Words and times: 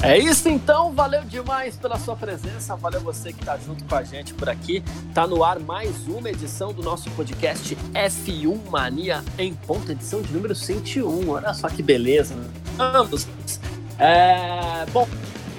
É 0.00 0.16
isso 0.16 0.48
então, 0.48 0.92
valeu 0.92 1.22
demais 1.24 1.76
pela 1.76 1.98
sua 1.98 2.14
presença, 2.14 2.76
valeu 2.76 3.00
você 3.00 3.32
que 3.32 3.40
está 3.40 3.56
junto 3.56 3.84
com 3.84 3.94
a 3.96 4.04
gente 4.04 4.32
por 4.32 4.48
aqui. 4.48 4.82
Tá 5.12 5.26
no 5.26 5.42
ar 5.42 5.58
mais 5.58 6.06
uma 6.06 6.30
edição 6.30 6.72
do 6.72 6.84
nosso 6.84 7.10
podcast 7.10 7.76
F1 7.92 8.70
Mania 8.70 9.24
em 9.36 9.52
ponto, 9.54 9.90
edição 9.90 10.22
de 10.22 10.32
número 10.32 10.54
101. 10.54 11.28
Olha 11.28 11.52
só 11.52 11.68
que 11.68 11.82
beleza. 11.82 12.36
Ambos. 12.78 13.26
É... 13.98 14.86
Bom, 14.92 15.08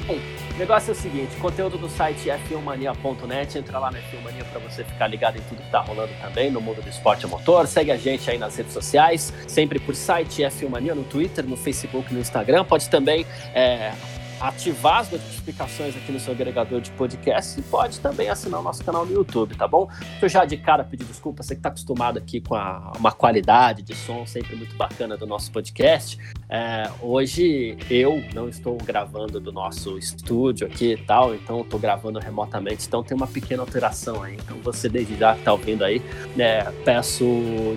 o 0.08 0.58
negócio 0.58 0.92
é 0.92 0.94
o 0.94 0.96
seguinte, 0.96 1.36
conteúdo 1.38 1.78
do 1.78 1.90
site 1.90 2.30
f1mania.net, 2.30 3.58
entra 3.58 3.78
lá 3.78 3.92
na 3.92 4.00
F1 4.00 4.22
Mania 4.24 4.46
para 4.46 4.60
você 4.60 4.86
ficar 4.86 5.08
ligado 5.08 5.38
em 5.38 5.42
tudo 5.42 5.62
que 5.62 5.70
tá 5.70 5.82
rolando 5.82 6.14
também 6.22 6.50
no 6.50 6.62
mundo 6.62 6.82
do 6.82 6.90
esporte 6.90 7.26
a 7.26 7.28
motor. 7.28 7.68
Segue 7.68 7.92
a 7.92 7.98
gente 7.98 8.32
aí 8.32 8.38
nas 8.38 8.56
redes 8.56 8.72
sociais, 8.72 9.34
sempre 9.48 9.80
por 9.80 9.96
site 9.96 10.44
F1 10.44 10.70
Mania 10.70 10.96
no 10.96 11.04
Twitter, 11.04 11.46
no 11.46 11.58
Facebook, 11.58 12.14
no 12.14 12.22
Instagram. 12.22 12.64
Pode 12.64 12.90
também 12.90 13.26
é, 13.54 13.94
ativar 14.40 15.00
as 15.00 15.12
notificações 15.12 15.96
aqui 15.96 16.12
no 16.12 16.20
seu 16.20 16.34
agregador 16.34 16.80
de 16.82 16.92
podcast 16.92 17.60
e 17.60 17.64
pode 17.64 18.00
também 18.00 18.30
assinar 18.30 18.60
o 18.60 18.64
nosso 18.64 18.84
canal 18.84 19.06
no 19.06 19.14
YouTube, 19.14 19.56
tá 19.56 19.68
bom? 19.68 19.90
Eu 20.22 20.30
já 20.30 20.46
de 20.46 20.58
cara 20.58 20.84
pedir 20.84 21.06
desculpa, 21.06 21.44
você 21.44 21.56
que 21.56 21.60
está 21.60 21.70
acostumado 21.70 22.18
aqui 22.18 22.40
com 22.40 22.56
a, 22.56 22.94
uma 22.98 23.12
qualidade 23.12 23.82
de 23.82 23.96
som 23.96 24.26
sempre 24.26 24.56
muito 24.56 24.76
bacana 24.76 25.18
do 25.18 25.28
nosso 25.28 25.52
podcast. 25.52 26.18
É, 26.50 26.90
hoje 27.02 27.78
eu 27.90 28.24
não 28.34 28.48
estou 28.48 28.78
gravando 28.78 29.40
do 29.40 29.52
nosso 29.52 29.98
estúdio 29.98 30.68
aqui 30.68 30.94
e 30.94 30.98
tal, 30.98 31.36
então 31.36 31.62
estou 31.62 31.80
gravando 31.80 32.20
remotamente, 32.20 32.88
então 32.88 33.04
tem 33.04 33.16
uma 33.16 33.28
pequena 33.28 33.62
alteração 33.62 34.24
aí. 34.24 34.36
Então 34.36 34.58
você 34.64 34.88
desde 34.88 35.16
já 35.18 35.34
que 35.34 35.40
está 35.40 35.52
ouvindo 35.52 35.84
aí, 35.84 36.02
né, 36.36 36.64
peço 36.86 37.26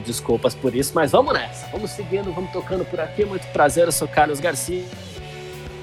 desculpas 0.04 0.54
por 0.54 0.74
isso, 0.74 0.92
mas 0.94 1.12
vamos 1.12 1.34
nessa, 1.34 1.66
vamos 1.68 1.90
seguindo, 1.90 2.32
vamos 2.32 2.50
tocando 2.52 2.84
por 2.84 3.00
aqui. 3.00 3.24
Muito 3.24 3.46
prazer, 3.48 3.86
eu 3.86 3.92
sou 3.92 4.06
Carlos 4.06 4.40
Garcia. 4.40 5.11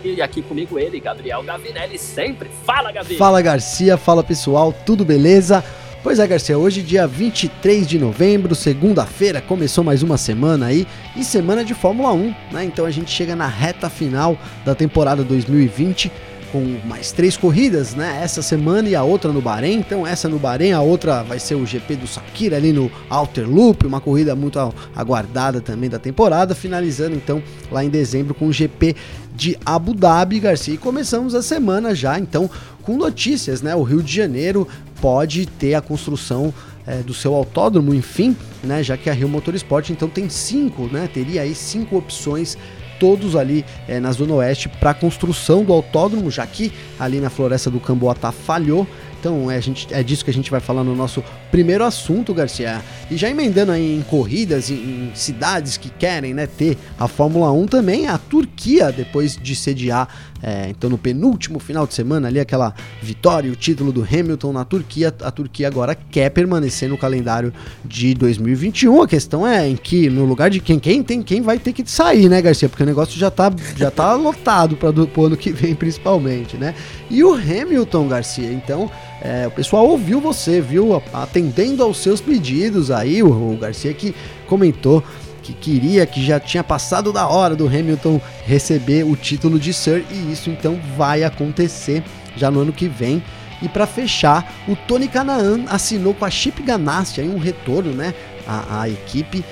E 0.04 0.22
aqui 0.22 0.42
comigo 0.42 0.80
ele, 0.80 1.00
Gabriel 1.00 1.44
Gavinelli, 1.44 1.98
sempre. 1.98 2.50
Fala, 2.66 2.92
Gabi! 2.92 3.16
Fala, 3.18 3.42
Garcia. 3.42 3.98
Fala, 3.98 4.24
pessoal. 4.24 4.74
Tudo 4.86 5.04
beleza? 5.04 5.64
Pois 6.02 6.18
é, 6.18 6.26
Garcia, 6.26 6.58
hoje 6.58 6.82
dia 6.82 7.06
23 7.06 7.86
de 7.86 8.00
novembro, 8.00 8.56
segunda-feira, 8.56 9.42
começou 9.42 9.84
mais 9.84 10.02
uma 10.02 10.18
semana 10.18 10.68
aí, 10.68 10.88
e 11.14 11.26
semana 11.26 11.62
de 11.62 11.74
Fórmula 11.74 12.14
1, 12.14 12.36
né? 12.54 12.64
Então 12.64 12.86
a 12.86 12.90
gente 12.90 13.12
chega 13.12 13.36
na 13.36 13.48
reta 13.48 13.90
final 13.90 14.38
da 14.64 14.74
temporada 14.74 15.26
2020 15.26 16.10
com 16.52 16.80
mais 16.86 17.12
três 17.12 17.38
corridas, 17.38 17.96
né? 17.96 18.20
Essa 18.22 18.42
semana 18.42 18.90
e 18.90 18.96
a 18.96 19.04
outra 19.04 19.32
no 19.32 19.42
Bahrein. 19.42 19.80
Então, 19.80 20.06
essa 20.06 20.28
no 20.28 20.38
Bahrein, 20.40 20.72
a 20.72 20.82
outra 20.82 21.24
vai 21.24 21.40
ser 21.40 21.56
o 21.56 21.66
GP 21.66 21.96
do 21.96 22.08
Sakira 22.08 22.58
ali 22.58 22.72
no 22.72 22.92
Outer 23.10 23.50
Loop, 23.50 23.86
uma 23.86 24.02
corrida 24.02 24.36
muito 24.36 24.60
aguardada 24.96 25.62
também 25.62 25.90
da 25.90 26.00
temporada, 26.00 26.54
finalizando 26.54 27.16
então 27.16 27.42
lá 27.72 27.84
em 27.84 27.90
dezembro 27.90 28.34
com 28.34 28.48
o 28.48 28.54
GP 28.54 28.96
de 29.36 29.58
Abu 29.66 29.94
Dhabi, 29.94 30.40
Garcia. 30.40 30.74
E 30.74 30.78
começamos 30.78 31.34
a 31.34 31.42
semana 31.42 31.96
já, 31.96 32.20
então, 32.20 32.50
com 32.82 32.98
notícias, 32.98 33.62
né? 33.62 33.76
O 33.76 33.84
Rio 33.84 34.04
de 34.04 34.14
Janeiro 34.14 34.68
pode 35.02 35.46
ter 35.46 35.76
a 35.76 35.82
construção 35.82 36.54
é, 36.86 36.98
do 37.04 37.14
seu 37.14 37.36
autódromo, 37.36 37.94
enfim, 37.94 38.36
né? 38.64 38.82
Já 38.82 38.98
que 38.98 39.10
a 39.10 39.14
Rio 39.14 39.30
Motorsport 39.30 39.90
então 39.92 40.10
tem 40.10 40.28
cinco, 40.30 40.88
né? 40.88 41.08
Teria 41.12 41.44
aí 41.44 41.54
cinco 41.54 41.98
opções 41.98 42.58
todos 43.00 43.36
ali 43.36 43.66
é, 43.88 44.00
na 44.00 44.12
Zona 44.12 44.36
Oeste 44.36 44.68
para 44.68 44.92
a 44.92 44.94
construção 44.94 45.64
do 45.64 45.74
autódromo, 45.74 46.30
já 46.30 46.46
que 46.46 46.72
ali 47.00 47.20
na 47.20 47.30
Floresta 47.30 47.70
do 47.70 47.80
Camboatá 47.80 48.32
falhou. 48.32 48.86
Então 49.20 49.52
é, 49.52 49.58
a 49.58 49.60
gente, 49.60 49.88
é 49.92 50.02
disso 50.02 50.24
que 50.24 50.32
a 50.32 50.34
gente 50.34 50.50
vai 50.50 50.60
falar 50.60 50.84
no 50.84 50.96
nosso 50.96 51.24
primeiro 51.52 51.84
assunto, 51.84 52.34
Garcia. 52.34 52.82
E 53.12 53.18
já 53.18 53.30
emendando 53.30 53.72
aí 53.72 53.98
em 53.98 54.02
corridas, 54.02 54.70
em, 54.70 54.76
em 54.76 55.12
cidades 55.14 55.78
que 55.78 55.90
querem 55.90 56.34
né, 56.34 56.48
ter 56.48 56.78
a 56.98 57.08
Fórmula 57.08 57.52
1 57.52 57.68
também, 57.68 58.08
a 58.08 58.18
Turquia, 58.18 58.92
depois 58.92 59.36
de 59.36 59.56
sediar, 59.56 60.08
é, 60.42 60.70
então 60.70 60.90
no 60.90 60.98
penúltimo 60.98 61.60
final 61.60 61.86
de 61.86 61.94
semana 61.94 62.28
ali, 62.30 62.40
aquela 62.40 62.74
vitória, 63.02 63.52
o 63.52 63.56
título 63.56 63.92
do 63.92 64.02
Hamilton 64.02 64.54
na 64.54 64.64
Turquia, 64.64 65.14
a 65.22 65.32
Turquia 65.32 65.68
agora 65.68 65.96
quer 65.96 66.30
permanecer 66.30 66.88
no 66.88 66.98
calendário 66.98 67.54
de 67.84 68.14
2021. 68.14 69.02
A 69.02 69.08
questão 69.08 69.46
é 69.46 69.68
em 69.68 69.76
que, 69.76 70.10
no 70.10 70.24
lugar 70.26 70.50
de 70.50 70.60
quem, 70.62 70.80
quem 70.80 71.04
tem, 71.04 71.22
quem 71.22 71.42
vai 71.42 71.60
ter 71.60 71.74
que 71.74 71.84
sair, 71.90 72.30
né, 72.30 72.42
Garcia? 72.42 72.70
Porque 72.70 72.84
o 72.84 72.86
negócio 72.86 73.20
já 73.20 73.30
tá, 73.30 73.52
já 73.76 73.92
tá 73.92 74.14
lotado 74.14 74.78
para 74.78 74.90
o 74.90 75.26
ano 75.26 75.36
que 75.36 75.52
vem, 75.52 75.76
principalmente, 75.76 76.56
né? 76.56 76.74
E 77.10 77.24
o 77.24 77.34
Hamilton, 77.34 78.08
Garcia, 78.08 78.52
então 78.52 78.90
é, 79.22 79.48
o 79.48 79.52
pessoal 79.52 79.88
ouviu 79.88 80.22
você, 80.22 80.62
viu? 80.62 81.02
Atendendo 81.14 81.84
aos 81.84 81.98
seus 81.98 82.22
pedidos 82.22 82.90
aí, 82.90 83.22
o, 83.22 83.30
o 83.30 83.58
Garcia 83.58 83.94
que 83.94 84.16
comentou 84.48 85.04
que 85.42 85.54
queria, 85.54 86.06
que 86.06 86.24
já 86.24 86.40
tinha 86.40 86.64
passado 86.64 87.12
da 87.12 87.28
hora 87.28 87.56
do 87.56 87.66
Hamilton 87.66 88.22
receber 88.46 89.04
o 89.04 89.16
título 89.16 89.60
de 89.60 89.74
Sir 89.74 90.06
e 90.12 90.32
isso 90.32 90.50
então 90.50 90.80
vai 90.96 91.24
acontecer 91.24 92.04
já 92.36 92.52
no 92.52 92.62
ano 92.62 92.74
que 92.74 92.88
vem. 92.88 93.24
E 93.62 93.68
para 93.68 93.86
fechar, 93.86 94.54
o 94.68 94.76
Tony 94.76 95.08
Canaan 95.08 95.66
assinou 95.68 96.14
com 96.14 96.24
a 96.24 96.30
Chip 96.30 96.62
Ganassi 96.62 97.20
aí 97.20 97.28
um 97.28 97.38
retorno, 97.38 97.92
né, 97.92 98.14
à, 98.48 98.82
à 98.82 98.90
equipe 98.90 99.44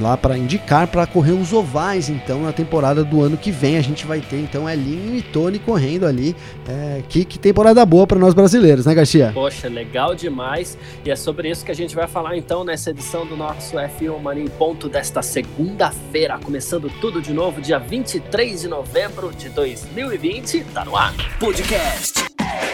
lá 0.00 0.16
para 0.16 0.36
indicar 0.36 0.86
para 0.86 1.06
correr 1.06 1.32
os 1.32 1.52
ovais 1.52 2.08
então 2.08 2.42
na 2.42 2.52
temporada 2.52 3.04
do 3.04 3.22
ano 3.22 3.36
que 3.36 3.50
vem. 3.50 3.76
A 3.76 3.82
gente 3.82 4.06
vai 4.06 4.20
ter 4.20 4.38
então 4.38 4.68
Elinho 4.68 5.16
e 5.16 5.22
Tony 5.22 5.58
correndo 5.58 6.06
ali. 6.06 6.34
É, 6.68 7.02
que, 7.08 7.24
que 7.24 7.38
temporada 7.38 7.84
boa 7.84 8.06
para 8.06 8.18
nós 8.18 8.34
brasileiros 8.34 8.86
né 8.86 8.94
Garcia? 8.94 9.30
Poxa 9.32 9.68
legal 9.68 10.14
demais. 10.14 10.76
E 11.04 11.10
é 11.10 11.16
sobre 11.16 11.50
isso 11.50 11.64
que 11.64 11.70
a 11.70 11.74
gente 11.74 11.94
vai 11.94 12.06
falar 12.06 12.36
então 12.36 12.64
nessa 12.64 12.90
edição 12.90 13.26
do 13.26 13.36
nosso 13.36 13.76
F1 13.76 14.18
Mania 14.20 14.44
em 14.44 14.48
ponto 14.48 14.88
desta 14.88 15.22
segunda-feira 15.22 16.38
começando 16.38 16.90
tudo 17.00 17.20
de 17.20 17.32
novo 17.32 17.60
dia 17.60 17.78
23 17.78 18.62
de 18.62 18.68
novembro 18.68 19.32
de 19.32 19.48
2020 19.48 20.64
tá 20.74 20.84
no 20.84 20.96
ar. 20.96 21.14
Podcast 21.38 22.24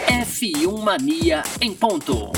F1 0.07 0.83
Mania 0.83 1.43
em 1.61 1.73
ponto 1.73 2.31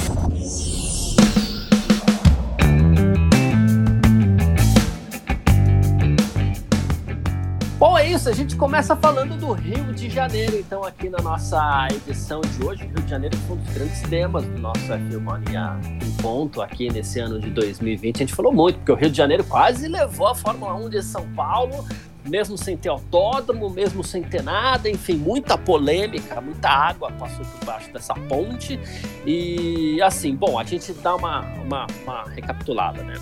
Bom, 7.79 7.99
é 7.99 8.09
isso. 8.09 8.29
A 8.29 8.33
gente 8.33 8.57
começa 8.57 8.95
falando 8.95 9.37
do 9.37 9.53
Rio 9.53 9.93
de 9.93 10.09
Janeiro, 10.09 10.57
então, 10.57 10.85
aqui 10.85 11.09
na 11.09 11.19
nossa 11.19 11.89
edição 11.91 12.41
de 12.41 12.65
hoje. 12.65 12.85
O 12.85 12.87
Rio 12.87 13.03
de 13.03 13.11
Janeiro 13.11 13.37
foi 13.39 13.57
um 13.57 13.61
dos 13.61 13.75
grandes 13.75 14.01
temas 14.03 14.45
do 14.45 14.59
nosso 14.59 14.87
F1 14.87 15.21
Mania 15.21 15.77
em 16.01 16.23
ponto 16.23 16.63
aqui 16.63 16.89
nesse 16.89 17.19
ano 17.19 17.41
de 17.41 17.51
2020. 17.51 18.17
A 18.17 18.19
gente 18.21 18.34
falou 18.34 18.53
muito, 18.53 18.77
porque 18.77 18.93
o 18.93 18.95
Rio 18.95 19.11
de 19.11 19.17
Janeiro 19.17 19.43
quase 19.43 19.89
levou 19.89 20.29
a 20.29 20.34
Fórmula 20.37 20.73
1 20.75 20.89
de 20.89 21.03
São 21.03 21.27
Paulo, 21.33 21.84
mesmo 22.25 22.57
sem 22.57 22.77
ter 22.77 22.91
autódromo, 22.91 23.69
mesmo 23.69 24.05
sem 24.05 24.23
ter 24.23 24.43
nada, 24.43 24.89
enfim, 24.89 25.17
muita 25.17 25.59
polêmica, 25.59 26.41
muita 26.41 26.69
água 26.69 27.11
passou 27.13 27.45
por 27.45 27.65
baixo 27.65 27.93
dessa 27.93 28.15
ponte. 28.15 28.79
E 29.27 30.01
assim, 30.01 30.34
bom, 30.37 30.61
a 30.61 30.65
gente 30.65 30.93
dá 30.93 31.17
uma, 31.17 31.41
uma, 31.41 31.87
uma 32.05 32.25
recapitulada, 32.31 33.03
né? 33.03 33.15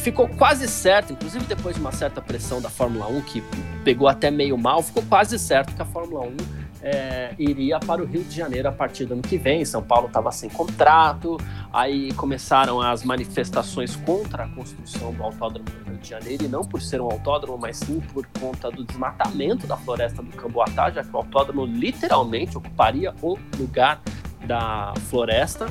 Ficou 0.00 0.28
quase 0.28 0.68
certo, 0.68 1.12
inclusive 1.12 1.44
depois 1.46 1.74
de 1.74 1.80
uma 1.80 1.92
certa 1.92 2.20
pressão 2.20 2.60
da 2.60 2.70
Fórmula 2.70 3.06
1, 3.08 3.22
que 3.22 3.42
pegou 3.84 4.08
até 4.08 4.30
meio 4.30 4.56
mal, 4.56 4.82
ficou 4.82 5.02
quase 5.02 5.38
certo 5.38 5.74
que 5.74 5.82
a 5.82 5.84
Fórmula 5.84 6.26
1 6.26 6.36
é, 6.82 7.34
iria 7.38 7.80
para 7.80 8.02
o 8.02 8.06
Rio 8.06 8.22
de 8.22 8.34
Janeiro 8.34 8.68
a 8.68 8.72
partir 8.72 9.06
do 9.06 9.14
ano 9.14 9.22
que 9.22 9.36
vem. 9.36 9.64
São 9.64 9.82
Paulo 9.82 10.06
estava 10.06 10.30
sem 10.30 10.48
contrato, 10.48 11.36
aí 11.72 12.12
começaram 12.12 12.80
as 12.80 13.02
manifestações 13.02 13.96
contra 13.96 14.44
a 14.44 14.48
construção 14.48 15.12
do 15.12 15.22
autódromo 15.22 15.64
do 15.64 15.90
Rio 15.90 15.98
de 15.98 16.08
Janeiro, 16.08 16.44
e 16.44 16.48
não 16.48 16.64
por 16.64 16.80
ser 16.80 17.00
um 17.00 17.06
autódromo, 17.06 17.58
mas 17.58 17.78
sim 17.78 18.00
por 18.12 18.26
conta 18.40 18.70
do 18.70 18.84
desmatamento 18.84 19.66
da 19.66 19.76
floresta 19.76 20.22
do 20.22 20.30
Camboatá, 20.36 20.90
já 20.90 21.02
que 21.02 21.10
o 21.12 21.16
autódromo 21.16 21.66
literalmente 21.66 22.56
ocuparia 22.56 23.12
o 23.20 23.36
lugar 23.58 24.00
da 24.46 24.94
floresta. 25.08 25.66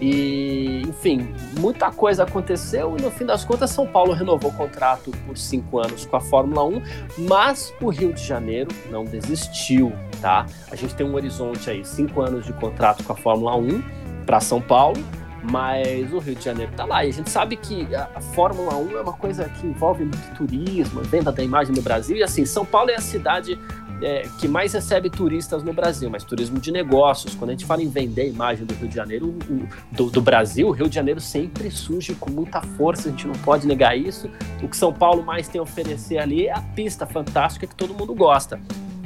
E, 0.00 0.82
enfim, 0.88 1.34
muita 1.58 1.90
coisa 1.90 2.22
aconteceu 2.22 2.96
e 2.98 3.02
no 3.02 3.10
fim 3.10 3.26
das 3.26 3.44
contas 3.44 3.70
São 3.70 3.86
Paulo 3.86 4.14
renovou 4.14 4.50
o 4.50 4.54
contrato 4.54 5.10
por 5.26 5.36
cinco 5.36 5.78
anos 5.78 6.06
com 6.06 6.16
a 6.16 6.20
Fórmula 6.20 6.64
1, 6.64 6.82
mas 7.28 7.74
o 7.82 7.90
Rio 7.90 8.12
de 8.12 8.24
Janeiro 8.24 8.70
não 8.90 9.04
desistiu, 9.04 9.92
tá? 10.22 10.46
A 10.70 10.76
gente 10.76 10.94
tem 10.94 11.06
um 11.06 11.14
horizonte 11.14 11.68
aí, 11.68 11.84
cinco 11.84 12.22
anos 12.22 12.46
de 12.46 12.52
contrato 12.54 13.04
com 13.04 13.12
a 13.12 13.16
Fórmula 13.16 13.54
1 13.56 13.82
para 14.24 14.40
São 14.40 14.60
Paulo, 14.60 14.96
mas 15.42 16.10
o 16.12 16.18
Rio 16.18 16.34
de 16.34 16.44
Janeiro 16.44 16.72
tá 16.74 16.86
lá. 16.86 17.04
E 17.04 17.10
a 17.10 17.12
gente 17.12 17.28
sabe 17.28 17.56
que 17.56 17.86
a 17.94 18.20
Fórmula 18.34 18.74
1 18.76 18.96
é 18.96 19.00
uma 19.02 19.12
coisa 19.12 19.50
que 19.50 19.66
envolve 19.66 20.04
muito 20.04 20.34
turismo, 20.34 21.02
venda 21.02 21.30
da 21.30 21.42
imagem 21.42 21.74
no 21.74 21.82
Brasil, 21.82 22.16
e 22.16 22.22
assim, 22.22 22.46
São 22.46 22.64
Paulo 22.64 22.90
é 22.90 22.96
a 22.96 23.00
cidade 23.00 23.58
é, 24.02 24.28
que 24.38 24.48
mais 24.48 24.72
recebe 24.72 25.10
turistas 25.10 25.62
no 25.62 25.72
Brasil, 25.72 26.08
mas 26.10 26.24
turismo 26.24 26.58
de 26.58 26.72
negócios. 26.72 27.34
Quando 27.34 27.50
a 27.50 27.52
gente 27.52 27.66
fala 27.66 27.82
em 27.82 27.88
vender 27.88 28.22
a 28.22 28.26
imagem 28.26 28.64
do 28.64 28.74
Rio 28.74 28.88
de 28.88 28.94
Janeiro, 28.94 29.28
o, 29.28 29.68
do, 29.90 30.10
do, 30.10 30.20
Brasil, 30.20 30.68
o 30.68 30.70
Rio 30.70 30.88
de 30.88 30.94
Janeiro 30.94 31.20
sempre 31.20 31.70
surge 31.70 32.14
com 32.14 32.30
muita 32.30 32.60
força, 32.60 33.08
a 33.08 33.10
gente 33.10 33.26
não 33.26 33.34
pode 33.34 33.66
negar 33.66 33.96
isso. 33.96 34.30
O 34.62 34.68
que 34.68 34.76
São 34.76 34.92
Paulo 34.92 35.22
mais 35.22 35.48
tem 35.48 35.58
a 35.58 35.62
oferecer 35.62 36.18
ali 36.18 36.46
é 36.46 36.52
a 36.52 36.60
pista 36.60 37.06
fantástica 37.06 37.66
que 37.66 37.74
todo 37.74 37.94
mundo 37.94 38.14
gosta. 38.14 38.60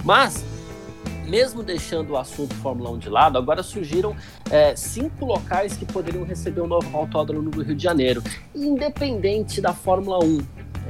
Mas 0.05 0.45
mesmo 1.27 1.63
deixando 1.63 2.11
o 2.11 2.17
assunto 2.17 2.55
Fórmula 2.57 2.91
1 2.91 2.99
de 2.99 3.09
lado, 3.09 3.39
agora 3.39 3.63
surgiram 3.63 4.15
é, 4.51 4.77
cinco 4.77 5.25
locais 5.25 5.77
que 5.77 5.85
poderiam 5.85 6.25
receber 6.25 6.61
o 6.61 6.65
um 6.65 6.69
novo 6.69 6.97
autódromo 6.97 7.51
no 7.51 7.63
Rio 7.63 7.75
de 7.75 7.83
Janeiro, 7.83 8.23
independente 8.55 9.61
da 9.61 9.73
Fórmula 9.73 10.23
1. 10.23 10.39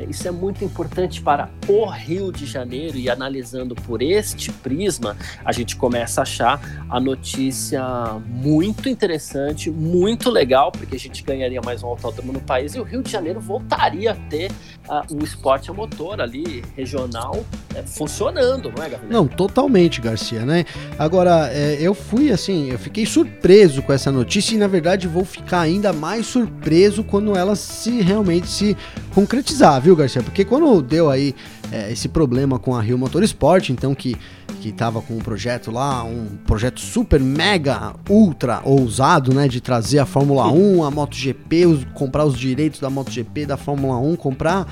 Isso 0.08 0.26
é 0.26 0.30
muito 0.30 0.64
importante 0.64 1.20
para 1.20 1.48
o 1.68 1.84
Rio 1.86 2.32
de 2.32 2.46
Janeiro 2.46 2.96
e 2.96 3.08
analisando 3.08 3.74
por 3.74 4.02
este 4.02 4.50
prisma, 4.50 5.16
a 5.44 5.52
gente 5.52 5.76
começa 5.76 6.20
a 6.20 6.22
achar 6.22 6.86
a 6.90 6.98
notícia 6.98 7.82
muito 8.26 8.88
interessante, 8.88 9.70
muito 9.70 10.30
legal, 10.30 10.72
porque 10.72 10.96
a 10.96 10.98
gente 10.98 11.22
ganharia 11.22 11.60
mais 11.62 11.82
um 11.82 11.86
autódromo 11.86 12.32
no 12.32 12.40
país 12.40 12.74
e 12.74 12.80
o 12.80 12.82
Rio 12.82 13.02
de 13.02 13.10
Janeiro 13.10 13.40
voltaria 13.40 14.12
a 14.12 14.14
ter 14.14 14.50
uh, 14.88 15.14
o 15.14 15.24
esporte 15.24 15.70
a 15.70 15.74
motor 15.74 16.20
ali, 16.20 16.62
regional, 16.76 17.44
é, 17.74 17.82
funcionando, 17.82 18.72
não 18.74 18.82
é, 18.82 18.88
Gabriel? 18.88 19.12
Não, 19.12 19.26
totalmente, 19.26 20.00
Garcia, 20.00 20.44
né? 20.44 20.64
Agora, 20.98 21.50
é, 21.52 21.76
eu 21.80 21.94
fui 21.94 22.30
assim, 22.30 22.70
eu 22.70 22.78
fiquei 22.78 23.04
surpreso 23.04 23.82
com 23.82 23.92
essa 23.92 24.12
notícia 24.12 24.54
e 24.54 24.58
na 24.58 24.68
verdade 24.68 25.08
vou 25.08 25.24
ficar 25.24 25.60
ainda 25.60 25.92
mais 25.92 26.26
surpreso 26.26 27.02
quando 27.04 27.36
ela 27.36 27.56
se 27.56 28.00
realmente 28.00 28.46
se 28.48 28.76
concretizar, 29.14 29.80
viu, 29.84 29.94
Garcia? 29.94 30.22
Porque 30.22 30.46
quando 30.46 30.80
deu 30.80 31.10
aí 31.10 31.34
é, 31.70 31.92
esse 31.92 32.08
problema 32.08 32.58
com 32.58 32.74
a 32.74 32.80
Rio 32.80 32.96
Motorsport, 32.96 33.68
então 33.68 33.94
que 33.94 34.16
que 34.60 34.72
tava 34.72 35.02
com 35.02 35.12
um 35.12 35.18
projeto 35.18 35.70
lá, 35.70 36.02
um 36.04 36.38
projeto 36.46 36.80
super 36.80 37.20
mega 37.20 37.92
ultra 38.08 38.62
ousado, 38.64 39.34
né, 39.34 39.46
de 39.46 39.60
trazer 39.60 39.98
a 39.98 40.06
Fórmula 40.06 40.50
1, 40.50 40.82
a 40.82 40.90
MotoGP, 40.90 41.66
os, 41.66 41.84
comprar 41.92 42.24
os 42.24 42.38
direitos 42.38 42.80
da 42.80 42.88
MotoGP, 42.88 43.44
da 43.44 43.58
Fórmula 43.58 43.98
1, 43.98 44.16
comprar 44.16 44.66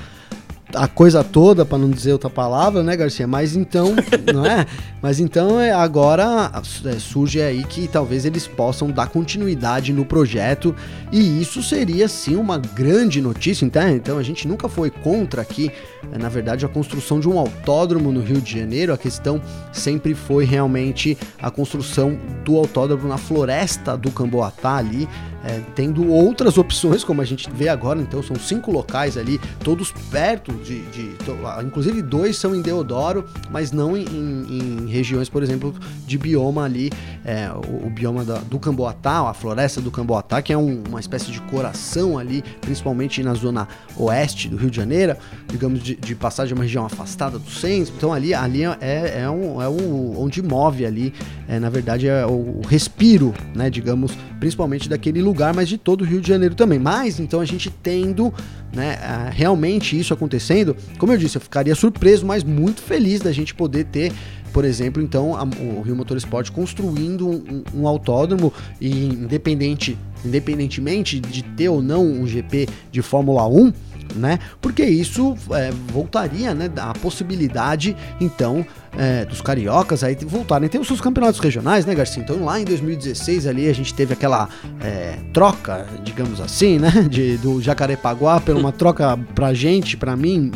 a 0.75 0.87
coisa 0.87 1.23
toda, 1.23 1.65
para 1.65 1.77
não 1.77 1.89
dizer 1.89 2.13
outra 2.13 2.29
palavra, 2.29 2.83
né, 2.83 2.95
Garcia? 2.95 3.27
Mas 3.27 3.55
então, 3.55 3.93
não 4.33 4.45
é? 4.45 4.65
Mas 5.01 5.19
então 5.19 5.59
é, 5.59 5.71
agora 5.71 6.51
é, 6.85 6.99
surge 6.99 7.41
aí 7.41 7.63
que 7.63 7.87
talvez 7.87 8.25
eles 8.25 8.47
possam 8.47 8.89
dar 8.89 9.07
continuidade 9.07 9.91
no 9.93 10.05
projeto 10.05 10.75
e 11.11 11.41
isso 11.41 11.61
seria 11.61 12.07
sim 12.07 12.35
uma 12.35 12.57
grande 12.57 13.21
notícia. 13.21 13.65
Então, 13.65 13.87
então 13.89 14.17
a 14.17 14.23
gente 14.23 14.47
nunca 14.47 14.67
foi 14.67 14.89
contra 14.89 15.41
aqui, 15.41 15.71
é, 16.11 16.17
na 16.17 16.29
verdade, 16.29 16.65
a 16.65 16.69
construção 16.69 17.19
de 17.19 17.29
um 17.29 17.37
autódromo 17.37 18.11
no 18.11 18.21
Rio 18.21 18.41
de 18.41 18.59
Janeiro. 18.59 18.93
A 18.93 18.97
questão 18.97 19.41
sempre 19.71 20.15
foi 20.15 20.45
realmente 20.45 21.17
a 21.41 21.51
construção 21.51 22.17
do 22.43 22.57
autódromo 22.57 23.07
na 23.07 23.17
floresta 23.17 23.97
do 23.97 24.11
Camboatá 24.11 24.77
ali, 24.77 25.07
é, 25.43 25.59
tendo 25.75 26.09
outras 26.09 26.57
opções, 26.57 27.03
como 27.03 27.21
a 27.21 27.25
gente 27.25 27.49
vê 27.51 27.67
agora. 27.67 27.99
Então 27.99 28.23
são 28.23 28.35
cinco 28.37 28.71
locais 28.71 29.17
ali, 29.17 29.39
todos 29.63 29.91
perto 30.09 30.53
de, 30.63 30.81
de, 30.83 31.15
inclusive 31.63 32.01
dois 32.01 32.37
são 32.37 32.55
em 32.55 32.61
Deodoro, 32.61 33.25
mas 33.51 33.71
não 33.71 33.95
em, 33.97 34.05
em, 34.05 34.57
em 34.57 34.89
regiões, 34.89 35.29
por 35.29 35.43
exemplo, 35.43 35.75
de 36.07 36.17
bioma 36.17 36.63
ali, 36.63 36.89
é, 37.25 37.49
o, 37.51 37.87
o, 37.87 37.89
bioma 37.89 38.23
da, 38.23 38.37
do 38.37 38.57
Camboatá, 38.57 39.29
a 39.29 39.33
floresta 39.33 39.81
do 39.81 39.91
Camboatá, 39.91 40.41
que 40.41 40.53
é 40.53 40.57
um, 40.57 40.83
uma 40.87 40.99
espécie 40.99 41.31
de 41.31 41.41
coração 41.41 42.17
ali, 42.17 42.43
principalmente 42.61 43.21
na 43.21 43.33
zona 43.33 43.67
oeste 43.97 44.49
do 44.49 44.57
Rio 44.57 44.71
de 44.71 44.77
Janeiro, 44.77 45.15
digamos 45.47 45.83
de, 45.83 45.95
de 45.95 46.15
passar 46.15 46.47
de 46.47 46.53
uma 46.53 46.63
região 46.63 46.85
afastada 46.85 47.37
do 47.37 47.49
centro. 47.49 47.93
Então 47.97 48.13
ali, 48.13 48.33
ali 48.33 48.63
é, 48.63 49.21
é, 49.21 49.29
um, 49.29 49.61
é 49.61 49.67
um, 49.67 50.19
onde 50.19 50.41
move 50.41 50.85
ali, 50.85 51.13
é, 51.47 51.59
na 51.59 51.69
verdade 51.69 52.07
é 52.07 52.25
o, 52.25 52.59
o 52.59 52.61
respiro, 52.67 53.33
né, 53.53 53.69
digamos, 53.69 54.17
principalmente 54.39 54.87
daquele 54.87 55.21
lugar, 55.21 55.53
mas 55.53 55.67
de 55.67 55.77
todo 55.77 56.01
o 56.01 56.05
Rio 56.05 56.21
de 56.21 56.27
Janeiro 56.27 56.55
também. 56.55 56.79
Mas 56.79 57.19
então 57.19 57.39
a 57.41 57.45
gente 57.45 57.69
tendo 57.69 58.33
né, 58.73 58.97
realmente 59.31 59.97
isso 59.97 60.13
acontecendo, 60.13 60.52
como 60.97 61.11
eu 61.11 61.17
disse, 61.17 61.37
eu 61.37 61.41
ficaria 61.41 61.75
surpreso, 61.75 62.25
mas 62.25 62.43
muito 62.43 62.81
feliz 62.81 63.21
da 63.21 63.31
gente 63.31 63.53
poder 63.53 63.85
ter 63.85 64.11
por 64.53 64.63
exemplo, 64.63 65.01
então 65.01 65.35
a, 65.35 65.43
o 65.43 65.81
Rio 65.81 65.95
Motorsport 65.95 66.51
construindo 66.51 67.27
um, 67.27 67.63
um, 67.73 67.87
autódromo 67.87 68.53
e 68.79 69.07
independente, 69.07 69.97
independentemente 70.23 71.19
de 71.19 71.41
ter 71.41 71.69
ou 71.69 71.81
não 71.81 72.05
um 72.05 72.27
GP 72.27 72.69
de 72.91 73.01
Fórmula 73.01 73.47
1, 73.47 73.73
né? 74.15 74.39
Porque 74.61 74.83
isso 74.83 75.35
é, 75.51 75.71
voltaria, 75.91 76.53
né? 76.53 76.69
A 76.77 76.93
possibilidade, 76.93 77.95
então, 78.19 78.65
é, 78.97 79.25
dos 79.25 79.41
cariocas 79.41 80.03
aí 80.03 80.15
voltarem. 80.15 80.69
Tem 80.69 80.79
os 80.79 80.87
seus 80.87 81.01
campeonatos 81.01 81.39
regionais, 81.39 81.85
né, 81.85 81.95
Garcia? 81.95 82.21
Então 82.21 82.43
lá 82.43 82.59
em 82.59 82.65
2016 82.65 83.47
ali 83.47 83.69
a 83.69 83.73
gente 83.73 83.93
teve 83.93 84.13
aquela 84.13 84.49
é, 84.81 85.17
troca, 85.31 85.85
digamos 86.03 86.39
assim, 86.39 86.79
né? 86.79 86.91
De, 87.09 87.37
do 87.37 87.61
Jacarepaguá 87.61 88.39
por 88.39 88.55
uma 88.55 88.71
troca 88.71 89.17
pra 89.35 89.53
gente, 89.53 89.97
pra 89.97 90.15
mim. 90.15 90.51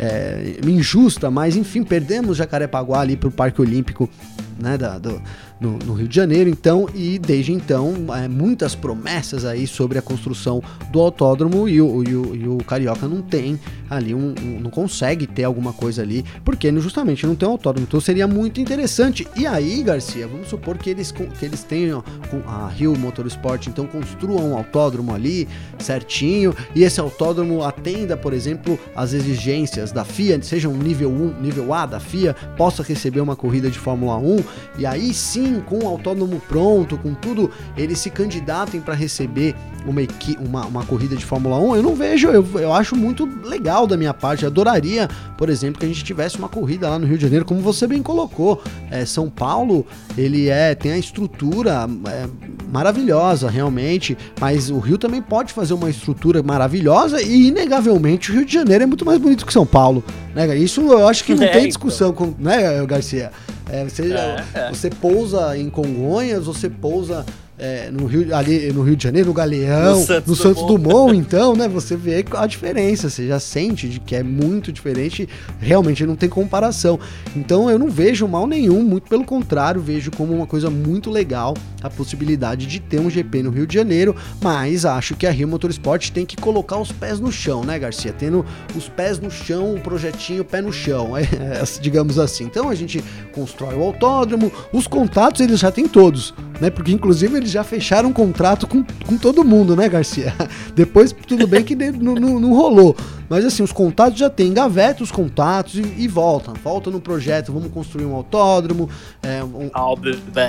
É, 0.00 0.54
injusta, 0.64 1.28
mas 1.28 1.56
enfim, 1.56 1.82
perdemos 1.82 2.36
Jacarepaguá 2.36 3.00
ali 3.00 3.16
pro 3.16 3.32
Parque 3.32 3.60
Olímpico, 3.60 4.08
né, 4.56 4.78
da, 4.78 4.96
do, 4.96 5.20
no, 5.60 5.78
no, 5.78 5.94
Rio 5.94 6.08
de 6.08 6.14
Janeiro, 6.14 6.48
então, 6.48 6.88
e 6.94 7.18
desde 7.18 7.52
então, 7.52 8.06
é, 8.14 8.28
muitas 8.28 8.74
promessas 8.74 9.44
aí 9.44 9.66
sobre 9.66 9.98
a 9.98 10.02
construção 10.02 10.62
do 10.90 11.00
autódromo 11.00 11.68
e 11.68 11.80
o, 11.80 12.02
e 12.02 12.14
o, 12.14 12.36
e 12.36 12.48
o 12.48 12.58
Carioca 12.58 13.08
não 13.08 13.20
tem 13.22 13.58
ali, 13.90 14.14
um, 14.14 14.34
um, 14.40 14.60
não 14.60 14.70
consegue 14.70 15.26
ter 15.26 15.44
alguma 15.44 15.72
coisa 15.72 16.02
ali, 16.02 16.24
porque 16.44 16.72
justamente 16.80 17.26
não 17.26 17.34
tem 17.34 17.48
um 17.48 17.52
autódromo, 17.52 17.86
então 17.88 18.00
seria 18.00 18.26
muito 18.26 18.60
interessante. 18.60 19.26
E 19.36 19.46
aí, 19.46 19.82
Garcia, 19.82 20.28
vamos 20.28 20.48
supor 20.48 20.76
que 20.78 20.90
eles, 20.90 21.10
que 21.10 21.44
eles 21.44 21.64
tenham 21.64 22.04
a 22.46 22.68
Rio 22.68 22.96
Motorsport, 22.96 23.66
então 23.66 23.86
construam 23.86 24.52
um 24.52 24.56
autódromo 24.56 25.14
ali 25.14 25.48
certinho, 25.78 26.54
e 26.74 26.84
esse 26.84 27.00
autódromo 27.00 27.64
atenda, 27.64 28.16
por 28.16 28.32
exemplo, 28.32 28.78
as 28.94 29.12
exigências 29.12 29.90
da 29.90 30.04
FIA, 30.04 30.40
seja 30.42 30.68
um 30.68 30.76
nível 30.76 31.10
1, 31.10 31.40
nível 31.40 31.72
A 31.72 31.86
da 31.86 31.98
FIA, 31.98 32.34
possa 32.56 32.82
receber 32.82 33.20
uma 33.20 33.34
corrida 33.34 33.70
de 33.70 33.78
Fórmula 33.78 34.16
1, 34.18 34.44
e 34.78 34.86
aí 34.86 35.12
sim 35.14 35.47
com 35.66 35.84
o 35.84 35.88
autônomo 35.88 36.40
pronto, 36.48 36.96
com 36.98 37.14
tudo, 37.14 37.50
eles 37.76 37.98
se 37.98 38.10
candidatem 38.10 38.80
para 38.80 38.94
receber 38.94 39.54
uma, 39.86 40.02
uma, 40.40 40.66
uma 40.66 40.84
corrida 40.84 41.16
de 41.16 41.24
Fórmula 41.24 41.58
1, 41.58 41.76
eu 41.76 41.82
não 41.82 41.94
vejo, 41.94 42.28
eu, 42.28 42.46
eu 42.54 42.72
acho 42.72 42.94
muito 42.96 43.28
legal 43.44 43.86
da 43.86 43.96
minha 43.96 44.12
parte. 44.12 44.44
Eu 44.44 44.50
adoraria, 44.50 45.08
por 45.36 45.48
exemplo, 45.48 45.80
que 45.80 45.86
a 45.86 45.88
gente 45.88 46.04
tivesse 46.04 46.38
uma 46.38 46.48
corrida 46.48 46.88
lá 46.88 46.98
no 46.98 47.06
Rio 47.06 47.16
de 47.16 47.22
Janeiro, 47.22 47.44
como 47.44 47.60
você 47.60 47.86
bem 47.86 48.02
colocou. 48.02 48.62
É, 48.90 49.04
São 49.04 49.30
Paulo, 49.30 49.86
ele 50.16 50.48
é 50.48 50.74
tem 50.74 50.92
a 50.92 50.98
estrutura 50.98 51.88
é, 52.08 52.26
maravilhosa, 52.70 53.48
realmente, 53.50 54.16
mas 54.40 54.70
o 54.70 54.78
Rio 54.78 54.98
também 54.98 55.22
pode 55.22 55.52
fazer 55.52 55.74
uma 55.74 55.90
estrutura 55.90 56.42
maravilhosa 56.42 57.22
e, 57.22 57.48
inegavelmente, 57.48 58.30
o 58.30 58.34
Rio 58.34 58.44
de 58.44 58.52
Janeiro 58.52 58.84
é 58.84 58.86
muito 58.86 59.04
mais 59.04 59.18
bonito 59.18 59.46
que 59.46 59.52
São 59.52 59.66
Paulo. 59.66 60.04
Né? 60.34 60.56
Isso 60.58 60.80
eu 60.80 61.06
acho 61.08 61.24
que 61.24 61.34
não 61.34 61.44
é, 61.44 61.48
tem 61.48 61.58
então. 61.58 61.68
discussão, 61.68 62.12
com, 62.12 62.34
né, 62.38 62.84
Garcia? 62.86 63.30
É, 63.70 63.84
você, 63.84 64.12
é, 64.12 64.44
é. 64.54 64.68
você 64.70 64.90
pousa 64.90 65.56
em 65.56 65.68
Congonhas, 65.68 66.46
você 66.46 66.70
pousa 66.70 67.24
é, 67.58 67.90
no, 67.90 68.06
Rio, 68.06 68.34
ali, 68.34 68.72
no 68.72 68.82
Rio 68.82 68.96
de 68.96 69.02
Janeiro, 69.02 69.28
no 69.28 69.34
Galeão, 69.34 69.98
no 69.98 70.06
Santos, 70.06 70.28
no 70.28 70.36
Santos 70.36 70.62
Dumont. 70.62 70.82
Dumont, 70.82 71.16
então, 71.16 71.56
né? 71.56 71.68
Você 71.68 71.96
vê 71.96 72.24
a 72.32 72.46
diferença, 72.46 73.10
você 73.10 73.26
já 73.26 73.40
sente 73.40 73.88
de 73.88 73.98
que 73.98 74.14
é 74.14 74.22
muito 74.22 74.72
diferente, 74.72 75.28
realmente 75.58 76.06
não 76.06 76.14
tem 76.14 76.28
comparação. 76.28 76.98
Então 77.34 77.68
eu 77.68 77.78
não 77.78 77.88
vejo 77.88 78.28
mal 78.28 78.46
nenhum, 78.46 78.82
muito 78.82 79.08
pelo 79.08 79.24
contrário, 79.24 79.80
vejo 79.80 80.10
como 80.12 80.32
uma 80.32 80.46
coisa 80.46 80.70
muito 80.70 81.10
legal 81.10 81.54
a 81.82 81.90
possibilidade 81.90 82.66
de 82.66 82.80
ter 82.80 83.00
um 83.00 83.10
GP 83.10 83.42
no 83.42 83.50
Rio 83.50 83.66
de 83.66 83.74
Janeiro, 83.74 84.14
mas 84.40 84.84
acho 84.84 85.14
que 85.14 85.26
a 85.26 85.30
Rio 85.30 85.48
Motorsport 85.48 86.10
tem 86.10 86.24
que 86.24 86.36
colocar 86.36 86.78
os 86.78 86.92
pés 86.92 87.20
no 87.20 87.30
chão, 87.30 87.64
né, 87.64 87.78
Garcia? 87.78 88.12
Tendo 88.12 88.44
os 88.76 88.88
pés 88.88 89.18
no 89.18 89.30
chão, 89.30 89.74
um 89.74 89.80
projetinho 89.80 90.44
pé 90.44 90.60
no 90.60 90.72
chão, 90.72 91.16
é, 91.16 91.22
é, 91.38 91.62
digamos 91.80 92.18
assim. 92.18 92.44
Então 92.44 92.68
a 92.68 92.74
gente 92.74 93.02
constrói 93.32 93.74
o 93.74 93.82
autódromo, 93.82 94.52
os 94.72 94.86
contatos 94.86 95.40
eles 95.40 95.60
já 95.60 95.70
têm 95.70 95.88
todos, 95.88 96.34
né? 96.60 96.70
Porque 96.70 96.92
inclusive 96.92 97.36
eles 97.36 97.47
já 97.50 97.64
fecharam 97.64 98.10
um 98.10 98.12
contrato 98.12 98.66
com, 98.66 98.84
com 99.06 99.16
todo 99.16 99.44
mundo, 99.44 99.74
né, 99.76 99.88
Garcia? 99.88 100.34
Depois, 100.74 101.12
tudo 101.26 101.46
bem 101.46 101.64
que 101.64 101.74
não, 101.74 102.14
não, 102.14 102.40
não 102.40 102.54
rolou. 102.54 102.96
Mas 103.28 103.44
assim, 103.44 103.62
os 103.62 103.72
contatos 103.72 104.18
já 104.18 104.30
tem, 104.30 104.52
gaveta 104.54 105.02
os 105.02 105.10
contatos 105.10 105.74
e, 105.74 105.82
e 105.98 106.08
volta. 106.08 106.52
Volta 106.64 106.90
no 106.90 107.00
projeto, 107.00 107.52
vamos 107.52 107.70
construir 107.70 108.06
um 108.06 108.14
autódromo. 108.14 108.88
É, 109.22 109.44
um, 109.44 109.70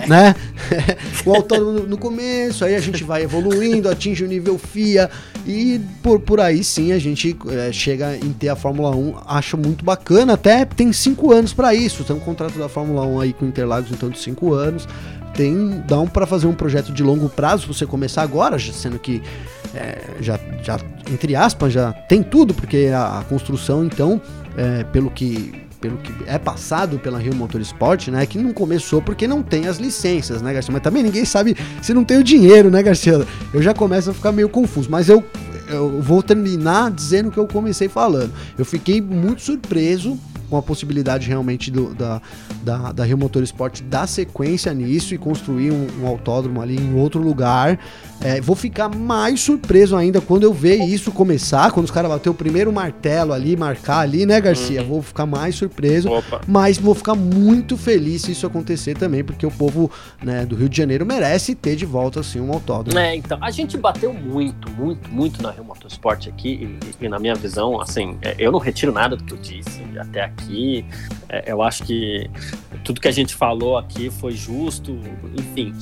né? 0.07 0.33
o 1.25 1.33
autódromo 1.35 1.71
no, 1.73 1.87
no, 1.87 1.97
começo, 1.97 2.63
aí 2.63 2.75
a 2.75 2.79
gente 2.79 3.03
vai 3.03 3.23
evoluindo, 3.23 3.89
atinge 3.89 4.23
o 4.23 4.27
nível 4.27 4.57
FIA 4.57 5.09
e 5.45 5.81
por, 6.01 6.19
por 6.21 6.39
aí 6.39 6.63
sim 6.63 6.93
a 6.93 6.99
gente 6.99 7.37
é, 7.49 7.71
chega 7.71 8.15
em 8.15 8.31
ter 8.31 8.49
a 8.49 8.55
Fórmula 8.55 8.95
1. 8.95 9.15
Acho 9.27 9.57
muito 9.57 9.83
bacana, 9.83 10.33
até 10.33 10.63
tem 10.63 10.93
cinco 10.93 11.33
anos 11.33 11.53
para 11.53 11.75
isso. 11.75 12.03
Tem 12.03 12.15
um 12.15 12.19
contrato 12.19 12.57
da 12.57 12.69
Fórmula 12.69 13.05
1 13.05 13.19
aí 13.19 13.33
com 13.33 13.45
Interlagos, 13.45 13.91
então 13.91 14.09
de 14.09 14.19
cinco 14.19 14.53
anos 14.53 14.87
tem 15.39 15.55
um 15.55 16.05
para 16.05 16.25
fazer 16.25 16.47
um 16.47 16.53
projeto 16.53 16.91
de 16.91 17.01
longo 17.01 17.29
prazo, 17.29 17.65
você 17.65 17.85
começar 17.85 18.23
agora, 18.23 18.59
sendo 18.59 18.99
que 18.99 19.21
é, 19.73 19.97
já, 20.19 20.37
já, 20.61 20.77
entre 21.09 21.33
aspas, 21.33 21.71
já 21.71 21.93
tem 21.93 22.21
tudo, 22.21 22.53
porque 22.53 22.91
a, 22.93 23.19
a 23.19 23.23
construção, 23.23 23.85
então, 23.85 24.21
é, 24.57 24.83
pelo 24.83 25.09
que 25.09 25.63
pelo 25.79 25.97
que 25.99 26.11
é 26.27 26.37
passado 26.37 26.99
pela 26.99 27.17
Rio 27.17 27.33
Motorsport, 27.33 28.09
né? 28.09 28.25
Que 28.25 28.37
não 28.37 28.51
começou 28.51 29.01
porque 29.01 29.25
não 29.25 29.41
tem 29.41 29.65
as 29.65 29.77
licenças, 29.77 30.41
né, 30.41 30.51
Garcia? 30.51 30.73
Mas 30.73 30.83
também 30.83 31.01
ninguém 31.01 31.23
sabe 31.23 31.55
se 31.81 31.93
não 31.93 32.03
tem 32.03 32.17
o 32.17 32.23
dinheiro, 32.23 32.69
né, 32.69 32.83
Garcia? 32.83 33.25
Eu 33.53 33.61
já 33.61 33.73
começo 33.73 34.09
a 34.09 34.13
ficar 34.13 34.33
meio 34.33 34.49
confuso. 34.49 34.91
Mas 34.91 35.07
eu, 35.07 35.23
eu 35.69 36.01
vou 36.01 36.21
terminar 36.21 36.91
dizendo 36.91 37.29
o 37.29 37.31
que 37.31 37.37
eu 37.37 37.47
comecei 37.47 37.87
falando. 37.87 38.33
Eu 38.57 38.65
fiquei 38.65 38.99
muito 38.99 39.41
surpreso 39.41 40.19
com 40.49 40.57
a 40.57 40.61
possibilidade 40.61 41.27
realmente 41.27 41.69
do, 41.69 41.93
da, 41.93 42.21
da, 42.63 42.91
da 42.91 43.03
Rio 43.05 43.17
Motorsport 43.17 43.81
dar 43.83 44.07
sequência 44.07 44.73
nisso 44.73 45.13
e 45.13 45.17
construir 45.17 45.71
um, 45.71 45.87
um 46.01 46.07
autódromo 46.07 46.61
ali 46.61 46.75
em 46.75 46.95
outro 46.95 47.21
lugar. 47.21 47.79
É, 48.21 48.41
vou 48.41 48.55
ficar 48.55 48.89
mais 48.89 49.39
surpreso 49.39 49.95
ainda 49.95 50.19
quando 50.19 50.43
eu 50.43 50.53
ver 50.53 50.83
isso 50.83 51.11
começar, 51.11 51.71
quando 51.71 51.85
os 51.85 51.91
caras 51.91 52.11
bater 52.11 52.29
o 52.29 52.33
primeiro 52.33 52.71
martelo 52.71 53.31
ali, 53.31 53.55
marcar 53.55 53.99
ali, 53.99 54.25
né, 54.25 54.41
Garcia? 54.41 54.81
Uhum. 54.81 54.87
Vou 54.87 55.01
ficar 55.01 55.25
mais 55.25 55.55
surpreso, 55.55 56.09
Opa. 56.11 56.41
mas 56.45 56.77
vou 56.77 56.93
ficar 56.93 57.15
muito 57.15 57.77
feliz 57.77 58.23
se 58.23 58.31
isso 58.31 58.45
acontecer 58.45 58.97
também, 58.97 59.23
porque 59.23 59.45
o 59.45 59.51
povo 59.51 59.89
né, 60.21 60.45
do 60.45 60.55
Rio 60.55 60.67
de 60.67 60.75
Janeiro 60.75 61.05
merece 61.05 61.55
ter 61.55 61.77
de 61.77 61.85
volta 61.85 62.19
assim 62.19 62.41
um 62.41 62.51
autódromo. 62.51 62.99
É, 62.99 63.15
então, 63.15 63.37
a 63.41 63.51
gente 63.51 63.77
bateu 63.77 64.13
muito, 64.13 64.69
muito, 64.71 65.09
muito 65.09 65.41
na 65.41 65.51
Rio 65.51 65.63
Motorsport 65.63 66.27
aqui 66.27 66.77
e, 66.99 67.05
e 67.05 67.07
na 67.07 67.19
minha 67.19 67.35
visão, 67.35 67.79
assim, 67.79 68.17
é, 68.21 68.35
eu 68.37 68.51
não 68.51 68.59
retiro 68.59 68.91
nada 68.91 69.15
do 69.15 69.23
que 69.23 69.33
eu 69.33 69.37
disse 69.37 69.81
até 69.97 70.23
aqui. 70.23 70.85
É, 71.29 71.51
eu 71.51 71.61
acho 71.61 71.83
que 71.83 72.29
tudo 72.83 72.99
que 72.99 73.07
a 73.07 73.11
gente 73.11 73.33
falou 73.33 73.77
aqui 73.77 74.09
foi 74.09 74.33
justo, 74.33 74.99
enfim 75.37 75.73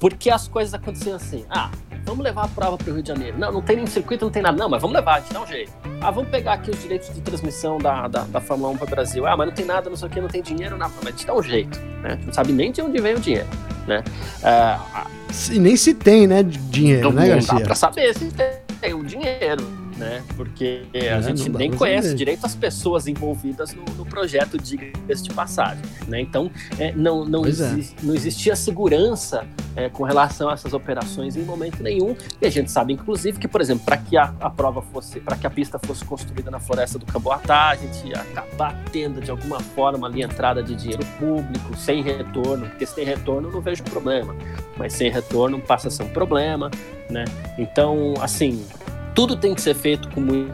porque 0.00 0.30
as 0.30 0.48
coisas 0.48 0.74
aconteciam 0.74 1.16
assim. 1.16 1.44
Ah, 1.50 1.70
vamos 2.04 2.24
levar 2.24 2.44
a 2.44 2.48
prova 2.48 2.76
para 2.76 2.90
o 2.90 2.94
Rio 2.94 3.02
de 3.02 3.08
Janeiro. 3.08 3.38
Não, 3.38 3.52
não 3.52 3.62
tem 3.62 3.76
nem 3.76 3.86
circuito, 3.86 4.24
não 4.24 4.32
tem 4.32 4.42
nada. 4.42 4.56
Não, 4.56 4.68
mas 4.68 4.80
vamos 4.80 4.96
levar, 4.96 5.16
a 5.16 5.20
gente 5.20 5.32
dá 5.32 5.42
um 5.42 5.46
jeito. 5.46 5.72
Ah, 6.00 6.10
vamos 6.10 6.30
pegar 6.30 6.54
aqui 6.54 6.70
os 6.70 6.80
direitos 6.80 7.12
de 7.14 7.20
transmissão 7.20 7.78
da, 7.78 8.08
da, 8.08 8.24
da 8.24 8.40
Fórmula 8.40 8.70
1 8.72 8.76
para 8.76 8.86
o 8.86 8.90
Brasil. 8.90 9.26
Ah, 9.26 9.36
mas 9.36 9.48
não 9.48 9.54
tem 9.54 9.64
nada, 9.64 9.90
não 9.90 9.96
sei 9.96 10.08
o 10.08 10.10
que, 10.10 10.20
não 10.20 10.28
tem 10.28 10.42
dinheiro, 10.42 10.76
nada. 10.76 10.92
Mas 10.98 11.08
a 11.08 11.10
gente 11.10 11.26
dá 11.26 11.34
um 11.34 11.42
jeito, 11.42 11.78
né? 12.02 12.10
A 12.10 12.14
gente 12.14 12.26
não 12.26 12.32
sabe 12.32 12.52
nem 12.52 12.72
de 12.72 12.82
onde 12.82 13.00
vem 13.00 13.14
o 13.14 13.20
dinheiro, 13.20 13.48
né? 13.86 14.02
Ah, 14.42 15.06
e 15.50 15.58
nem 15.58 15.76
se 15.76 15.94
tem, 15.94 16.26
né, 16.26 16.42
dinheiro, 16.42 17.12
né, 17.12 17.28
Garcia? 17.28 17.52
Não 17.52 17.60
dá 17.60 17.66
para 17.66 17.74
saber 17.74 18.14
se 18.14 18.32
tem 18.80 18.94
o 18.94 19.02
dinheiro 19.04 19.85
né? 19.96 20.22
Porque 20.36 20.82
é, 20.92 21.12
a 21.12 21.20
gente 21.20 21.48
nem 21.48 21.70
conhece 21.70 22.14
direito 22.14 22.44
as 22.44 22.54
pessoas 22.54 23.06
envolvidas 23.06 23.74
no, 23.74 23.84
no 23.96 24.04
projeto, 24.04 24.58
diga-se 24.58 25.22
de 25.22 25.32
passagem, 25.32 25.82
né? 26.06 26.20
Então, 26.20 26.50
é, 26.78 26.92
não, 26.92 27.24
não, 27.24 27.44
é. 27.44 27.48
exi 27.48 27.94
não 28.02 28.14
existia 28.14 28.54
segurança 28.54 29.46
é, 29.74 29.88
com 29.88 30.04
relação 30.04 30.48
a 30.48 30.54
essas 30.54 30.72
operações 30.72 31.36
em 31.36 31.42
momento 31.42 31.82
nenhum. 31.82 32.16
E 32.40 32.46
a 32.46 32.50
gente 32.50 32.70
sabe, 32.70 32.92
inclusive, 32.92 33.38
que, 33.38 33.46
por 33.46 33.60
exemplo, 33.60 33.84
para 33.84 33.96
que 33.96 34.16
a, 34.16 34.34
a, 34.40 34.50
prova 34.50 34.82
fosse, 34.82 35.20
para 35.20 35.36
que 35.36 35.46
a 35.46 35.50
pista 35.50 35.78
fosse 35.78 36.04
construída 36.04 36.50
na 36.50 36.58
floresta 36.58 36.98
do 36.98 37.06
Camboatá, 37.06 37.68
a 37.68 37.76
gente 37.76 38.08
ia 38.08 38.20
acabar 38.20 38.74
tendo, 38.90 39.20
de 39.20 39.30
alguma 39.30 39.60
forma, 39.60 40.06
ali 40.06 40.22
entrada 40.22 40.62
de 40.62 40.74
dinheiro 40.74 41.04
público, 41.18 41.76
sem 41.76 42.02
retorno, 42.02 42.66
porque 42.66 42.86
se 42.86 42.94
tem 42.94 43.04
retorno, 43.04 43.50
não 43.50 43.60
vejo 43.60 43.82
problema. 43.84 44.34
Mas 44.76 44.94
sem 44.94 45.10
retorno 45.10 45.60
passa 45.60 45.88
a 45.88 45.90
ser 45.90 46.02
um 46.02 46.08
problema, 46.08 46.70
né? 47.10 47.24
Então, 47.58 48.14
assim, 48.20 48.64
tudo 49.16 49.34
tem 49.34 49.54
que 49.54 49.62
ser 49.62 49.74
feito 49.74 50.10
com 50.10 50.20
muito, 50.20 50.52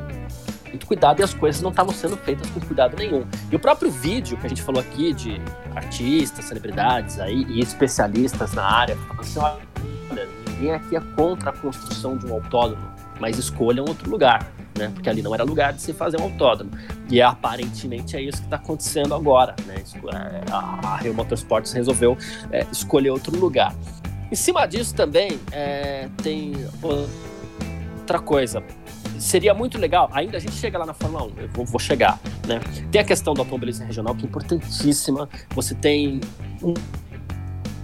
muito 0.69 0.87
cuidado 0.87 1.19
e 1.19 1.25
as 1.25 1.35
coisas 1.35 1.61
não 1.61 1.71
estavam 1.71 1.93
sendo 1.93 2.17
feitas 2.17 2.49
com 2.51 2.61
cuidado 2.61 2.97
nenhum. 2.97 3.27
E 3.51 3.57
o 3.57 3.59
próprio 3.59 3.91
vídeo 3.91 4.39
que 4.39 4.47
a 4.47 4.49
gente 4.49 4.63
falou 4.63 4.81
aqui 4.81 5.13
de 5.13 5.43
artistas, 5.75 6.45
celebridades 6.45 7.19
aí 7.19 7.45
e 7.49 7.61
especialistas 7.61 8.53
na 8.53 8.65
área, 8.65 8.97
assim, 9.19 9.41
olha, 9.41 9.59
ninguém 10.49 10.73
aqui 10.73 10.95
é 10.95 11.01
contra 11.17 11.51
a 11.51 11.53
construção 11.53 12.17
de 12.17 12.25
um 12.25 12.35
autódromo, 12.35 12.89
mas 13.19 13.37
escolham 13.37 13.85
outro 13.85 14.09
lugar. 14.09 14.49
Né? 14.79 14.89
Porque 14.95 15.11
ali 15.11 15.23
não 15.23 15.35
era 15.35 15.43
lugar 15.43 15.73
de 15.73 15.83
se 15.83 15.93
fazer 15.93 16.21
um 16.21 16.25
autódromo. 16.25 16.71
E 17.11 17.21
aparentemente 17.21 18.17
é 18.17 18.23
isso 18.23 18.39
que 18.39 18.45
está 18.45 18.57
acontecendo 18.57 19.13
agora. 19.13 19.57
Né? 19.67 19.75
É, 19.75 20.53
a 20.53 20.99
Rio 20.99 21.13
Motorsports 21.13 21.73
resolveu 21.73 22.17
é, 22.53 22.65
escolher 22.71 23.11
outro 23.11 23.37
lugar. 23.37 23.75
Em 24.31 24.37
cima 24.37 24.65
disso 24.67 24.95
também 24.95 25.39
é, 25.51 26.09
tem 26.23 26.53
outra 28.03 28.19
coisa. 28.19 28.63
Seria 29.19 29.55
muito 29.55 29.79
legal, 29.79 30.11
ainda 30.13 30.37
a 30.37 30.41
gente 30.41 30.55
chega 30.55 30.77
lá 30.77 30.85
na 30.85 30.93
Fórmula 30.93 31.25
1, 31.25 31.33
eu 31.39 31.49
vou, 31.49 31.65
vou 31.65 31.79
chegar, 31.79 32.19
né? 32.47 32.61
Tem 32.91 33.01
a 33.01 33.05
questão 33.05 33.35
do 33.35 33.41
automobilismo 33.41 33.87
regional, 33.87 34.15
que 34.17 34.25
é 34.25 34.29
importantíssima. 34.29 35.29
Você 35.55 35.77
tem 35.77 36.21
um, 36.61 36.75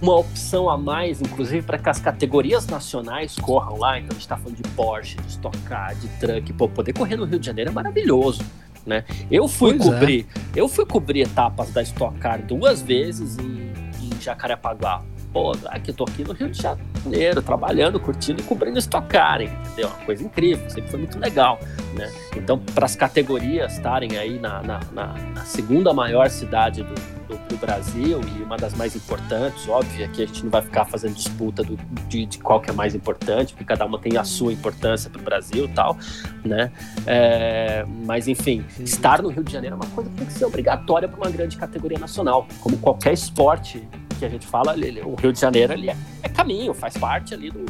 uma 0.01 0.17
opção 0.17 0.69
a 0.69 0.77
mais, 0.77 1.21
inclusive, 1.21 1.65
para 1.65 1.77
que 1.77 1.89
as 1.89 1.99
categorias 1.99 2.67
nacionais 2.67 3.35
corram 3.35 3.77
lá. 3.77 3.97
Então 3.97 4.09
a 4.09 4.13
gente 4.13 4.21
está 4.21 4.35
falando 4.35 4.57
de 4.57 4.69
Porsche, 4.69 5.15
de 5.15 5.29
Stock 5.29 5.57
Car, 5.59 5.95
de 5.95 6.09
Truck. 6.19 6.51
Pô, 6.53 6.67
poder 6.67 6.91
correr 6.91 7.15
no 7.15 7.23
Rio 7.23 7.39
de 7.39 7.45
Janeiro 7.45 7.71
é 7.71 7.73
maravilhoso. 7.73 8.43
Né? 8.85 9.05
Eu 9.31 9.47
fui 9.47 9.77
pois 9.77 9.87
é. 9.87 9.93
cobrir, 9.93 10.27
é. 10.55 10.59
eu 10.59 10.67
fui 10.67 10.85
cobrir 10.85 11.21
etapas 11.21 11.71
da 11.71 11.81
Stock 11.83 12.17
Car 12.17 12.41
duas 12.41 12.81
vezes 12.81 13.37
em, 13.37 13.71
em 14.01 14.21
Jacarepaguá 14.21 15.03
pô, 15.31 15.51
aqui, 15.67 15.91
eu 15.91 15.95
tô 15.95 16.03
aqui 16.03 16.23
no 16.23 16.33
Rio 16.33 16.49
de 16.49 16.61
Janeiro, 16.61 17.41
trabalhando, 17.41 17.99
curtindo 17.99 18.41
e 18.41 18.43
cobrindo 18.43 18.79
Car, 19.07 19.41
entendeu? 19.41 19.87
Uma 19.87 20.05
coisa 20.05 20.23
incrível, 20.23 20.69
sempre 20.69 20.89
foi 20.89 20.99
muito 20.99 21.19
legal, 21.19 21.59
né? 21.93 22.11
Então, 22.35 22.57
para 22.57 22.85
as 22.85 22.95
categorias 22.95 23.73
estarem 23.73 24.17
aí 24.17 24.39
na, 24.39 24.61
na, 24.61 24.79
na, 24.91 25.13
na, 25.13 25.45
segunda 25.45 25.93
maior 25.93 26.29
cidade 26.29 26.83
do, 26.83 26.95
do, 27.27 27.37
do, 27.47 27.57
Brasil 27.57 28.21
e 28.21 28.41
uma 28.41 28.57
das 28.57 28.73
mais 28.73 28.95
importantes, 28.95 29.67
óbvio, 29.67 30.05
aqui 30.05 30.23
a 30.23 30.25
gente 30.25 30.43
não 30.43 30.49
vai 30.49 30.61
ficar 30.61 30.85
fazendo 30.85 31.13
disputa 31.13 31.63
do, 31.63 31.77
de, 32.07 32.25
de 32.25 32.39
qual 32.39 32.59
que 32.59 32.69
é 32.69 32.73
mais 32.73 32.95
importante, 32.95 33.53
porque 33.53 33.65
cada 33.65 33.85
uma 33.85 33.99
tem 33.99 34.17
a 34.17 34.23
sua 34.23 34.51
importância 34.51 35.09
para 35.09 35.21
o 35.21 35.23
Brasil 35.23 35.65
e 35.65 35.69
tal, 35.69 35.97
né? 36.43 36.71
É, 37.05 37.85
mas, 38.05 38.27
enfim, 38.27 38.65
estar 38.79 39.21
no 39.21 39.29
Rio 39.29 39.43
de 39.43 39.51
Janeiro 39.51 39.75
é 39.75 39.77
uma 39.77 39.95
coisa 39.95 40.09
que 40.09 40.15
tem 40.17 40.25
que 40.25 40.33
ser 40.33 40.45
obrigatória 40.45 41.07
para 41.07 41.17
uma 41.17 41.29
grande 41.29 41.57
categoria 41.57 41.99
nacional, 41.99 42.47
como 42.61 42.77
qualquer 42.77 43.13
esporte 43.13 43.87
que 44.19 44.25
a 44.25 44.29
gente 44.29 44.45
fala, 44.45 44.75
o 45.05 45.15
Rio 45.15 45.31
de 45.31 45.39
Janeiro 45.39 45.73
ele 45.73 45.89
é, 45.89 45.95
é, 46.21 46.29
caminho, 46.29 46.73
faz 46.73 46.97
parte 46.97 47.33
ali 47.33 47.49
do, 47.49 47.65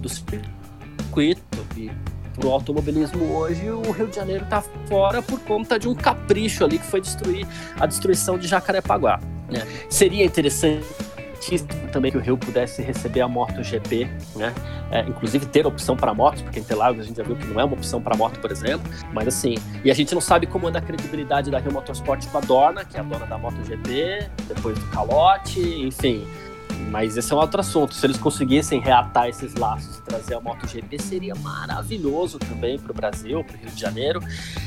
do 0.00 0.08
circuito. 0.08 1.42
E 1.76 1.90
pro 2.34 2.50
automobilismo 2.50 3.36
hoje, 3.36 3.70
o 3.70 3.90
Rio 3.90 4.06
de 4.06 4.16
Janeiro 4.16 4.44
está 4.44 4.62
fora 4.88 5.22
por 5.22 5.38
conta 5.40 5.78
de 5.78 5.88
um 5.88 5.94
capricho 5.94 6.64
ali 6.64 6.78
que 6.78 6.86
foi 6.86 7.00
destruir 7.00 7.46
a 7.78 7.86
destruição 7.86 8.38
de 8.38 8.48
Jacarepaguá. 8.48 9.20
Né? 9.50 9.66
Seria 9.90 10.24
interessante 10.24 10.84
também 11.92 12.10
que 12.10 12.18
o 12.18 12.20
Rio 12.20 12.36
pudesse 12.36 12.82
receber 12.82 13.20
a 13.20 13.28
MotoGP, 13.28 14.08
né? 14.34 14.54
É, 14.90 15.00
inclusive 15.02 15.46
ter 15.46 15.66
opção 15.66 15.96
para 15.96 16.12
motos, 16.14 16.42
porque 16.42 16.58
em 16.58 16.62
Interlagos 16.62 17.00
a 17.00 17.04
gente 17.04 17.16
já 17.16 17.22
viu 17.22 17.36
que 17.36 17.46
não 17.46 17.60
é 17.60 17.64
uma 17.64 17.74
opção 17.74 18.00
para 18.00 18.16
moto, 18.16 18.38
por 18.40 18.50
exemplo. 18.50 18.90
Mas 19.12 19.28
assim, 19.28 19.54
e 19.84 19.90
a 19.90 19.94
gente 19.94 20.14
não 20.14 20.20
sabe 20.20 20.46
como 20.46 20.66
anda 20.66 20.78
a 20.78 20.82
credibilidade 20.82 21.50
da 21.50 21.58
Rio 21.58 21.72
Motorsport 21.72 22.26
com 22.26 22.38
a 22.38 22.40
Dorna, 22.40 22.84
que 22.84 22.96
é 22.96 23.00
a 23.00 23.02
dona 23.02 23.26
da 23.26 23.38
MotoGP, 23.38 24.30
depois 24.48 24.78
do 24.78 24.86
calote, 24.86 25.60
enfim. 25.60 26.26
Mas 26.90 27.16
esse 27.16 27.32
é 27.32 27.36
um 27.36 27.38
outro 27.38 27.60
assunto. 27.60 27.94
Se 27.94 28.06
eles 28.06 28.16
conseguissem 28.16 28.80
reatar 28.80 29.28
esses 29.28 29.54
laços 29.54 29.98
e 29.98 30.02
trazer 30.02 30.34
a 30.34 30.40
MotoGP, 30.40 30.98
seria 31.00 31.34
maravilhoso 31.34 32.38
também 32.38 32.78
para 32.78 32.92
o 32.92 32.94
Brasil, 32.94 33.42
para 33.44 33.56
o 33.56 33.58
Rio 33.58 33.70
de 33.70 33.80
Janeiro. 33.80 34.20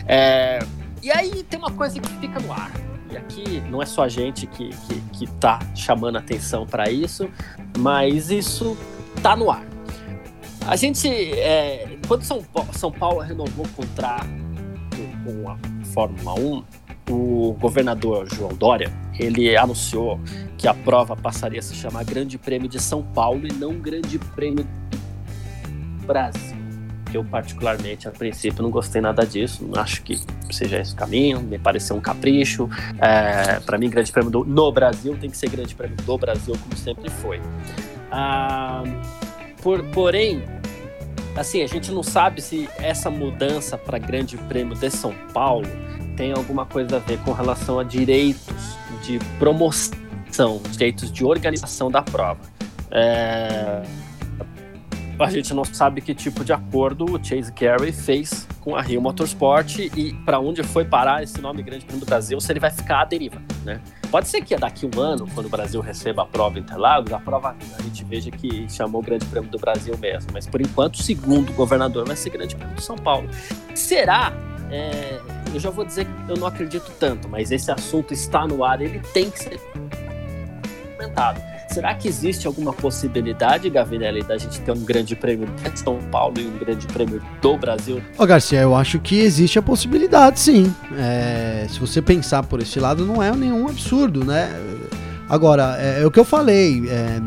É... 0.05 0.59
E 1.01 1.11
aí 1.11 1.43
tem 1.43 1.57
uma 1.57 1.71
coisa 1.71 1.99
que 1.99 2.09
fica 2.19 2.39
no 2.39 2.51
ar 2.51 2.71
e 3.11 3.17
aqui 3.17 3.61
não 3.69 3.81
é 3.81 3.85
só 3.85 4.03
a 4.03 4.09
gente 4.09 4.45
que, 4.47 4.69
que, 4.69 5.01
que 5.13 5.27
tá 5.39 5.59
chamando 5.75 6.17
atenção 6.17 6.65
para 6.65 6.89
isso, 6.89 7.29
mas 7.77 8.29
isso 8.29 8.77
tá 9.21 9.35
no 9.35 9.49
ar. 9.49 9.65
A 10.67 10.75
gente, 10.75 11.07
é, 11.07 11.97
quando 12.07 12.23
São 12.23 12.43
Paulo, 12.43 12.69
São 12.73 12.91
Paulo 12.91 13.19
renovou 13.19 13.65
o 13.65 13.69
contrato 13.69 14.27
com 15.25 15.49
a 15.49 15.57
Fórmula 15.85 16.39
1, 16.39 16.63
o 17.09 17.53
governador 17.59 18.27
João 18.31 18.53
Dória, 18.53 18.91
ele 19.17 19.57
anunciou 19.57 20.19
que 20.57 20.67
a 20.67 20.73
prova 20.73 21.15
passaria 21.15 21.59
a 21.59 21.63
se 21.63 21.73
chamar 21.73 22.05
Grande 22.05 22.37
Prêmio 22.37 22.69
de 22.69 22.79
São 22.79 23.01
Paulo 23.01 23.47
e 23.47 23.53
não 23.53 23.79
Grande 23.79 24.19
Prêmio 24.19 24.63
do 24.63 26.05
Brasil. 26.05 26.58
Eu, 27.13 27.23
particularmente, 27.23 28.07
a 28.07 28.11
princípio, 28.11 28.61
não 28.61 28.69
gostei 28.69 29.01
nada 29.01 29.25
disso. 29.25 29.63
Não 29.63 29.81
acho 29.81 30.01
que 30.03 30.19
seja 30.51 30.79
esse 30.79 30.93
o 30.93 30.95
caminho. 30.95 31.41
Me 31.41 31.57
pareceu 31.57 31.95
um 31.95 32.01
capricho. 32.01 32.69
É, 32.99 33.59
para 33.61 33.77
mim, 33.77 33.89
Grande 33.89 34.11
Prêmio 34.11 34.31
do, 34.31 34.45
no 34.45 34.71
Brasil 34.71 35.17
tem 35.17 35.29
que 35.29 35.37
ser 35.37 35.49
Grande 35.49 35.73
Prêmio 35.73 35.97
do 35.97 36.17
Brasil, 36.17 36.55
como 36.61 36.77
sempre 36.77 37.09
foi. 37.09 37.41
Ah, 38.11 38.83
por, 39.61 39.83
porém, 39.85 40.43
assim, 41.35 41.61
a 41.63 41.67
gente 41.67 41.91
não 41.91 42.03
sabe 42.03 42.41
se 42.41 42.69
essa 42.77 43.09
mudança 43.09 43.77
para 43.77 43.97
Grande 43.97 44.37
Prêmio 44.37 44.75
de 44.75 44.89
São 44.89 45.13
Paulo 45.33 45.67
tem 46.15 46.33
alguma 46.33 46.65
coisa 46.65 46.97
a 46.97 46.99
ver 46.99 47.17
com 47.19 47.31
relação 47.31 47.79
a 47.79 47.83
direitos 47.83 48.77
de 49.03 49.19
promoção, 49.37 50.61
direitos 50.71 51.11
de 51.11 51.23
organização 51.23 51.89
da 51.89 52.01
prova. 52.01 52.41
É, 52.91 53.81
a 55.23 55.29
gente 55.29 55.53
não 55.53 55.65
sabe 55.65 56.01
que 56.01 56.15
tipo 56.15 56.43
de 56.43 56.53
acordo 56.53 57.05
o 57.05 57.23
Chase 57.23 57.51
Carey 57.51 57.91
fez 57.91 58.47
com 58.61 58.75
a 58.75 58.81
Rio 58.81 59.01
Motorsport 59.01 59.79
e 59.79 60.13
para 60.25 60.39
onde 60.39 60.63
foi 60.63 60.85
parar 60.85 61.23
esse 61.23 61.41
nome 61.41 61.61
Grande 61.61 61.85
Prêmio 61.85 61.99
do 61.99 62.05
Brasil, 62.05 62.39
se 62.39 62.51
ele 62.51 62.59
vai 62.59 62.71
ficar 62.71 63.01
à 63.01 63.05
deriva, 63.05 63.41
né? 63.63 63.81
Pode 64.09 64.27
ser 64.27 64.41
que 64.41 64.55
daqui 64.55 64.89
um 64.93 64.99
ano, 64.99 65.27
quando 65.33 65.45
o 65.45 65.49
Brasil 65.49 65.81
receba 65.81 66.23
a 66.23 66.25
prova 66.25 66.57
Interlagos, 66.57 67.11
a 67.13 67.19
prova 67.19 67.55
a 67.77 67.81
gente 67.81 68.03
veja 68.05 68.31
que 68.31 68.67
chamou 68.69 69.01
o 69.01 69.03
Grande 69.03 69.25
Prêmio 69.25 69.49
do 69.49 69.59
Brasil 69.59 69.97
mesmo, 69.97 70.31
mas 70.33 70.47
por 70.47 70.61
enquanto, 70.61 71.01
segundo 71.01 71.51
o 71.51 71.53
governador, 71.53 72.07
vai 72.07 72.15
ser 72.15 72.29
Grande 72.29 72.55
Prêmio 72.55 72.75
do 72.75 72.81
São 72.81 72.95
Paulo. 72.95 73.29
Será 73.75 74.33
é, 74.71 75.19
eu 75.53 75.59
já 75.59 75.69
vou 75.69 75.83
dizer 75.83 76.05
que 76.05 76.31
eu 76.31 76.37
não 76.37 76.47
acredito 76.47 76.91
tanto, 76.99 77.27
mas 77.27 77.51
esse 77.51 77.71
assunto 77.71 78.13
está 78.13 78.47
no 78.47 78.63
ar, 78.63 78.81
ele 78.81 78.99
tem 79.13 79.29
que 79.29 79.39
ser 79.39 79.59
comentado. 80.95 81.41
Será 81.71 81.93
que 81.93 82.07
existe 82.07 82.47
alguma 82.47 82.73
possibilidade, 82.73 83.69
Gavinelli, 83.69 84.23
da 84.23 84.37
gente 84.37 84.59
ter 84.59 84.71
um 84.71 84.83
grande 84.83 85.15
prêmio 85.15 85.47
de 85.71 85.79
São 85.79 85.99
Paulo 86.11 86.33
e 86.39 86.45
um 86.45 86.57
grande 86.57 86.87
prêmio 86.87 87.21
do 87.41 87.57
Brasil? 87.57 88.01
Ô 88.17 88.25
Garcia, 88.25 88.59
eu 88.59 88.75
acho 88.75 88.99
que 88.99 89.19
existe 89.19 89.59
a 89.59 89.61
possibilidade, 89.61 90.39
sim. 90.39 90.73
É, 90.97 91.67
se 91.69 91.79
você 91.79 92.01
pensar 92.01 92.41
por 92.43 92.59
esse 92.59 92.79
lado, 92.79 93.05
não 93.05 93.21
é 93.21 93.31
nenhum 93.35 93.67
absurdo, 93.67 94.25
né? 94.25 94.49
Agora, 95.29 95.77
é, 95.79 96.01
é 96.01 96.05
o 96.07 96.09
que 96.09 96.19
eu 96.19 96.25
falei. 96.25 96.89
É, 96.89 97.21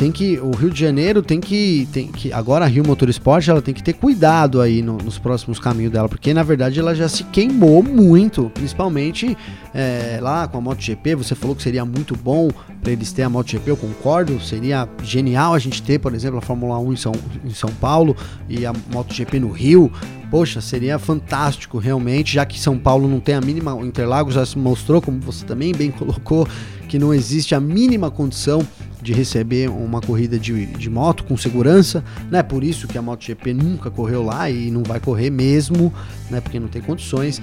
tem 0.00 0.10
que 0.10 0.40
o 0.40 0.52
Rio 0.52 0.70
de 0.70 0.80
Janeiro 0.80 1.20
tem 1.20 1.38
que 1.38 1.86
tem 1.92 2.06
que 2.06 2.32
agora 2.32 2.64
a 2.64 2.68
Rio 2.68 2.82
Motorsport 2.86 3.46
ela 3.46 3.60
tem 3.60 3.74
que 3.74 3.82
ter 3.82 3.92
cuidado 3.92 4.62
aí 4.62 4.80
no, 4.80 4.96
nos 4.96 5.18
próximos 5.18 5.58
caminhos 5.58 5.92
dela 5.92 6.08
porque 6.08 6.32
na 6.32 6.42
verdade 6.42 6.80
ela 6.80 6.94
já 6.94 7.06
se 7.06 7.22
queimou 7.24 7.82
muito 7.82 8.50
principalmente 8.54 9.36
é, 9.74 10.18
lá 10.22 10.48
com 10.48 10.56
a 10.56 10.60
MotoGP. 10.60 11.16
Você 11.16 11.34
falou 11.34 11.54
que 11.54 11.62
seria 11.62 11.84
muito 11.84 12.16
bom 12.16 12.48
para 12.80 12.92
eles 12.92 13.12
terem 13.12 13.26
a 13.26 13.28
MotoGP 13.28 13.70
eu 13.70 13.76
concordo 13.76 14.40
seria 14.40 14.88
genial 15.02 15.52
a 15.52 15.58
gente 15.58 15.82
ter 15.82 15.98
por 15.98 16.14
exemplo 16.14 16.38
a 16.38 16.40
Fórmula 16.40 16.78
1 16.78 16.92
em 16.94 16.96
São, 16.96 17.12
em 17.44 17.52
São 17.52 17.70
Paulo 17.74 18.16
e 18.48 18.64
a 18.64 18.72
MotoGP 18.72 19.38
no 19.38 19.50
Rio. 19.50 19.92
Poxa, 20.30 20.60
seria 20.60 20.96
fantástico 20.96 21.76
realmente, 21.76 22.34
já 22.34 22.46
que 22.46 22.58
São 22.58 22.78
Paulo 22.78 23.08
não 23.08 23.18
tem 23.18 23.34
a 23.34 23.40
mínima, 23.40 23.74
o 23.74 23.84
Interlagos 23.84 24.34
já 24.34 24.46
se 24.46 24.56
mostrou, 24.56 25.02
como 25.02 25.20
você 25.20 25.44
também 25.44 25.72
bem 25.72 25.90
colocou, 25.92 26.46
que 26.88 27.00
não 27.00 27.12
existe 27.12 27.52
a 27.52 27.60
mínima 27.60 28.12
condição 28.12 28.64
de 29.02 29.12
receber 29.12 29.68
uma 29.68 30.00
corrida 30.00 30.38
de, 30.38 30.66
de 30.66 30.90
moto 30.90 31.24
com 31.24 31.36
segurança, 31.36 32.04
né? 32.30 32.42
Por 32.42 32.62
isso 32.62 32.86
que 32.86 32.98
a 32.98 33.02
MotoGP 33.02 33.54
nunca 33.54 33.90
correu 33.90 34.22
lá 34.22 34.50
e 34.50 34.70
não 34.70 34.82
vai 34.82 35.00
correr 35.00 35.30
mesmo, 35.30 35.92
né? 36.30 36.40
Porque 36.40 36.60
não 36.60 36.68
tem 36.68 36.82
condições. 36.82 37.40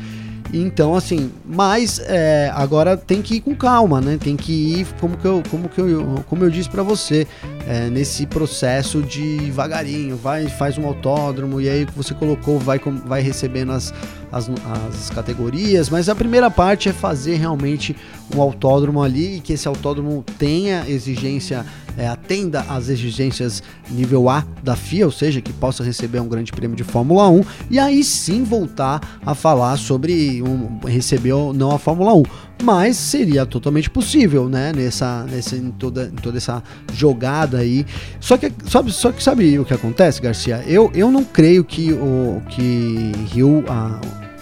Então, 0.54 0.96
assim, 0.96 1.30
mas 1.46 2.00
é, 2.00 2.50
agora 2.56 2.96
tem 2.96 3.22
que 3.22 3.36
ir 3.36 3.42
com 3.42 3.54
calma, 3.54 4.00
né? 4.00 4.18
Tem 4.18 4.36
que 4.38 4.80
ir, 4.80 4.88
como 5.00 5.18
que 5.18 5.26
eu, 5.26 5.44
como 5.50 5.68
que 5.68 5.80
eu, 5.80 6.24
como 6.28 6.44
eu 6.46 6.50
disse 6.50 6.70
para 6.70 6.84
você, 6.84 7.28
é, 7.68 7.90
nesse 7.90 8.26
processo 8.26 9.02
de 9.02 9.38
devagarinho, 9.40 10.16
vai, 10.16 10.48
faz 10.48 10.78
um 10.78 10.86
autódromo 10.86 11.60
e 11.60 11.68
aí 11.68 11.86
você 11.96 12.14
colocou, 12.14 12.60
vai, 12.60 12.80
vai 13.06 13.22
recebendo 13.22 13.74
as, 13.74 13.94
as, 14.32 14.50
as 14.50 15.10
categorias, 15.10 15.90
mas 15.90 16.10
a 16.10 16.16
primeira 16.16 16.50
parte 16.50 16.90
é 16.90 16.94
fazer 16.94 17.36
realmente 17.36 17.96
um 18.36 18.42
autódromo 18.42 19.02
ali 19.02 19.38
e 19.38 19.40
que 19.40 19.54
esse 19.54 19.68
autódromo 19.68 20.24
tenha 20.38 20.84
exigência, 20.88 21.66
é, 21.98 22.08
atenda 22.08 22.66
às 22.70 22.90
exigências 22.90 23.64
nível 23.90 24.30
A 24.30 24.44
da 24.62 24.76
FIA, 24.76 25.06
ou 25.06 25.12
seja, 25.12 25.42
que 25.42 25.54
possa 25.54 25.84
receber 25.84 26.20
um 26.20 26.28
grande 26.28 26.52
prêmio 26.52 26.76
de 26.76 26.84
Fórmula 26.84 27.30
1 27.30 27.44
e 27.70 27.80
aí 27.80 28.04
sim 28.04 28.44
voltar 28.44 29.20
a 29.26 29.34
falar 29.34 29.78
sobre 29.78 30.42
um, 30.42 30.80
receber 30.86 31.34
ou 31.34 31.54
não 31.54 31.72
a 31.72 31.80
Fórmula 31.80 32.14
1 32.14 32.24
mas 32.64 32.98
seria 32.98 33.46
totalmente 33.46 33.90
possível, 33.90 34.50
né? 34.50 34.72
Nessa, 34.76 35.24
nessa 35.24 35.56
em, 35.56 35.72
toda, 35.72 36.06
em 36.06 36.16
toda 36.16 36.38
essa 36.38 36.64
jogada 36.94 37.60
aí. 37.60 37.86
Só 38.20 38.38
que, 38.38 38.52
sabe, 38.70 38.92
só 38.92 39.12
que 39.12 39.24
sabe 39.24 39.60
o 39.60 39.66
que 39.66 39.74
acontece, 39.74 40.22
Garcia? 40.22 40.64
Eu, 40.68 40.92
eu 40.94 41.12
não 41.12 41.24
creio 41.24 41.64
que 41.64 41.94
o 41.94 42.42
que 42.50 43.12
Rio, 43.32 43.64
a, 43.68 44.00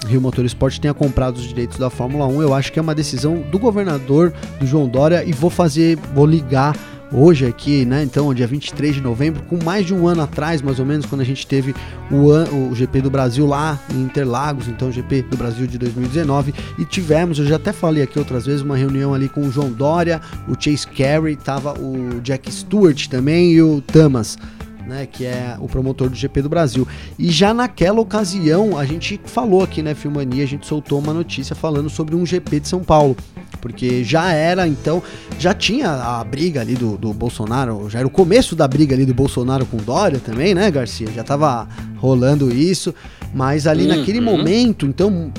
Rio 0.08 0.22
Motorsport 0.22 0.80
tenha 0.80 0.94
comprado 0.94 1.38
os 1.38 1.48
direitos 1.48 1.78
da 1.78 1.90
Fórmula 1.90 2.26
1. 2.28 2.42
Eu 2.42 2.54
acho 2.54 2.72
que 2.72 2.80
é 2.80 2.82
uma 2.82 2.96
decisão 2.96 3.42
do 3.52 3.60
governador, 3.60 4.34
do 4.60 4.66
João 4.66 4.88
Dória, 4.88 5.24
e 5.26 5.32
vou 5.32 5.50
fazer, 5.50 5.98
vou 6.14 6.26
ligar 6.26 6.76
hoje 7.12 7.46
aqui, 7.46 7.86
né? 7.86 8.04
Então, 8.04 8.34
dia 8.34 8.48
23 8.48 8.96
de 8.96 9.02
novembro, 9.02 9.42
com 9.44 9.64
mais 9.64 9.86
de 9.86 9.94
um 9.94 10.08
ano 10.08 10.22
atrás, 10.22 10.62
mais 10.62 10.80
ou 10.80 10.86
menos, 10.86 11.06
quando 11.06 11.22
a 11.22 11.26
gente 11.26 11.46
teve 11.46 11.76
o, 12.12 12.70
o 12.70 12.76
GP 12.76 13.02
do 13.02 13.10
Brasil 13.10 13.46
lá 13.46 13.80
em 13.94 14.04
Interlagos, 14.04 14.68
então 14.68 14.92
GP 14.92 15.24
do 15.24 15.38
Brasil 15.38 15.68
de 15.68 15.78
2019, 15.78 16.54
e 16.78 16.86
tivemos, 16.86 17.40
eu 17.40 17.46
já 17.46 17.56
até 17.56 17.72
falei 17.72 18.04
aqui 18.04 18.20
outras 18.20 18.46
vezes, 18.46 18.62
uma 18.62 18.78
reunião 18.78 19.14
ali 19.14 19.30
com 19.30 19.42
o 19.42 19.52
João 19.52 19.72
Dória, 19.72 20.22
o 20.48 20.54
Chase 20.60 20.88
Carey, 20.88 21.36
tava 21.36 21.74
o 21.80 22.20
Jack 22.22 22.52
Stewart 22.52 23.08
também 23.08 23.54
e 23.54 23.62
o 23.62 23.82
Tamas 23.82 24.38
né, 24.86 25.06
que 25.06 25.26
é 25.26 25.58
o 25.60 25.68
promotor 25.68 26.10
do 26.10 26.16
GP 26.16 26.44
do 26.44 26.50
Brasil. 26.50 26.88
E 27.18 27.30
já 27.32 27.54
naquela 27.54 28.00
ocasião, 28.00 28.78
a 28.78 28.86
gente 28.86 29.20
falou 29.26 29.64
aqui, 29.64 29.82
né, 29.82 29.94
Filmania, 29.96 30.44
a 30.44 30.48
gente 30.48 30.66
soltou 30.66 31.00
uma 31.00 31.14
notícia 31.14 31.56
falando 31.56 31.90
sobre 31.90 32.16
um 32.16 32.26
GP 32.26 32.60
de 32.60 32.68
São 32.68 32.84
Paulo. 32.84 33.18
Porque 33.66 34.04
já 34.04 34.32
era, 34.32 34.68
então, 34.68 35.02
já 35.40 35.52
tinha 35.52 35.90
a 35.90 36.24
briga 36.24 36.62
ali 36.62 36.76
do, 36.76 36.96
do 36.98 37.12
Bolsonaro, 37.12 37.90
já 37.90 37.98
era 37.98 38.08
o 38.08 38.12
começo 38.12 38.56
da 38.56 38.68
briga 38.68 38.94
ali 38.94 39.08
do 39.08 39.14
Bolsonaro 39.14 39.66
com 39.66 39.78
Dória 39.78 40.20
também, 40.20 40.54
né, 40.54 40.70
Garcia? 40.70 41.08
Já 41.12 41.24
tava 41.24 41.68
rolando 42.06 42.54
isso. 42.54 42.94
Mas 43.34 43.68
ali 43.68 43.84
uhum. 43.84 43.98
naquele 43.98 44.22
momento, 44.22 44.86
então, 44.86 45.30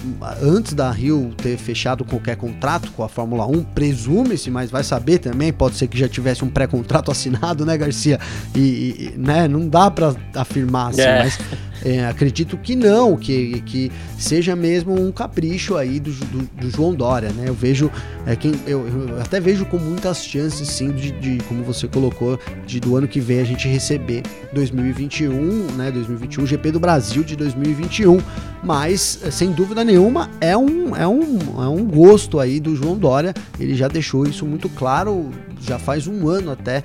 antes 0.42 0.74
da 0.74 0.90
Rio 0.90 1.32
ter 1.34 1.56
fechado 1.56 2.04
qualquer 2.04 2.36
contrato 2.36 2.92
com 2.92 3.02
a 3.02 3.08
Fórmula 3.08 3.46
1, 3.46 3.62
presume-se, 3.62 4.50
mas 4.50 4.70
vai 4.70 4.84
saber 4.84 5.18
também, 5.18 5.50
pode 5.50 5.76
ser 5.76 5.86
que 5.86 5.96
já 5.96 6.06
tivesse 6.06 6.44
um 6.44 6.48
pré-contrato 6.48 7.10
assinado, 7.12 7.64
né, 7.64 7.78
Garcia? 7.78 8.20
E, 8.54 8.60
e, 8.60 9.14
né, 9.16 9.48
não 9.48 9.66
dá 9.66 9.90
para 9.90 10.14
afirmar 10.34 10.90
assim, 10.90 11.00
é. 11.00 11.22
mas 11.22 11.38
é, 11.84 12.06
acredito 12.06 12.56
que 12.56 12.74
não, 12.74 13.16
que, 13.16 13.60
que 13.62 13.92
seja 14.18 14.56
mesmo 14.56 14.94
um 14.94 15.12
capricho 15.12 15.76
aí 15.76 16.00
do, 16.00 16.10
do, 16.10 16.50
do 16.60 16.70
João 16.70 16.94
Dória, 16.94 17.30
né? 17.30 17.44
Eu 17.48 17.54
vejo, 17.54 17.90
é, 18.26 18.34
quem, 18.34 18.52
eu, 18.66 18.86
eu, 18.86 19.20
até 19.20 19.38
vejo 19.40 19.64
com 19.66 19.78
muitas 19.78 20.24
chances, 20.24 20.68
sim, 20.68 20.90
de, 20.90 21.12
de, 21.12 21.38
como 21.44 21.62
você 21.62 21.86
colocou, 21.86 22.38
de 22.66 22.80
do 22.80 22.96
ano 22.96 23.06
que 23.06 23.20
vem 23.20 23.40
a 23.40 23.44
gente 23.44 23.68
receber 23.68 24.22
2021, 24.52 25.32
né? 25.76 25.90
2021, 25.90 26.46
GP 26.56 26.72
do 26.72 26.80
Brasil 26.80 27.22
de 27.22 27.36
2021, 27.36 28.18
mas 28.64 29.20
sem 29.30 29.52
dúvida 29.52 29.84
nenhuma 29.84 30.30
é 30.40 30.56
um, 30.56 30.96
é 30.96 31.06
um, 31.06 31.62
é 31.62 31.68
um 31.68 31.84
gosto 31.84 32.40
aí 32.40 32.58
do 32.58 32.74
João 32.74 32.96
Dória, 32.96 33.34
ele 33.60 33.74
já 33.74 33.88
deixou 33.88 34.26
isso 34.26 34.44
muito 34.46 34.68
claro, 34.68 35.30
já 35.60 35.78
faz 35.78 36.06
um 36.06 36.28
ano 36.28 36.50
até, 36.50 36.82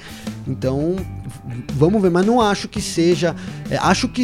então 0.48 0.96
vamos 1.74 2.02
ver, 2.02 2.12
mas 2.12 2.26
não 2.26 2.42
acho 2.42 2.68
que 2.68 2.82
seja, 2.82 3.36
é, 3.70 3.78
acho 3.78 4.08
que 4.08 4.22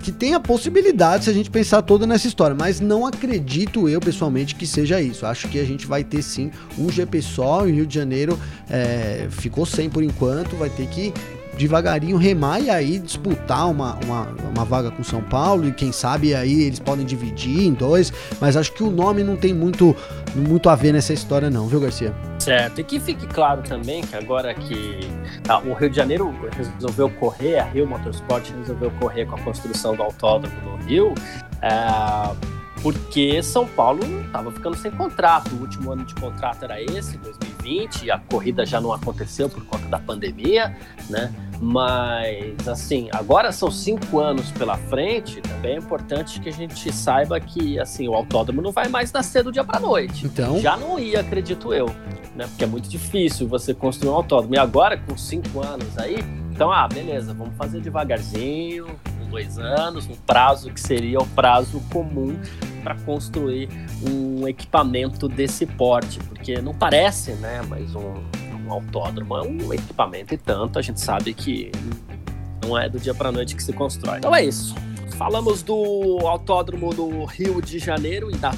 que 0.00 0.10
tem 0.10 0.32
a 0.32 0.40
possibilidade 0.40 1.24
se 1.24 1.30
a 1.30 1.32
gente 1.32 1.50
pensar 1.50 1.82
toda 1.82 2.06
nessa 2.06 2.26
história, 2.26 2.56
mas 2.58 2.80
não 2.80 3.06
acredito 3.06 3.86
eu 3.86 4.00
pessoalmente 4.00 4.54
que 4.54 4.66
seja 4.66 4.98
isso. 4.98 5.26
Acho 5.26 5.46
que 5.46 5.60
a 5.60 5.64
gente 5.64 5.86
vai 5.86 6.02
ter 6.02 6.22
sim 6.22 6.50
um 6.78 6.90
GP 6.90 7.20
só, 7.20 7.62
o 7.62 7.66
Rio 7.66 7.86
de 7.86 7.96
Janeiro 7.96 8.38
é, 8.68 9.28
ficou 9.30 9.66
sem 9.66 9.90
por 9.90 10.02
enquanto, 10.02 10.56
vai 10.56 10.70
ter 10.70 10.86
que 10.86 11.12
devagarinho 11.60 12.16
remar 12.16 12.58
e 12.58 12.70
aí 12.70 12.98
disputar 12.98 13.70
uma, 13.70 13.98
uma, 14.04 14.28
uma, 14.54 14.64
vaga 14.64 14.90
com 14.90 15.04
São 15.04 15.22
Paulo 15.22 15.68
e 15.68 15.72
quem 15.72 15.92
sabe 15.92 16.34
aí 16.34 16.62
eles 16.62 16.78
podem 16.78 17.04
dividir 17.04 17.66
em 17.66 17.74
dois, 17.74 18.12
mas 18.40 18.56
acho 18.56 18.72
que 18.72 18.82
o 18.82 18.90
nome 18.90 19.22
não 19.22 19.36
tem 19.36 19.52
muito, 19.52 19.94
muito 20.34 20.70
a 20.70 20.74
ver 20.74 20.92
nessa 20.92 21.12
história 21.12 21.50
não, 21.50 21.66
viu 21.66 21.80
Garcia? 21.80 22.14
Certo, 22.38 22.80
e 22.80 22.84
que 22.84 22.98
fique 22.98 23.26
claro 23.26 23.62
também 23.62 24.02
que 24.02 24.16
agora 24.16 24.54
que 24.54 25.00
ah, 25.48 25.58
o 25.58 25.74
Rio 25.74 25.90
de 25.90 25.96
Janeiro 25.96 26.34
resolveu 26.56 27.10
correr, 27.10 27.58
a 27.58 27.64
Rio 27.64 27.86
Motorsport 27.86 28.50
resolveu 28.58 28.90
correr 28.92 29.26
com 29.26 29.36
a 29.36 29.40
construção 29.40 29.94
do 29.94 30.02
autódromo 30.02 30.54
no 30.64 30.84
Rio, 30.84 31.14
é, 31.60 31.70
porque 32.82 33.42
São 33.42 33.66
Paulo 33.66 34.00
estava 34.24 34.50
ficando 34.50 34.76
sem 34.76 34.90
contrato. 34.90 35.54
O 35.54 35.60
último 35.60 35.92
ano 35.92 36.04
de 36.04 36.14
contrato 36.14 36.64
era 36.64 36.80
esse, 36.82 37.18
2020, 37.18 38.04
e 38.04 38.10
a 38.10 38.18
corrida 38.18 38.64
já 38.64 38.80
não 38.80 38.92
aconteceu 38.92 39.48
por 39.48 39.64
conta 39.66 39.86
da 39.88 39.98
pandemia, 39.98 40.74
né? 41.08 41.30
Mas, 41.60 42.66
assim, 42.66 43.08
agora 43.12 43.52
são 43.52 43.70
cinco 43.70 44.18
anos 44.18 44.50
pela 44.50 44.78
frente, 44.78 45.42
também 45.42 45.74
é 45.74 45.76
importante 45.76 46.40
que 46.40 46.48
a 46.48 46.52
gente 46.52 46.90
saiba 46.90 47.38
que, 47.38 47.78
assim, 47.78 48.08
o 48.08 48.14
autódromo 48.14 48.62
não 48.62 48.72
vai 48.72 48.88
mais 48.88 49.12
nascer 49.12 49.44
do 49.44 49.52
dia 49.52 49.62
para 49.62 49.78
noite. 49.78 50.24
Então? 50.24 50.58
Já 50.58 50.76
não 50.76 50.98
ia, 50.98 51.20
acredito 51.20 51.74
eu, 51.74 51.86
né? 52.34 52.46
Porque 52.46 52.64
é 52.64 52.66
muito 52.66 52.88
difícil 52.88 53.46
você 53.46 53.74
construir 53.74 54.10
um 54.10 54.14
autódromo. 54.14 54.54
E 54.54 54.58
agora, 54.58 54.96
com 54.96 55.16
cinco 55.18 55.60
anos 55.62 55.98
aí, 55.98 56.24
então, 56.50 56.72
ah, 56.72 56.88
beleza, 56.88 57.34
vamos 57.34 57.54
fazer 57.56 57.80
devagarzinho, 57.80 58.86
dois 59.30 59.58
anos, 59.58 60.06
um 60.08 60.16
prazo 60.26 60.70
que 60.70 60.80
seria 60.80 61.18
o 61.20 61.26
prazo 61.28 61.80
comum 61.92 62.38
para 62.82 62.96
construir 62.96 63.68
um 64.02 64.46
equipamento 64.48 65.28
desse 65.28 65.64
porte, 65.64 66.18
porque 66.18 66.60
não 66.60 66.74
parece, 66.74 67.32
né, 67.34 67.62
mas 67.68 67.94
um, 67.94 68.14
um 68.70 68.74
autódromo 68.74 69.36
é 69.36 69.42
um 69.42 69.72
equipamento 69.72 70.32
e 70.32 70.38
tanto, 70.38 70.78
a 70.78 70.82
gente 70.82 71.00
sabe 71.00 71.34
que 71.34 71.72
não 72.62 72.78
é 72.78 72.88
do 72.88 72.98
dia 72.98 73.14
para 73.14 73.32
noite 73.32 73.56
que 73.56 73.62
se 73.62 73.72
constrói. 73.72 74.18
Então 74.18 74.34
é 74.34 74.44
isso. 74.44 74.74
Falamos 75.16 75.62
do 75.62 76.18
autódromo 76.26 76.94
do 76.94 77.24
Rio 77.24 77.60
de 77.60 77.78
Janeiro 77.78 78.30
e 78.30 78.36
das 78.36 78.56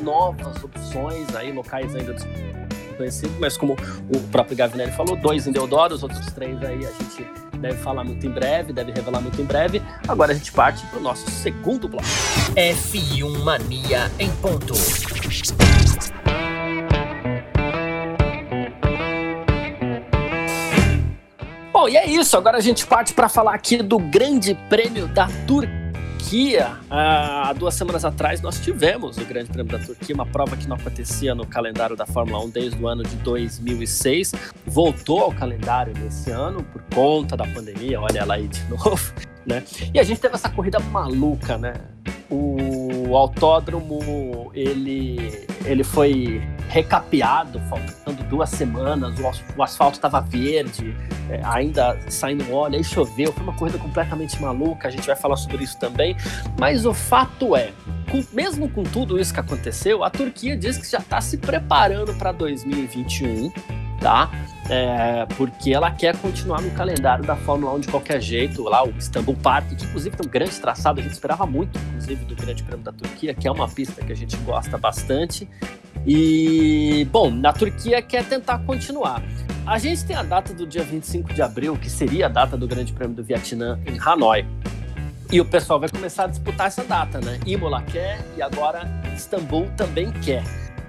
novas 0.00 0.62
opções 0.62 1.34
aí, 1.34 1.52
locais 1.52 1.94
ainda 1.94 2.14
desconhecidos, 2.14 3.36
mas 3.38 3.56
como 3.56 3.74
o 3.74 4.20
próprio 4.30 4.56
Gavinelli 4.56 4.92
falou, 4.92 5.16
dois 5.16 5.46
em 5.46 5.52
Deodoro, 5.52 5.94
os 5.94 6.02
outros 6.02 6.26
três 6.32 6.62
aí 6.62 6.86
a 6.86 6.90
gente 6.90 7.26
deve 7.58 7.76
falar 7.78 8.04
muito 8.04 8.24
em 8.24 8.30
breve, 8.30 8.72
deve 8.72 8.92
revelar 8.92 9.20
muito 9.20 9.40
em 9.40 9.44
breve. 9.44 9.82
Agora 10.06 10.32
a 10.32 10.34
gente 10.34 10.52
parte 10.52 10.86
para 10.86 10.98
o 10.98 11.02
nosso 11.02 11.28
segundo 11.30 11.88
bloco. 11.88 12.06
F1 12.54 13.38
Mania 13.42 14.10
em 14.18 14.30
ponto. 14.36 14.74
Bom, 21.78 21.88
e 21.88 21.96
é 21.96 22.10
isso. 22.10 22.36
Agora 22.36 22.56
a 22.56 22.60
gente 22.60 22.84
parte 22.84 23.14
para 23.14 23.28
falar 23.28 23.54
aqui 23.54 23.76
do 23.76 24.00
Grande 24.00 24.52
Prêmio 24.68 25.06
da 25.06 25.28
Turquia 25.46 25.78
Turquia, 26.28 26.76
há 26.90 27.54
duas 27.54 27.74
semanas 27.74 28.04
atrás, 28.04 28.42
nós 28.42 28.60
tivemos 28.60 29.16
o 29.16 29.24
Grande 29.24 29.48
Prêmio 29.50 29.72
da 29.72 29.82
Turquia, 29.82 30.14
uma 30.14 30.26
prova 30.26 30.58
que 30.58 30.68
não 30.68 30.76
acontecia 30.76 31.34
no 31.34 31.46
calendário 31.46 31.96
da 31.96 32.04
Fórmula 32.04 32.44
1 32.44 32.50
desde 32.50 32.82
o 32.82 32.86
ano 32.86 33.02
de 33.02 33.16
2006. 33.16 34.34
Voltou 34.66 35.20
ao 35.20 35.32
calendário 35.32 35.94
nesse 35.96 36.30
ano 36.30 36.62
por 36.64 36.82
conta 36.94 37.34
da 37.34 37.46
pandemia, 37.46 37.98
olha 37.98 38.18
ela 38.18 38.34
aí 38.34 38.46
de 38.46 38.62
novo. 38.68 39.14
Né? 39.46 39.64
E 39.94 39.98
a 39.98 40.02
gente 40.02 40.20
teve 40.20 40.34
essa 40.34 40.50
corrida 40.50 40.78
maluca, 40.78 41.56
né? 41.56 41.72
O 42.28 42.87
autódromo 43.16 44.50
ele, 44.54 45.46
ele 45.64 45.84
foi 45.84 46.42
recapeado, 46.68 47.60
faltando 47.68 48.22
duas 48.24 48.50
semanas, 48.50 49.14
o, 49.56 49.62
asfalto 49.62 49.96
estava 49.96 50.20
verde, 50.20 50.94
é, 51.30 51.40
ainda 51.44 51.98
saindo 52.10 52.52
óleo, 52.52 52.76
aí 52.76 52.84
choveu, 52.84 53.32
foi 53.32 53.42
uma 53.42 53.54
corrida 53.54 53.78
completamente 53.78 54.40
maluca, 54.40 54.88
a 54.88 54.90
gente 54.90 55.06
vai 55.06 55.16
falar 55.16 55.36
sobre 55.36 55.64
isso 55.64 55.78
também, 55.78 56.16
mas 56.58 56.84
o 56.84 56.92
fato 56.92 57.56
é, 57.56 57.72
mesmo 58.32 58.68
com 58.68 58.82
tudo 58.82 59.18
isso 59.18 59.32
que 59.32 59.40
aconteceu, 59.40 60.04
a 60.04 60.10
Turquia 60.10 60.56
diz 60.56 60.76
que 60.76 60.90
já 60.90 60.98
está 60.98 61.20
se 61.20 61.38
preparando 61.38 62.14
para 62.14 62.32
2021, 62.32 63.50
tá? 64.00 64.30
É, 64.70 65.26
porque 65.36 65.72
ela 65.72 65.90
quer 65.90 66.16
continuar 66.18 66.60
no 66.60 66.70
calendário 66.72 67.24
da 67.24 67.34
Fórmula 67.34 67.72
1 67.74 67.80
de 67.80 67.88
qualquer 67.88 68.20
jeito, 68.20 68.62
lá 68.64 68.84
o 68.84 68.90
Istanbul 68.90 69.34
Park, 69.36 69.68
que 69.68 69.84
inclusive 69.84 70.14
tem 70.14 70.26
um 70.26 70.30
grande 70.30 70.60
traçado, 70.60 71.00
a 71.00 71.02
gente 71.02 71.12
esperava 71.12 71.46
muito, 71.46 71.78
inclusive, 71.78 72.24
do 72.26 72.36
Grande 72.36 72.62
Prêmio 72.62 72.84
da 72.84 72.92
Turquia, 72.92 73.32
que 73.32 73.48
é 73.48 73.50
uma 73.50 73.66
pista 73.66 74.04
que 74.04 74.12
a 74.12 74.16
gente 74.16 74.36
gosta 74.38 74.76
bastante. 74.76 75.48
E, 76.06 77.06
bom, 77.10 77.30
na 77.30 77.52
Turquia 77.52 78.02
quer 78.02 78.24
tentar 78.24 78.58
continuar. 78.60 79.22
A 79.66 79.78
gente 79.78 80.04
tem 80.04 80.16
a 80.16 80.22
data 80.22 80.52
do 80.52 80.66
dia 80.66 80.82
25 80.82 81.32
de 81.32 81.42
abril, 81.42 81.76
que 81.76 81.90
seria 81.90 82.26
a 82.26 82.28
data 82.28 82.56
do 82.56 82.66
Grande 82.66 82.92
Prêmio 82.92 83.16
do 83.16 83.24
Vietnã 83.24 83.78
em 83.86 83.98
Hanoi. 83.98 84.46
E 85.30 85.40
o 85.40 85.44
pessoal 85.44 85.78
vai 85.78 85.90
começar 85.90 86.24
a 86.24 86.26
disputar 86.26 86.68
essa 86.68 86.82
data, 86.82 87.20
né? 87.20 87.38
Imola 87.46 87.82
quer 87.82 88.18
e 88.36 88.40
agora 88.40 88.88
Istambul 89.14 89.68
também 89.76 90.10
quer. 90.10 90.42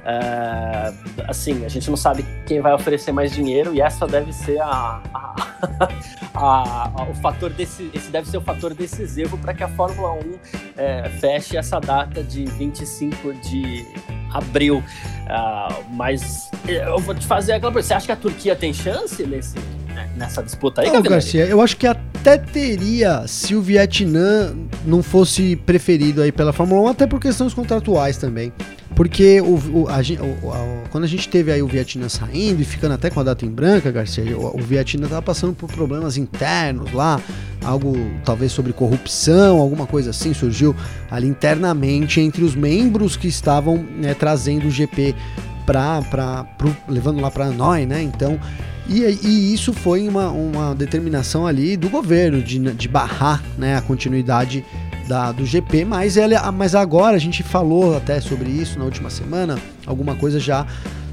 É, 0.09 0.91
assim, 1.27 1.63
a 1.63 1.69
gente 1.69 1.87
não 1.87 1.95
sabe 1.95 2.25
quem 2.47 2.59
vai 2.61 2.73
oferecer 2.73 3.11
mais 3.11 3.31
dinheiro 3.31 3.75
e 3.75 3.81
essa 3.81 4.07
deve 4.07 4.33
ser 4.33 4.59
a, 4.59 5.01
a, 5.13 5.89
a, 6.33 7.03
o 7.07 7.13
fator 7.15 7.51
desse, 7.51 7.91
esse 7.93 8.09
deve 8.09 8.27
ser 8.27 8.37
o 8.37 8.41
fator 8.41 8.73
decisivo 8.73 9.37
para 9.37 9.53
que 9.53 9.63
a 9.63 9.67
Fórmula 9.67 10.13
1 10.13 10.39
é, 10.77 11.09
feche 11.19 11.57
essa 11.57 11.79
data 11.79 12.23
de 12.23 12.45
25 12.45 13.33
de 13.35 13.85
abril. 14.33 14.77
Uh, 14.79 15.85
mas 15.91 16.49
eu 16.67 16.97
vou 16.97 17.13
te 17.13 17.27
fazer 17.27 17.53
aquela 17.53 17.71
pergunta: 17.71 17.87
você 17.87 17.93
acha 17.93 18.05
que 18.07 18.11
a 18.11 18.15
Turquia 18.15 18.55
tem 18.55 18.73
chance 18.73 19.23
nesse, 19.27 19.59
nessa 20.15 20.43
disputa 20.43 20.81
aí, 20.81 20.91
Não, 20.91 21.01
Garcia, 21.01 21.45
eu 21.45 21.61
acho 21.61 21.75
que 21.77 21.87
até 21.87 22.37
teria 22.37 23.25
se 23.27 23.55
o 23.55 23.61
Vietnã 23.61 24.53
não 24.85 25.01
fosse 25.01 25.55
preferido 25.55 26.21
aí 26.21 26.31
pela 26.31 26.53
Fórmula 26.53 26.81
1, 26.81 26.87
até 26.87 27.07
por 27.07 27.19
questões 27.19 27.53
contratuais 27.53 28.17
também. 28.17 28.51
Porque 28.95 29.39
o, 29.39 29.55
o, 29.55 29.87
a, 29.87 29.99
o, 30.43 30.51
a, 30.51 30.89
quando 30.89 31.05
a 31.05 31.07
gente 31.07 31.29
teve 31.29 31.51
aí 31.51 31.61
o 31.61 31.67
Vietnã 31.67 32.09
saindo 32.09 32.61
e 32.61 32.65
ficando 32.65 32.95
até 32.95 33.09
com 33.09 33.19
a 33.19 33.23
data 33.23 33.45
em 33.45 33.49
branca, 33.49 33.91
Garcia, 33.91 34.37
o, 34.37 34.59
o 34.59 34.61
Vietnã 34.61 35.05
estava 35.05 35.21
passando 35.21 35.53
por 35.53 35.71
problemas 35.71 36.17
internos 36.17 36.91
lá, 36.91 37.21
algo 37.63 37.95
talvez 38.25 38.51
sobre 38.51 38.73
corrupção, 38.73 39.59
alguma 39.59 39.87
coisa 39.87 40.09
assim 40.09 40.33
surgiu 40.33 40.75
ali 41.09 41.27
internamente 41.27 42.19
entre 42.19 42.43
os 42.43 42.55
membros 42.55 43.15
que 43.15 43.27
estavam 43.27 43.77
né, 43.77 44.13
trazendo 44.13 44.67
o 44.67 44.71
GP 44.71 45.15
para 45.65 46.45
levando 46.87 47.21
lá 47.21 47.29
para 47.29 47.45
Hanoi, 47.45 47.85
né? 47.85 48.01
Então 48.01 48.39
e, 48.89 49.19
e, 49.23 49.53
isso 49.53 49.71
foi 49.71 50.07
uma, 50.07 50.29
uma 50.29 50.73
determinação 50.73 51.45
ali 51.45 51.77
do 51.77 51.89
governo 51.89 52.41
de, 52.41 52.57
de 52.57 52.87
barrar 52.87 53.43
né, 53.57 53.77
a 53.77 53.81
continuidade 53.81 54.65
da, 55.07 55.31
do 55.31 55.45
GP, 55.45 55.85
mas, 55.85 56.17
ela, 56.17 56.51
mas 56.51 56.75
agora 56.75 57.15
a 57.15 57.19
gente 57.19 57.43
falou 57.43 57.95
até 57.95 58.19
sobre 58.19 58.49
isso 58.49 58.77
na 58.77 58.85
última 58.85 59.09
semana, 59.09 59.57
alguma 59.85 60.15
coisa 60.15 60.39
já 60.39 60.65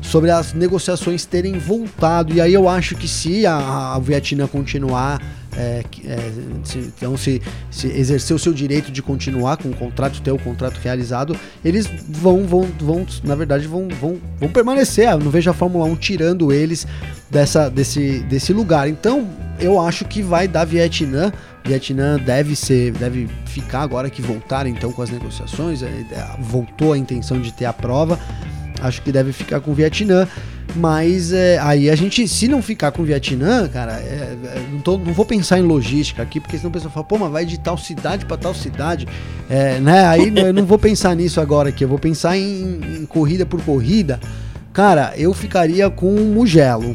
sobre 0.06 0.30
as 0.30 0.52
negociações 0.52 1.24
terem 1.24 1.58
voltado. 1.58 2.32
E 2.32 2.40
aí 2.40 2.54
eu 2.54 2.68
acho 2.68 2.94
que 2.94 3.08
se 3.08 3.44
a, 3.44 3.94
a 3.94 3.98
Vietnã 3.98 4.46
continuar 4.46 5.20
é, 5.56 5.82
é, 6.04 6.32
se, 6.64 6.78
então 6.78 7.16
se, 7.16 7.40
se, 7.70 7.86
exercer 7.86 8.36
o 8.36 8.38
seu 8.38 8.52
direito 8.52 8.92
de 8.92 9.02
continuar 9.02 9.56
com 9.56 9.70
o 9.70 9.74
contrato, 9.74 10.20
ter 10.20 10.30
o 10.30 10.38
contrato 10.38 10.78
realizado, 10.78 11.34
eles 11.64 11.88
vão, 12.08 12.46
vão, 12.46 12.68
vão 12.78 13.06
na 13.24 13.34
verdade, 13.34 13.66
vão, 13.66 13.88
vão, 13.88 14.18
vão 14.38 14.50
permanecer. 14.50 15.08
Eu 15.08 15.18
não 15.18 15.30
vejo 15.30 15.50
a 15.50 15.54
Fórmula 15.54 15.86
1 15.86 15.96
tirando 15.96 16.52
eles 16.52 16.86
dessa, 17.30 17.70
desse, 17.70 18.20
desse 18.20 18.52
lugar. 18.52 18.88
Então, 18.88 19.26
eu 19.58 19.80
acho 19.80 20.04
que 20.04 20.22
vai 20.22 20.46
dar 20.46 20.64
Vietnã. 20.66 21.32
Vietnã 21.64 22.18
deve 22.18 22.54
ser, 22.54 22.92
deve 22.92 23.26
ficar 23.46 23.80
agora 23.80 24.10
que 24.10 24.20
voltaram 24.20 24.68
então 24.68 24.92
com 24.92 25.00
as 25.00 25.10
negociações. 25.10 25.82
É, 25.82 26.04
voltou 26.38 26.92
a 26.92 26.98
intenção 26.98 27.40
de 27.40 27.52
ter 27.52 27.64
a 27.64 27.72
prova. 27.72 28.20
Acho 28.80 29.02
que 29.02 29.10
deve 29.10 29.32
ficar 29.32 29.60
com 29.60 29.70
o 29.70 29.74
Vietnã. 29.74 30.26
Mas 30.74 31.32
é, 31.32 31.58
aí 31.58 31.88
a 31.88 31.96
gente, 31.96 32.26
se 32.28 32.48
não 32.48 32.60
ficar 32.60 32.92
com 32.92 33.02
o 33.02 33.04
Vietnã, 33.04 33.66
cara, 33.68 33.92
é, 33.92 34.36
é, 34.44 34.66
não, 34.70 34.80
tô, 34.80 34.98
não 34.98 35.12
vou 35.12 35.24
pensar 35.24 35.58
em 35.58 35.62
logística 35.62 36.22
aqui, 36.22 36.38
porque 36.38 36.58
senão 36.58 36.70
o 36.70 36.72
pessoal 36.72 36.92
fala, 36.92 37.06
pô, 37.06 37.16
mas 37.16 37.30
vai 37.30 37.46
de 37.46 37.58
tal 37.58 37.78
cidade 37.78 38.26
para 38.26 38.36
tal 38.36 38.54
cidade. 38.54 39.06
É, 39.48 39.78
né? 39.80 40.06
Aí 40.06 40.32
eu 40.36 40.52
não 40.52 40.66
vou 40.66 40.78
pensar 40.78 41.14
nisso 41.14 41.40
agora 41.40 41.70
aqui, 41.70 41.84
eu 41.84 41.88
vou 41.88 41.98
pensar 41.98 42.36
em, 42.36 42.80
em 43.00 43.06
corrida 43.06 43.46
por 43.46 43.62
corrida. 43.62 44.20
Cara, 44.72 45.14
eu 45.16 45.32
ficaria 45.32 45.88
com 45.88 46.14
o 46.14 46.24
Mugello. 46.26 46.94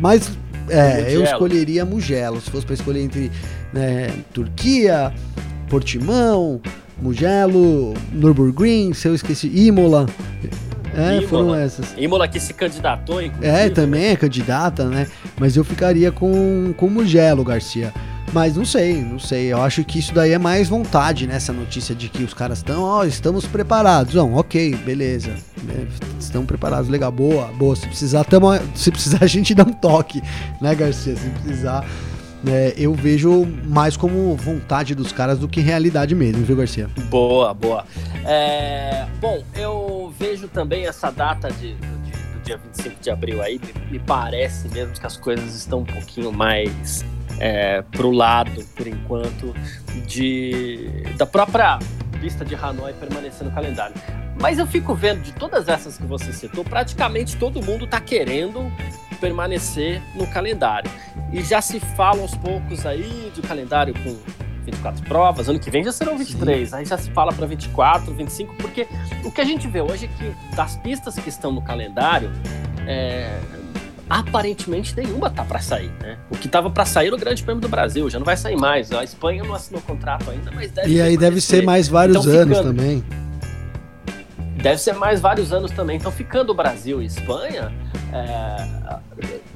Mas 0.00 0.30
é, 0.68 1.14
eu 1.14 1.24
escolheria 1.24 1.84
Mugello. 1.84 2.40
Se 2.40 2.50
fosse 2.50 2.64
para 2.64 2.74
escolher 2.74 3.02
entre 3.02 3.32
né, 3.72 4.10
Turquia, 4.32 5.12
Portimão, 5.68 6.60
Mugello, 7.02 7.94
Nürburgring, 8.12 8.94
se 8.94 9.08
eu 9.08 9.14
esqueci, 9.14 9.48
Imola. 9.48 10.06
É, 10.94 11.16
Imola. 11.16 11.28
foram 11.28 11.54
essas. 11.54 11.94
Imola 11.98 12.28
que 12.28 12.38
se 12.38 12.54
candidatou, 12.54 13.20
inclusive. 13.20 13.52
É, 13.52 13.68
também 13.68 14.04
é 14.04 14.16
candidata, 14.16 14.84
né? 14.84 15.08
Mas 15.38 15.56
eu 15.56 15.64
ficaria 15.64 16.12
com, 16.12 16.72
com 16.76 16.88
Mugello, 16.88 17.42
Garcia. 17.42 17.92
Mas 18.32 18.56
não 18.56 18.64
sei, 18.64 19.02
não 19.02 19.18
sei. 19.18 19.52
Eu 19.52 19.60
acho 19.60 19.84
que 19.84 19.98
isso 19.98 20.14
daí 20.14 20.30
é 20.32 20.38
mais 20.38 20.68
vontade, 20.68 21.26
né? 21.26 21.38
notícia 21.52 21.94
de 21.94 22.08
que 22.08 22.22
os 22.22 22.32
caras 22.32 22.58
estão, 22.58 22.82
ó, 22.82 23.00
oh, 23.00 23.04
estamos 23.04 23.46
preparados. 23.46 24.14
Não, 24.14 24.34
ok, 24.34 24.74
beleza. 24.76 25.32
É, 25.68 25.86
estão 26.20 26.46
preparados, 26.46 26.88
legal, 26.88 27.10
boa, 27.10 27.48
boa. 27.58 27.74
Se 27.74 27.86
precisar, 27.86 28.24
tamo, 28.24 28.48
se 28.74 28.90
precisar, 28.92 29.18
a 29.24 29.26
gente 29.26 29.54
dá 29.54 29.64
um 29.64 29.72
toque, 29.72 30.22
né, 30.60 30.74
Garcia? 30.74 31.16
Se 31.16 31.28
precisar. 31.28 31.84
É, 32.46 32.74
eu 32.76 32.92
vejo 32.92 33.46
mais 33.64 33.96
como 33.96 34.34
vontade 34.36 34.94
dos 34.94 35.12
caras 35.12 35.38
do 35.38 35.48
que 35.48 35.60
realidade 35.60 36.14
mesmo, 36.14 36.44
viu, 36.44 36.56
Garcia? 36.56 36.88
Boa, 37.08 37.54
boa. 37.54 37.84
É, 38.24 39.06
bom, 39.20 39.42
eu 39.54 40.12
vejo 40.18 40.48
também 40.48 40.86
essa 40.86 41.10
data 41.10 41.50
de, 41.50 41.74
de, 41.74 42.12
do 42.12 42.40
dia 42.44 42.56
25 42.56 43.00
de 43.00 43.10
abril 43.10 43.42
aí, 43.42 43.60
me, 43.60 43.92
me 43.92 43.98
parece 43.98 44.68
mesmo 44.68 44.92
que 44.94 45.06
as 45.06 45.16
coisas 45.16 45.54
estão 45.54 45.80
um 45.80 45.84
pouquinho 45.84 46.32
mais 46.32 47.04
é, 47.38 47.82
pro 47.82 48.10
lado, 48.10 48.64
por 48.76 48.86
enquanto, 48.86 49.54
de 50.06 51.04
da 51.16 51.26
própria 51.26 51.78
pista 52.20 52.44
de 52.44 52.54
Hanoi 52.54 52.92
permanecer 52.92 53.46
no 53.46 53.52
calendário. 53.52 53.94
Mas 54.42 54.58
eu 54.58 54.66
fico 54.66 54.92
vendo 54.92 55.22
de 55.22 55.32
todas 55.32 55.68
essas 55.68 55.96
que 55.96 56.02
você 56.02 56.32
citou, 56.32 56.64
praticamente 56.64 57.36
todo 57.36 57.62
mundo 57.62 57.84
está 57.84 58.00
querendo 58.00 58.72
permanecer 59.20 60.02
no 60.16 60.26
calendário. 60.26 60.90
E 61.32 61.40
já 61.44 61.62
se 61.62 61.78
fala 61.78 62.20
aos 62.20 62.34
poucos 62.34 62.84
aí 62.84 63.30
de 63.32 63.40
calendário 63.40 63.94
com 63.94 64.18
24 64.64 65.04
provas, 65.04 65.48
ano 65.48 65.60
que 65.60 65.70
vem 65.70 65.84
já 65.84 65.92
serão 65.92 66.18
23, 66.18 66.70
Sim. 66.70 66.74
aí 66.74 66.84
já 66.84 66.98
se 66.98 67.08
fala 67.12 67.32
para 67.32 67.46
24, 67.46 68.12
25, 68.12 68.56
porque 68.56 68.88
o 69.24 69.30
que 69.30 69.40
a 69.40 69.44
gente 69.44 69.68
vê 69.68 69.80
hoje 69.80 70.06
é 70.06 70.08
que 70.08 70.56
das 70.56 70.76
pistas 70.76 71.14
que 71.14 71.28
estão 71.28 71.52
no 71.52 71.62
calendário, 71.62 72.28
é, 72.84 73.38
aparentemente 74.10 74.92
nenhuma 74.96 75.30
tá 75.30 75.44
para 75.44 75.60
sair, 75.60 75.92
né? 76.00 76.18
O 76.28 76.36
que 76.36 76.48
tava 76.48 76.68
para 76.68 76.84
sair 76.84 77.12
no 77.12 77.16
Grande 77.16 77.44
Prêmio 77.44 77.60
do 77.60 77.68
Brasil, 77.68 78.10
já 78.10 78.18
não 78.18 78.26
vai 78.26 78.36
sair 78.36 78.56
mais. 78.56 78.90
A 78.90 79.04
Espanha 79.04 79.44
não 79.44 79.54
assinou 79.54 79.80
contrato 79.82 80.28
ainda, 80.28 80.50
mas 80.50 80.72
deve 80.72 80.92
E 80.92 81.00
aí 81.00 81.16
deve 81.16 81.40
ser 81.40 81.62
mais 81.62 81.86
vários 81.86 82.16
então, 82.16 82.40
anos 82.40 82.58
ficando, 82.58 82.76
também. 82.76 83.04
Deve 84.62 84.78
ser 84.78 84.94
mais 84.94 85.20
vários 85.20 85.52
anos 85.52 85.72
também. 85.72 85.96
Então, 85.96 86.12
ficando 86.12 86.50
o 86.50 86.54
Brasil 86.54 87.02
e 87.02 87.06
Espanha, 87.06 87.72
é... 88.12 89.00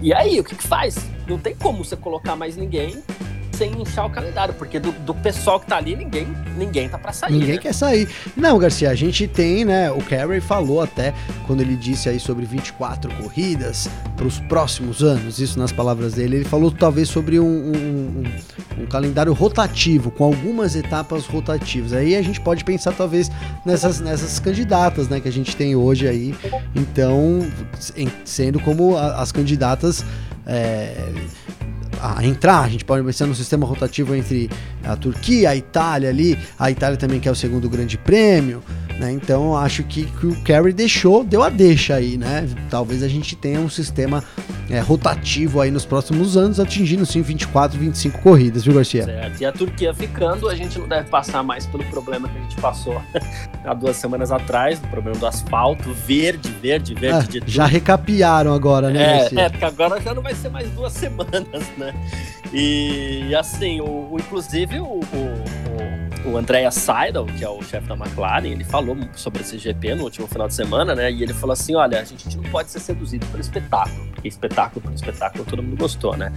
e 0.00 0.12
aí, 0.12 0.40
o 0.40 0.44
que, 0.44 0.56
que 0.56 0.66
faz? 0.66 0.96
Não 1.28 1.38
tem 1.38 1.54
como 1.54 1.84
você 1.84 1.96
colocar 1.96 2.34
mais 2.34 2.56
ninguém 2.56 3.02
sem 3.56 3.80
inchar 3.80 4.06
o 4.06 4.10
calendário, 4.10 4.54
porque 4.54 4.78
do, 4.78 4.92
do 4.92 5.14
pessoal 5.14 5.58
que 5.58 5.66
tá 5.66 5.76
ali, 5.76 5.96
ninguém, 5.96 6.26
ninguém 6.56 6.88
tá 6.88 6.98
para 6.98 7.12
sair. 7.12 7.32
Ninguém 7.32 7.56
né? 7.56 7.58
quer 7.58 7.74
sair. 7.74 8.08
Não, 8.36 8.58
Garcia, 8.58 8.90
a 8.90 8.94
gente 8.94 9.26
tem, 9.26 9.64
né? 9.64 9.90
O 9.90 10.02
Carey 10.02 10.40
falou 10.40 10.82
até 10.82 11.14
quando 11.46 11.62
ele 11.62 11.76
disse 11.76 12.08
aí 12.08 12.20
sobre 12.20 12.44
24 12.44 13.12
corridas 13.14 13.88
para 14.16 14.26
os 14.26 14.38
próximos 14.40 15.02
anos, 15.02 15.38
isso 15.38 15.58
nas 15.58 15.72
palavras 15.72 16.14
dele. 16.14 16.36
Ele 16.36 16.44
falou 16.44 16.70
talvez 16.70 17.08
sobre 17.08 17.40
um, 17.40 17.44
um, 17.44 17.76
um, 17.76 18.82
um 18.82 18.86
calendário 18.86 19.32
rotativo, 19.32 20.10
com 20.10 20.24
algumas 20.24 20.76
etapas 20.76 21.26
rotativas. 21.26 21.92
Aí 21.92 22.14
a 22.14 22.22
gente 22.22 22.40
pode 22.40 22.64
pensar 22.64 22.92
talvez 22.92 23.30
nessas, 23.64 24.00
nessas 24.00 24.38
candidatas, 24.38 25.08
né, 25.08 25.20
que 25.20 25.28
a 25.28 25.32
gente 25.32 25.56
tem 25.56 25.74
hoje 25.74 26.06
aí. 26.06 26.34
Então, 26.74 27.46
sendo 28.24 28.60
como 28.60 28.96
as 28.96 29.32
candidatas. 29.32 30.04
É, 30.48 31.12
a 32.00 32.24
entrar. 32.24 32.60
A 32.60 32.68
gente 32.68 32.84
pode 32.84 33.04
pensar 33.04 33.26
no 33.26 33.34
sistema 33.34 33.66
rotativo 33.66 34.14
entre 34.14 34.50
a 34.84 34.96
Turquia, 34.96 35.50
a 35.50 35.56
Itália 35.56 36.08
ali, 36.08 36.38
a 36.58 36.70
Itália 36.70 36.96
também 36.96 37.20
que 37.20 37.28
é 37.28 37.32
o 37.32 37.34
segundo 37.34 37.68
grande 37.68 37.98
prêmio. 37.98 38.62
Né? 38.98 39.12
Então 39.12 39.54
acho 39.56 39.82
que, 39.84 40.06
que, 40.06 40.26
o 40.26 40.34
Kerry 40.42 40.72
deixou, 40.72 41.22
deu 41.22 41.42
a 41.42 41.50
deixa 41.50 41.94
aí, 41.94 42.16
né? 42.16 42.48
Talvez 42.70 43.02
a 43.02 43.08
gente 43.08 43.36
tenha 43.36 43.60
um 43.60 43.68
sistema 43.68 44.24
é, 44.70 44.80
rotativo 44.80 45.60
aí 45.60 45.70
nos 45.70 45.84
próximos 45.84 46.36
anos, 46.36 46.58
atingindo 46.58 47.04
sim 47.04 47.20
24, 47.20 47.78
25 47.78 48.18
corridas, 48.20 48.64
viu, 48.64 48.74
Garcia? 48.74 49.04
Certo. 49.04 49.40
E 49.40 49.44
a 49.44 49.52
Turquia 49.52 49.92
ficando, 49.92 50.48
a 50.48 50.54
gente 50.54 50.78
não 50.78 50.88
deve 50.88 51.08
passar 51.10 51.42
mais 51.42 51.66
pelo 51.66 51.84
problema 51.84 52.28
que 52.28 52.38
a 52.38 52.40
gente 52.40 52.56
passou 52.56 53.00
há 53.64 53.74
duas 53.74 53.96
semanas 53.96 54.32
atrás, 54.32 54.78
o 54.78 54.88
problema 54.88 55.18
do 55.18 55.26
asfalto, 55.26 55.92
verde, 55.92 56.50
verde, 56.60 56.94
verde 56.94 57.38
é. 57.38 57.42
Já 57.46 57.66
recapiaram 57.66 58.54
agora, 58.54 58.90
né, 58.90 59.02
é, 59.02 59.18
Garcia? 59.18 59.40
É, 59.40 59.48
porque 59.50 59.64
agora 59.64 60.00
já 60.00 60.14
não 60.14 60.22
vai 60.22 60.34
ser 60.34 60.48
mais 60.48 60.70
duas 60.70 60.92
semanas, 60.94 61.70
né? 61.76 61.85
E, 62.52 63.34
assim, 63.34 63.80
o, 63.80 64.12
o 64.12 64.16
inclusive 64.18 64.78
o, 64.80 65.00
o, 65.00 66.30
o 66.30 66.36
Andrea 66.36 66.70
Seidel, 66.70 67.24
que 67.26 67.44
é 67.44 67.48
o 67.48 67.62
chefe 67.62 67.86
da 67.86 67.94
McLaren, 67.94 68.48
ele 68.48 68.64
falou 68.64 68.96
sobre 69.14 69.42
esse 69.42 69.58
GP 69.58 69.94
no 69.94 70.04
último 70.04 70.26
final 70.26 70.48
de 70.48 70.54
semana, 70.54 70.94
né? 70.94 71.10
E 71.10 71.22
ele 71.22 71.32
falou 71.32 71.52
assim: 71.52 71.74
olha, 71.74 72.00
a 72.00 72.04
gente 72.04 72.36
não 72.36 72.44
pode 72.50 72.70
ser 72.70 72.80
seduzido 72.80 73.24
pelo 73.26 73.40
espetáculo, 73.40 74.06
porque 74.12 74.28
espetáculo 74.28 74.92
espetáculo 74.94 75.44
todo 75.44 75.62
mundo 75.62 75.76
gostou, 75.76 76.16
né? 76.16 76.32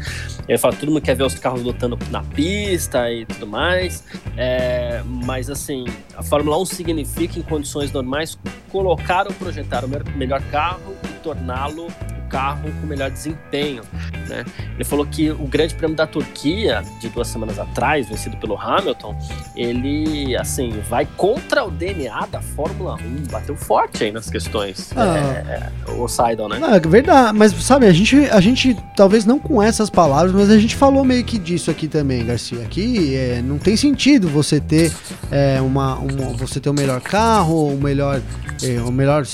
Ele 0.47 0.57
fala: 0.57 0.75
todo 0.75 0.89
mundo 0.89 1.01
quer 1.01 1.15
ver 1.15 1.23
os 1.23 1.35
carros 1.35 1.63
lutando 1.63 1.97
na 2.12 2.23
pista 2.23 3.12
e 3.12 3.25
tudo 3.25 3.47
mais, 3.47 4.03
é, 4.38 5.01
mas 5.05 5.49
assim, 5.49 5.85
a 6.15 6.23
Fórmula 6.23 6.57
1 6.59 6.65
significa, 6.65 7.39
em 7.39 7.43
condições 7.43 7.91
normais, 7.91 8.38
colocar 8.71 9.27
ou 9.27 9.33
projetar 9.33 9.83
o 9.85 9.89
melhor 10.15 10.41
carro 10.51 10.95
e 11.05 11.13
torná-lo 11.23 11.88
carro 12.29 12.71
com 12.79 12.87
melhor 12.87 13.09
desempenho. 13.09 13.83
Né? 14.27 14.45
Ele 14.75 14.83
falou 14.83 15.05
que 15.05 15.31
o 15.31 15.47
Grande 15.47 15.73
Prêmio 15.73 15.95
da 15.95 16.07
Turquia, 16.07 16.83
de 16.99 17.09
duas 17.09 17.27
semanas 17.27 17.57
atrás, 17.59 18.07
vencido 18.07 18.37
pelo 18.37 18.57
Hamilton, 18.57 19.17
ele 19.55 20.37
assim 20.37 20.79
vai 20.89 21.07
contra 21.17 21.65
o 21.65 21.71
DNA 21.71 22.27
da 22.27 22.41
Fórmula 22.41 22.95
1, 22.95 23.31
bateu 23.31 23.55
forte 23.55 24.03
aí 24.03 24.11
nas 24.11 24.29
questões. 24.29 24.91
Ah. 24.95 25.17
É, 25.17 25.89
é, 25.89 25.91
o 25.91 26.07
Seidel, 26.07 26.47
né? 26.47 26.59
é 26.61 26.79
verdade, 26.79 27.37
mas 27.37 27.51
sabe, 27.63 27.87
a 27.87 27.91
gente, 27.91 28.15
a 28.29 28.39
gente, 28.39 28.77
talvez 28.95 29.25
não 29.25 29.39
com 29.39 29.61
essas 29.61 29.89
palavras, 29.89 30.31
mas 30.31 30.49
a 30.49 30.57
gente 30.57 30.75
falou 30.75 31.03
meio 31.03 31.23
que 31.23 31.37
disso 31.37 31.71
aqui 31.71 31.87
também, 31.87 32.25
Garcia. 32.25 32.61
Aqui 32.61 33.15
é, 33.15 33.41
não 33.41 33.57
tem 33.57 33.75
sentido 33.75 34.27
você 34.29 34.59
ter 34.59 34.93
é, 35.31 35.59
uma, 35.61 35.95
uma, 35.95 36.33
você 36.37 36.59
ter 36.59 36.69
o 36.69 36.73
melhor 36.73 37.01
carro, 37.01 37.73
o 37.73 37.81
melhor, 37.81 38.21
é, 38.63 38.81
o 38.81 38.91
melhor 38.91 39.25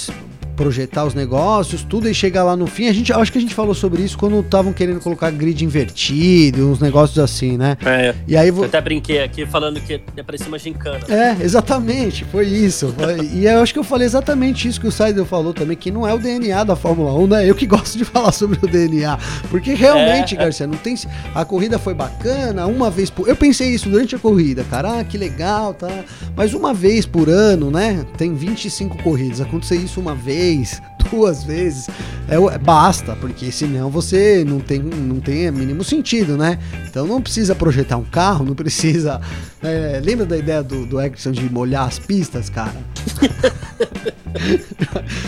projetar 0.56 1.06
os 1.06 1.14
negócios, 1.14 1.84
tudo, 1.84 2.10
e 2.10 2.14
chegar 2.14 2.44
lá 2.44 2.56
no 2.56 2.66
fim. 2.66 2.88
A 2.88 2.94
gente, 2.94 3.12
acho 3.12 3.32
que 3.32 3.38
a 3.38 3.42
gente 3.42 3.54
falou 3.54 3.74
sobre 3.74 4.02
isso 4.02 4.18
quando 4.18 4.40
estavam 4.40 4.74
querendo 4.74 5.00
colocar 5.00 5.30
grid 5.32 5.64
invertido, 5.64 6.70
uns 6.70 6.80
negócios 6.80 7.20
assim, 7.20 7.58
né? 7.58 7.78
É. 7.86 8.16
E 8.28 8.38
aí, 8.38 8.50
eu 8.50 8.64
até 8.64 8.80
brinquei 8.80 9.22
aqui 9.22 9.46
falando 9.46 9.80
que 9.82 10.00
parecia 10.24 10.48
uma 10.48 10.58
gincana. 10.58 11.00
É, 11.10 11.44
exatamente, 11.44 12.26
foi 12.26 12.48
isso. 12.48 12.94
e 13.34 13.46
eu 13.46 13.62
acho 13.62 13.74
que 13.74 13.80
eu 13.80 13.84
falei 13.84 14.06
exatamente 14.06 14.68
isso 14.68 14.80
que 14.80 14.88
o 14.88 14.92
Seidel 14.92 15.26
falou 15.26 15.54
também, 15.54 15.76
que 15.76 15.92
não 15.92 16.08
é 16.08 16.14
o 16.14 16.20
DNA 16.20 16.64
da 16.64 16.76
Fórmula 16.76 17.14
1, 17.14 17.28
né? 17.28 17.50
Eu 17.50 17.56
que 17.56 17.66
gosto 17.66 17.98
de 17.98 18.06
falar 18.06 18.32
sobre 18.32 18.58
o 18.62 18.68
DNA. 18.68 19.18
Porque 19.50 19.74
realmente, 19.74 20.36
é, 20.36 20.38
Garcia, 20.38 20.68
não 20.68 20.78
tem. 20.78 20.96
A 21.34 21.44
corrida 21.44 21.78
foi 21.78 21.94
bacana, 21.94 22.66
uma 22.66 22.90
vez 22.90 23.10
por. 23.10 23.28
Eu 23.28 23.36
pensei 23.36 23.70
isso 23.70 23.90
durante 23.90 24.16
a 24.16 24.20
corrida, 24.20 24.64
cara, 24.64 25.00
ah, 25.00 25.04
que 25.04 25.18
legal, 25.18 25.74
tá? 25.74 25.90
Mas 26.36 26.54
uma 26.54 26.74
vez 26.74 27.06
por 27.06 27.30
ano, 27.30 27.70
né? 27.70 28.06
Tem 28.18 28.34
25 28.34 29.04
corridas. 29.04 29.42
Acontecer 29.42 29.76
isso 29.76 30.00
uma 30.00 30.16
vez 30.16 30.45
vez, 30.46 30.82
duas 31.10 31.44
vezes, 31.44 31.88
é, 32.28 32.58
basta, 32.58 33.16
porque 33.16 33.52
senão 33.52 33.90
você 33.90 34.44
não 34.46 34.60
tem, 34.60 34.80
não 34.80 35.20
tem 35.20 35.52
mínimo 35.52 35.84
sentido, 35.84 36.38
né? 36.38 36.60
Então 36.88 37.08
não 37.08 37.22
precisa 37.22 37.56
projetar 37.56 37.98
um 37.98 38.04
carro, 38.04 38.46
não 38.46 38.56
precisa. 38.56 39.20
É, 39.64 40.00
lembra 40.04 40.26
da 40.26 40.38
ideia 40.38 40.62
do, 40.62 40.86
do 40.86 41.02
Erickson 41.02 41.32
de 41.32 41.52
molhar 41.52 41.88
as 41.88 42.00
pistas, 42.00 42.50
cara? 42.50 42.76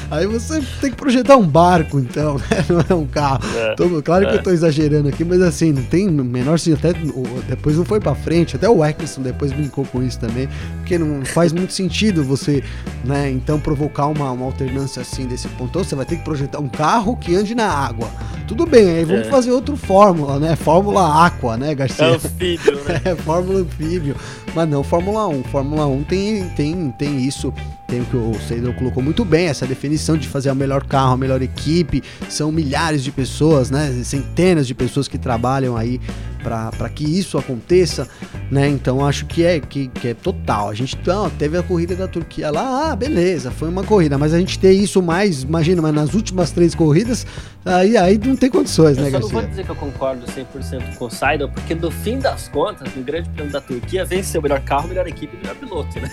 Aí 0.09 0.25
você 0.27 0.61
tem 0.81 0.91
que 0.91 0.97
projetar 0.97 1.37
um 1.37 1.47
barco, 1.47 1.99
então, 1.99 2.35
né? 2.35 2.65
Não 2.69 2.83
é 2.89 2.93
um 2.93 3.05
carro. 3.05 3.39
É, 3.55 3.75
tô, 3.75 4.01
claro 4.01 4.25
é. 4.25 4.29
que 4.29 4.35
eu 4.35 4.43
tô 4.43 4.51
exagerando 4.51 5.09
aqui, 5.09 5.23
mas 5.23 5.41
assim, 5.41 5.71
não 5.71 5.83
tem 5.83 6.09
menor 6.09 6.59
sentido. 6.59 6.87
Até 6.87 6.99
depois 7.47 7.77
não 7.77 7.85
foi 7.85 7.99
para 7.99 8.13
frente, 8.15 8.55
até 8.55 8.69
o 8.69 8.83
Eccleston 8.83 9.21
depois 9.21 9.51
brincou 9.51 9.85
com 9.85 10.03
isso 10.03 10.19
também, 10.19 10.47
porque 10.77 10.97
não 10.97 11.25
faz 11.25 11.51
muito 11.51 11.73
sentido 11.73 12.23
você, 12.23 12.63
né, 13.03 13.29
então 13.29 13.59
provocar 13.59 14.07
uma, 14.07 14.31
uma 14.31 14.45
alternância 14.45 15.01
assim 15.01 15.25
desse 15.25 15.47
ponto. 15.49 15.79
Você 15.79 15.95
vai 15.95 16.05
ter 16.05 16.17
que 16.17 16.23
projetar 16.23 16.59
um 16.59 16.69
carro 16.69 17.15
que 17.15 17.35
ande 17.35 17.55
na 17.55 17.67
água. 17.67 18.09
Tudo 18.47 18.65
bem, 18.65 18.89
aí 18.89 19.05
vamos 19.05 19.27
é. 19.27 19.29
fazer 19.29 19.51
outra 19.51 19.75
fórmula, 19.75 20.39
né? 20.39 20.55
Fórmula 20.55 21.25
Aqua, 21.25 21.57
né, 21.57 21.75
Garcia? 21.75 22.05
É 22.05 22.15
anfíbio, 22.15 22.75
né? 22.85 23.01
é, 23.11 23.15
Fórmula 23.15 23.59
anfíbio. 23.59 24.15
Mas 24.55 24.69
não 24.69 24.83
Fórmula 24.83 25.27
1. 25.27 25.43
Fórmula 25.43 25.85
1 25.85 26.03
tem, 26.03 26.49
tem, 26.49 26.91
tem 26.97 27.17
isso 27.21 27.53
tem 27.87 28.01
o 28.01 28.05
que 28.05 28.17
o 28.17 28.33
Seidel 28.47 28.73
colocou 28.73 29.01
muito 29.01 29.23
bem, 29.23 29.47
essa 29.47 29.65
definição 29.65 30.17
de 30.17 30.27
fazer 30.27 30.51
o 30.51 30.55
melhor 30.55 30.83
carro, 30.85 31.13
a 31.13 31.17
melhor 31.17 31.41
equipe. 31.41 32.03
São 32.29 32.51
milhares 32.51 33.01
de 33.01 33.11
pessoas, 33.11 33.71
né? 33.71 33.89
Centenas 34.03 34.67
de 34.67 34.75
pessoas 34.75 35.07
que 35.07 35.17
trabalham 35.17 35.77
aí 35.77 35.99
para 36.43 36.89
que 36.89 37.03
isso 37.03 37.37
aconteça, 37.37 38.07
né? 38.51 38.67
Então 38.67 39.05
acho 39.05 39.25
que 39.25 39.43
é 39.43 39.59
que, 39.59 39.87
que 39.87 40.09
é 40.09 40.13
total. 40.13 40.69
A 40.69 40.73
gente 40.73 40.97
não, 41.05 41.29
teve 41.29 41.57
a 41.57 41.63
corrida 41.63 41.95
da 41.95 42.07
Turquia 42.07 42.51
lá, 42.51 42.91
ah, 42.91 42.95
beleza, 42.95 43.51
foi 43.51 43.69
uma 43.69 43.83
corrida, 43.83 44.17
mas 44.17 44.33
a 44.33 44.39
gente 44.39 44.57
ter 44.59 44.71
isso 44.71 45.01
mais, 45.01 45.43
imagina, 45.43 45.81
mas 45.81 45.93
nas 45.93 46.13
últimas 46.13 46.51
três 46.51 46.75
corridas, 46.75 47.25
aí, 47.67 47.97
aí 47.97 48.17
não 48.17 48.35
tem 48.35 48.49
condições, 48.49 48.97
eu 48.97 49.03
né, 49.03 49.09
Garcia? 49.09 49.29
Eu 49.29 49.33
não 49.33 49.41
vou 49.41 49.49
dizer 49.49 49.63
que 49.65 49.69
eu 49.69 49.75
concordo 49.75 50.25
100% 50.25 50.95
com 50.95 51.05
o 51.05 51.09
Seidel, 51.09 51.49
porque 51.49 51.75
no 51.75 51.91
fim 51.91 52.19
das 52.19 52.47
contas, 52.47 52.93
no 52.95 53.03
Grande 53.03 53.29
Prêmio 53.29 53.51
da 53.51 53.61
Turquia, 53.61 54.05
venceu 54.05 54.39
o 54.39 54.43
melhor 54.43 54.61
carro, 54.61 54.87
melhor 54.87 55.07
equipe 55.07 55.35
e 55.35 55.39
melhor 55.39 55.55
piloto, 55.55 55.99
né? 55.99 56.09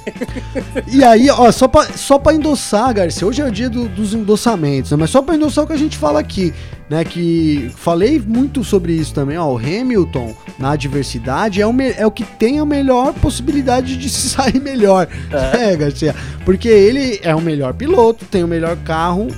E 0.89 1.03
aí, 1.05 1.31
ó, 1.31 1.51
só 1.51 1.69
pra, 1.69 1.85
só 1.85 2.19
pra 2.19 2.35
endossar, 2.35 2.95
Garcia, 2.95 3.27
hoje 3.27 3.41
é 3.41 3.45
o 3.45 3.51
dia 3.51 3.71
do, 3.71 3.89
dos 3.89 4.15
endossamentos, 4.15 4.91
né? 4.91 4.97
mas 4.99 5.11
só 5.11 5.23
pra 5.23 5.35
endossar 5.35 5.65
o 5.65 5.67
que 5.67 5.73
a 5.73 5.79
gente 5.79 5.97
fala 5.97 6.21
aqui, 6.21 6.53
né? 6.89 7.05
Que 7.05 7.71
falei 7.77 8.19
muito 8.21 8.63
sobre 8.63 8.93
isso 8.93 9.15
também, 9.15 9.39
ó, 9.39 9.53
o 9.53 9.57
Hamilton 9.57 10.35
na 10.59 10.73
adversidade 10.73 11.61
é 11.61 11.67
o, 11.67 11.75
é 11.97 12.07
o 12.07 12.11
que 12.11 12.25
tem 12.25 12.59
a 12.59 12.65
melhor 12.65 13.13
possibilidade 13.15 13.97
de 13.97 14.09
se 14.11 14.29
sair 14.31 14.61
melhor, 14.61 15.09
é. 15.31 15.73
é, 15.73 15.77
Garcia? 15.77 16.15
Porque 16.45 16.69
ele 16.69 17.21
é 17.23 17.35
o 17.35 17.41
melhor 17.41 17.75
piloto, 17.75 18.25
tem 18.25 18.45
o 18.45 18.49
melhor 18.49 18.77
carro, 18.79 19.29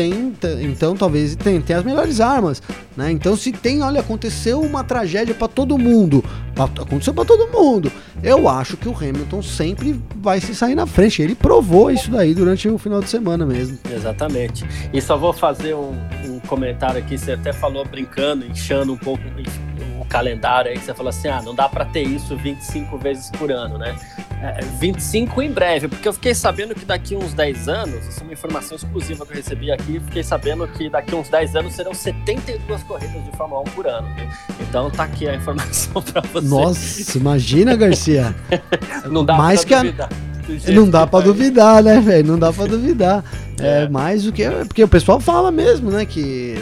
tem, 0.00 0.34
então 0.62 0.96
talvez 0.96 1.36
tem, 1.36 1.60
tem 1.60 1.76
as 1.76 1.84
melhores 1.84 2.22
armas, 2.22 2.62
né? 2.96 3.12
Então 3.12 3.36
se 3.36 3.52
tem, 3.52 3.82
olha, 3.82 4.00
aconteceu 4.00 4.62
uma 4.62 4.82
tragédia 4.82 5.34
para 5.34 5.46
todo 5.46 5.76
mundo, 5.76 6.24
aconteceu 6.56 7.12
para 7.12 7.26
todo 7.26 7.52
mundo. 7.52 7.92
Eu 8.22 8.48
acho 8.48 8.78
que 8.78 8.88
o 8.88 8.96
Hamilton 8.96 9.42
sempre 9.42 10.00
vai 10.16 10.40
se 10.40 10.54
sair 10.54 10.74
na 10.74 10.86
frente. 10.86 11.20
Ele 11.20 11.34
provou 11.34 11.90
isso 11.90 12.10
daí 12.10 12.34
durante 12.34 12.66
o 12.66 12.78
final 12.78 13.00
de 13.00 13.10
semana 13.10 13.44
mesmo. 13.44 13.78
Exatamente. 13.90 14.64
E 14.90 15.02
só 15.02 15.18
vou 15.18 15.34
fazer 15.34 15.74
um, 15.74 15.92
um 16.24 16.40
comentário 16.46 16.98
aqui. 16.98 17.18
Você 17.18 17.32
até 17.32 17.52
falou 17.52 17.84
brincando, 17.84 18.46
inchando 18.46 18.92
um 18.92 18.98
pouco 18.98 19.22
o 20.00 20.04
calendário 20.06 20.70
aí. 20.70 20.78
Você 20.78 20.94
falou 20.94 21.10
assim: 21.10 21.28
ah, 21.28 21.42
não 21.42 21.54
dá 21.54 21.68
para 21.68 21.84
ter 21.84 22.02
isso 22.02 22.36
25 22.36 22.96
vezes 22.98 23.30
por 23.30 23.50
ano, 23.50 23.76
né? 23.76 23.94
É, 24.42 24.64
25 24.78 25.42
em 25.42 25.50
breve, 25.50 25.86
porque 25.86 26.08
eu 26.08 26.14
fiquei 26.14 26.34
sabendo 26.34 26.74
que 26.74 26.86
daqui 26.86 27.14
uns 27.14 27.34
10 27.34 27.68
anos, 27.68 28.06
isso 28.06 28.20
é 28.20 28.22
uma 28.22 28.32
informação 28.32 28.74
exclusiva 28.74 29.26
que 29.26 29.32
eu 29.32 29.36
recebi 29.36 29.70
aqui, 29.70 30.00
fiquei 30.00 30.22
sabendo 30.22 30.66
que 30.66 30.88
daqui 30.88 31.14
uns 31.14 31.28
10 31.28 31.56
anos 31.56 31.74
serão 31.74 31.92
72 31.92 32.82
corridas 32.84 33.22
de 33.22 33.36
Fórmula 33.36 33.60
1 33.60 33.64
por 33.64 33.86
ano. 33.86 34.08
Então 34.60 34.90
tá 34.90 35.04
aqui 35.04 35.28
a 35.28 35.34
informação 35.34 36.00
para 36.02 36.22
você. 36.22 36.48
Nossa, 36.48 37.18
imagina, 37.18 37.76
Garcia. 37.76 38.34
não 39.10 39.26
dá 39.26 39.36
Mais 39.36 39.62
pra 39.62 39.82
que 39.82 39.84
duvidar. 39.84 40.08
A... 40.10 40.72
Não 40.72 40.88
dá 40.88 41.06
para 41.06 41.24
duvidar, 41.24 41.82
né, 41.82 42.00
velho? 42.00 42.26
Não 42.26 42.38
dá 42.38 42.52
para 42.52 42.66
duvidar. 42.66 43.22
É. 43.60 43.84
é 43.84 43.88
mais 43.88 44.24
do 44.24 44.32
que. 44.32 44.48
Porque 44.66 44.82
o 44.82 44.88
pessoal 44.88 45.20
fala 45.20 45.50
mesmo, 45.52 45.90
né? 45.90 46.04
Que 46.06 46.56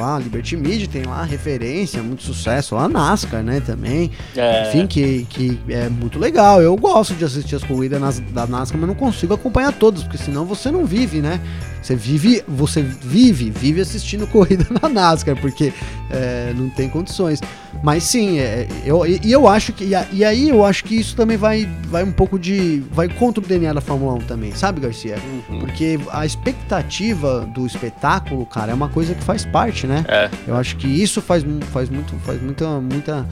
lá, 0.00 0.18
Liberty 0.18 0.56
Media 0.56 0.88
tem 0.88 1.04
lá 1.04 1.22
referência, 1.22 2.02
muito 2.02 2.22
sucesso. 2.22 2.74
Lá 2.74 2.88
NASCAR, 2.88 3.42
né? 3.42 3.60
Também. 3.60 4.10
É. 4.34 4.68
Enfim, 4.68 4.86
que, 4.86 5.26
que 5.28 5.60
é 5.68 5.88
muito 5.88 6.18
legal. 6.18 6.60
Eu 6.60 6.76
gosto 6.76 7.14
de 7.14 7.24
assistir 7.24 7.54
as 7.54 7.62
corridas 7.62 8.00
nas, 8.00 8.18
da 8.18 8.46
NASCAR, 8.46 8.80
mas 8.80 8.88
não 8.88 8.94
consigo 8.94 9.34
acompanhar 9.34 9.72
todas, 9.72 10.02
porque 10.02 10.18
senão 10.18 10.44
você 10.44 10.70
não 10.70 10.84
vive, 10.84 11.20
né? 11.20 11.40
Você 11.82 11.96
vive, 11.96 12.42
você 12.46 12.82
vive, 12.82 13.50
vive 13.50 13.80
assistindo 13.80 14.26
corrida 14.28 14.66
na 14.82 14.88
NASCAR, 14.88 15.36
porque 15.40 15.72
é, 16.10 16.52
não 16.54 16.68
tem 16.68 16.88
condições. 16.88 17.40
Mas 17.82 18.02
sim, 18.04 18.38
é, 18.38 18.66
eu, 18.84 19.06
e 19.06 19.30
eu 19.30 19.48
acho 19.48 19.72
que. 19.72 19.84
E 20.12 20.24
aí 20.24 20.48
eu 20.48 20.64
acho 20.64 20.84
que 20.84 20.94
isso 20.94 21.16
também 21.16 21.36
vai, 21.36 21.68
vai 21.84 22.02
um 22.04 22.12
pouco 22.12 22.38
de. 22.38 22.82
Vai 22.90 23.08
contra 23.08 23.42
o 23.42 23.46
DNA 23.46 23.72
da 23.72 23.80
Fórmula 23.80 24.14
1 24.14 24.18
também, 24.20 24.54
sabe, 24.54 24.80
Garcia? 24.80 25.16
Uhum. 25.48 25.60
Porque 25.60 25.98
a 26.12 26.26
expectativa 26.26 27.48
do 27.54 27.66
espetáculo, 27.66 28.44
cara, 28.44 28.72
é 28.72 28.74
uma 28.74 28.88
coisa 28.88 29.14
que 29.14 29.22
faz 29.22 29.44
parte, 29.44 29.86
né? 29.86 30.04
É. 30.08 30.28
Eu 30.46 30.56
acho 30.56 30.76
que 30.76 30.86
isso 30.86 31.22
faz, 31.22 31.44
faz 31.72 31.88
muito, 31.88 32.14
faz 32.16 32.42
muita, 32.42 32.80
muita, 32.80 33.26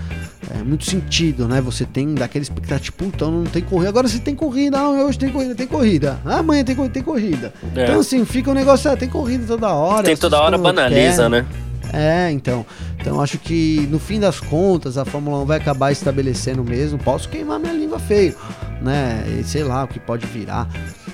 é, 0.54 0.62
muito 0.62 0.84
sentido, 0.84 1.48
né? 1.48 1.60
Você 1.60 1.84
tem 1.84 2.14
daquela 2.14 2.42
expectativa, 2.42 2.94
puta, 2.96 3.26
não 3.26 3.44
tem 3.44 3.62
corrida. 3.62 3.88
Agora 3.88 4.08
se 4.08 4.20
tem 4.20 4.34
corrida, 4.34 4.78
não, 4.78 5.06
hoje 5.06 5.18
tem 5.18 5.30
corrida, 5.30 5.54
tem 5.54 5.66
corrida. 5.66 6.18
Ah, 6.24 6.38
amanhã 6.38 6.64
tem 6.64 6.76
corrida, 6.76 6.94
tem 6.94 7.02
corrida. 7.02 7.52
É. 7.74 7.84
Então, 7.84 8.00
assim, 8.00 8.24
fica 8.24 8.50
um 8.50 8.54
negócio, 8.54 8.90
ah, 8.90 8.96
tem 8.96 9.08
corrida 9.08 9.44
toda 9.46 9.68
hora. 9.68 10.04
Tem 10.04 10.16
toda 10.16 10.40
hora, 10.40 10.56
banaliza, 10.56 11.24
quer. 11.24 11.28
né? 11.30 11.46
É, 11.92 12.30
então. 12.30 12.64
Então 13.00 13.20
acho 13.20 13.38
que 13.38 13.86
no 13.90 13.98
fim 13.98 14.20
das 14.20 14.40
contas 14.40 14.98
a 14.98 15.04
Fórmula 15.04 15.38
1 15.42 15.46
vai 15.46 15.58
acabar 15.58 15.92
estabelecendo 15.92 16.62
mesmo. 16.64 16.98
Posso 16.98 17.28
queimar 17.28 17.58
minha 17.58 17.72
língua 17.72 17.98
feio, 17.98 18.34
né? 18.82 19.24
E 19.38 19.44
sei 19.44 19.64
lá 19.64 19.84
o 19.84 19.88
que 19.88 19.98
pode 19.98 20.26
virar. 20.26 20.68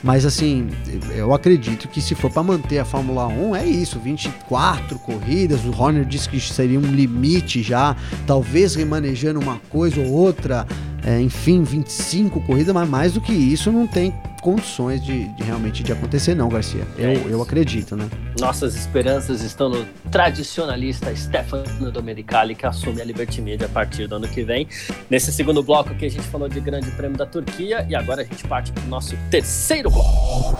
Mas 0.05 0.27
assim, 0.27 0.69
eu 1.17 1.33
acredito 1.33 1.89
que 1.89 1.99
se 1.99 2.15
for 2.15 2.31
para 2.31 2.43
manter 2.43 2.79
a 2.79 2.85
Fórmula 2.85 3.27
1, 3.27 3.57
é 3.57 3.67
isso, 3.67 3.99
24 3.99 4.99
corridas, 4.99 5.65
o 5.65 5.71
Horner 5.71 6.05
disse 6.05 6.29
que 6.29 6.39
seria 6.39 6.79
um 6.79 6.83
limite 6.83 7.63
já, 7.63 7.97
talvez 8.27 8.75
remanejando 8.75 9.41
uma 9.41 9.59
coisa 9.71 9.99
ou 9.99 10.13
outra, 10.13 10.67
é, 11.05 11.21
enfim, 11.21 11.63
25 11.63 12.41
corridas, 12.41 12.75
mas 12.75 12.89
mais 12.89 13.13
do 13.13 13.21
que 13.21 13.33
isso 13.33 13.71
não 13.71 13.87
tem 13.87 14.13
condições 14.41 15.03
de, 15.03 15.29
de, 15.29 15.43
realmente 15.43 15.83
de 15.83 15.93
acontecer, 15.93 16.35
não, 16.35 16.49
Garcia. 16.49 16.87
Eu, 16.99 17.11
é 17.11 17.23
eu 17.29 17.43
acredito, 17.43 17.97
né? 17.97 18.09
Nossas 18.39 18.75
esperanças 18.75 19.43
estão 19.43 19.69
no 19.69 19.87
tradicionalista 20.11 21.15
Stefano 21.17 21.91
Domenicali, 21.91 22.55
que 22.55 22.67
assume 22.67 23.01
a 23.01 23.05
Liberty 23.05 23.41
Media 23.41 23.67
a 23.67 23.71
partir 23.71 24.07
do 24.07 24.17
ano 24.17 24.29
que 24.29 24.43
vem. 24.43 24.67
Nesse 25.09 25.33
segundo 25.33 25.63
bloco 25.63 25.93
aqui 25.93 26.07
a 26.07 26.11
gente 26.11 26.25
falou 26.25 26.49
de 26.49 26.61
Grande 26.61 26.91
Prêmio 26.91 27.17
da 27.17 27.27
Turquia 27.27 27.87
e 27.89 27.95
agora 27.95 28.23
a 28.23 28.25
gente 28.25 28.47
parte 28.47 28.73
para 28.73 28.85
o 28.85 28.89
nosso 28.89 29.17
terceiro 29.31 29.91
bloco. 29.91 30.59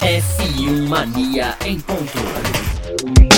F1 0.00 0.88
Mania 0.88 1.56
em 1.64 1.80
ponto. 1.80 3.33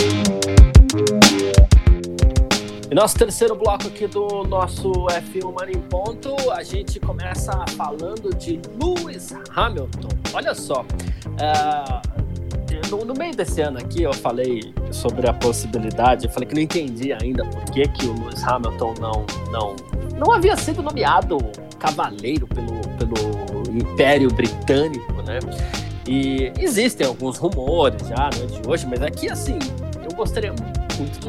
E 2.89 2.95
nosso 2.95 3.19
terceiro 3.19 3.57
bloco 3.57 3.89
aqui 3.89 4.07
do 4.07 4.45
nosso 4.45 4.93
F1 4.93 5.53
Mania 5.53 5.77
em 5.77 5.83
Ponto, 5.83 6.37
a 6.53 6.63
gente 6.63 7.01
começa 7.01 7.51
falando 7.77 8.33
de 8.37 8.61
Lewis 8.81 9.35
Hamilton. 9.57 10.09
Olha 10.33 10.55
só, 10.55 10.83
uh, 10.83 12.01
no, 12.89 13.05
no, 13.05 13.13
meio 13.15 13.35
desse 13.35 13.61
ano 13.61 13.79
aqui 13.79 14.05
eu 14.05 14.13
falei 14.13 14.73
sobre 14.93 15.29
a 15.29 15.33
possibilidade, 15.33 16.27
eu 16.27 16.31
falei 16.31 16.49
que 16.49 16.55
não 16.55 16.63
entendi 16.63 17.13
ainda 17.13 17.45
por 17.47 17.65
que, 17.65 17.89
que 17.89 18.07
o 18.07 18.13
Lewis 18.21 18.45
Hamilton 18.45 18.95
não, 19.01 19.27
não, 19.51 19.75
não 20.17 20.33
havia 20.33 20.57
sido 20.57 20.81
nomeado 20.81 21.39
cavaleiro 21.81 22.47
pelo, 22.47 22.81
pelo 22.99 23.77
Império 23.77 24.33
Britânico, 24.33 25.13
né? 25.23 25.41
E 26.07 26.53
existem 26.57 27.05
alguns 27.05 27.37
rumores 27.37 28.07
já, 28.07 28.31
não 28.37 28.45
é 28.45 28.47
de 28.47 28.69
hoje, 28.69 28.87
mas 28.87 29.03
aqui 29.03 29.29
assim, 29.29 29.59
eu 30.09 30.17
gostaria 30.17 30.55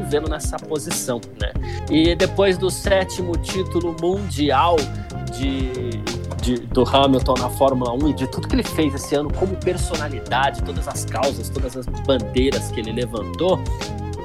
vê-lo 0.08 0.28
nessa 0.28 0.56
posição, 0.56 1.20
né? 1.40 1.52
E 1.90 2.14
depois 2.14 2.56
do 2.58 2.70
sétimo 2.70 3.32
título 3.36 3.94
mundial 4.00 4.76
de, 5.32 5.90
de, 6.42 6.66
do 6.66 6.84
Hamilton 6.84 7.34
na 7.38 7.50
Fórmula 7.50 7.92
1 7.92 8.08
e 8.08 8.12
de 8.14 8.26
tudo 8.26 8.48
que 8.48 8.54
ele 8.54 8.62
fez 8.62 8.94
esse 8.94 9.14
ano 9.14 9.32
como 9.34 9.56
personalidade, 9.56 10.62
todas 10.62 10.86
as 10.88 11.04
causas, 11.04 11.48
todas 11.48 11.76
as 11.76 11.86
bandeiras 12.06 12.70
que 12.70 12.80
ele 12.80 12.92
levantou, 12.92 13.60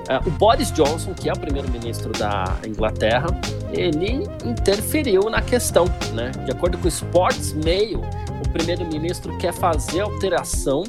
Uh, 0.04 0.28
o 0.28 0.32
Boris 0.32 0.70
Johnson, 0.72 1.14
que 1.14 1.30
é 1.30 1.34
o 1.34 1.40
primeiro-ministro 1.40 2.12
da 2.12 2.58
Inglaterra, 2.68 3.28
ele 3.72 4.28
interferiu 4.44 5.30
na 5.30 5.42
questão. 5.42 5.86
Né? 6.14 6.30
De 6.44 6.52
acordo 6.52 6.78
com 6.78 6.86
o 6.86 6.90
Sports 6.90 7.54
Mail, 7.54 8.02
o 8.46 8.50
primeiro-ministro 8.50 9.38
quer 9.38 9.54
fazer 9.54 10.02
alteração 10.02 10.84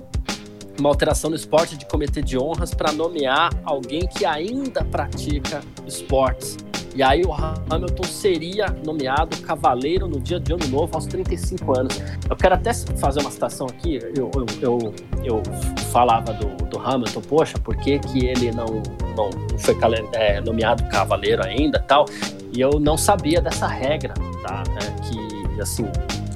uma 0.78 0.88
alteração 0.88 1.30
no 1.30 1.37
esporte 1.37 1.76
de 1.76 1.87
comitê 1.87 2.22
de 2.22 2.38
honras 2.38 2.74
para 2.74 2.92
nomear 2.92 3.50
alguém 3.64 4.06
que 4.06 4.24
ainda 4.24 4.84
pratica 4.84 5.60
esportes. 5.87 6.56
E 6.94 7.02
aí 7.02 7.22
o 7.22 7.32
Hamilton 7.32 8.04
seria 8.04 8.66
nomeado 8.84 9.37
cavaleiro 9.38 10.06
no 10.06 10.20
dia 10.20 10.38
de 10.38 10.52
ano 10.52 10.64
novo 10.68 10.94
aos 10.94 11.06
35 11.06 11.76
anos. 11.76 12.00
Eu 12.30 12.37
quero 12.37 12.54
até 12.54 12.72
fazer 12.72 13.20
uma 13.20 13.32
citação 13.32 13.66
aqui. 13.66 13.98
Eu, 14.16 14.30
eu, 14.32 14.46
eu, 14.62 14.94
eu 15.24 15.42
falava 15.90 16.32
do, 16.32 16.64
do, 16.66 16.78
Hamilton, 16.78 17.20
poxa, 17.22 17.58
por 17.58 17.76
que, 17.76 17.98
que 17.98 18.26
ele 18.26 18.52
não, 18.52 18.80
não, 19.16 19.28
foi 19.58 19.76
é, 20.12 20.40
nomeado 20.40 20.84
cavaleiro 20.84 21.44
ainda 21.44 21.80
tal? 21.80 22.04
E 22.52 22.60
eu 22.60 22.78
não 22.78 22.96
sabia 22.96 23.40
dessa 23.40 23.66
regra, 23.66 24.14
tá? 24.44 24.62
É, 24.80 24.90
que, 25.02 25.60
assim, 25.60 25.84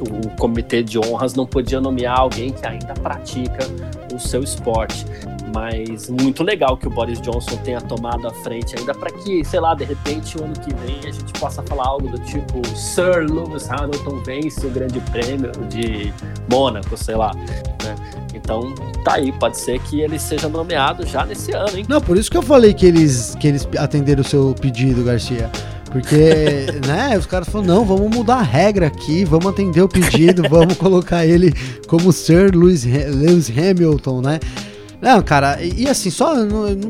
o 0.00 0.28
comitê 0.36 0.82
de 0.82 0.98
honras 0.98 1.34
não 1.34 1.46
podia 1.46 1.80
nomear 1.80 2.18
alguém 2.18 2.52
que 2.52 2.66
ainda 2.66 2.94
pratica 2.94 3.64
o 4.18 4.20
seu 4.20 4.42
esporte. 4.42 5.06
Mas 5.54 6.10
muito 6.10 6.42
legal 6.42 6.76
que 6.76 6.86
o 6.86 6.90
Boris 6.90 7.20
Johnson 7.20 7.56
tenha 7.64 7.80
tomado 7.80 8.28
a 8.28 8.30
frente 8.30 8.78
ainda 8.78 8.94
para 8.94 9.10
que, 9.10 9.42
sei 9.44 9.60
lá, 9.60 9.74
de 9.74 9.84
repente 9.84 10.36
o 10.36 10.44
ano 10.44 10.52
que 10.54 10.74
vem 10.74 11.08
a 11.08 11.12
gente 11.12 11.32
possa 11.40 11.62
falar 11.62 11.86
algo 11.86 12.08
do 12.08 12.18
tipo 12.18 12.66
Sir 12.76 13.26
Lewis 13.30 13.70
Hamilton 13.70 14.22
vence 14.24 14.66
o 14.66 14.70
Grande 14.70 15.00
Prêmio 15.10 15.52
de 15.68 16.12
Mônaco, 16.50 16.96
sei 16.96 17.16
lá. 17.16 17.32
Né? 17.34 17.94
Então 18.34 18.74
tá 19.04 19.14
aí, 19.14 19.32
pode 19.32 19.56
ser 19.56 19.80
que 19.80 20.00
ele 20.00 20.18
seja 20.18 20.48
nomeado 20.48 21.06
já 21.06 21.24
nesse 21.24 21.52
ano, 21.52 21.78
hein? 21.78 21.86
Não, 21.88 22.00
por 22.00 22.16
isso 22.16 22.30
que 22.30 22.36
eu 22.36 22.42
falei 22.42 22.74
que 22.74 22.84
eles, 22.84 23.34
que 23.36 23.48
eles 23.48 23.66
atenderam 23.78 24.20
o 24.20 24.24
seu 24.24 24.54
pedido, 24.60 25.02
Garcia. 25.02 25.50
Porque, 25.90 26.66
né, 26.86 27.16
os 27.18 27.26
caras 27.26 27.48
falaram, 27.48 27.74
não, 27.74 27.84
vamos 27.84 28.14
mudar 28.14 28.36
a 28.36 28.42
regra 28.42 28.86
aqui, 28.86 29.24
vamos 29.24 29.46
atender 29.46 29.82
o 29.82 29.88
pedido, 29.88 30.42
vamos 30.48 30.76
colocar 30.76 31.26
ele 31.26 31.52
como 31.86 32.12
Sir 32.12 32.54
Lewis, 32.54 32.84
Lewis 32.84 33.50
Hamilton, 33.50 34.20
né? 34.20 34.40
Não, 35.00 35.22
cara, 35.22 35.62
e, 35.62 35.82
e 35.82 35.88
assim, 35.88 36.10
só 36.10 36.34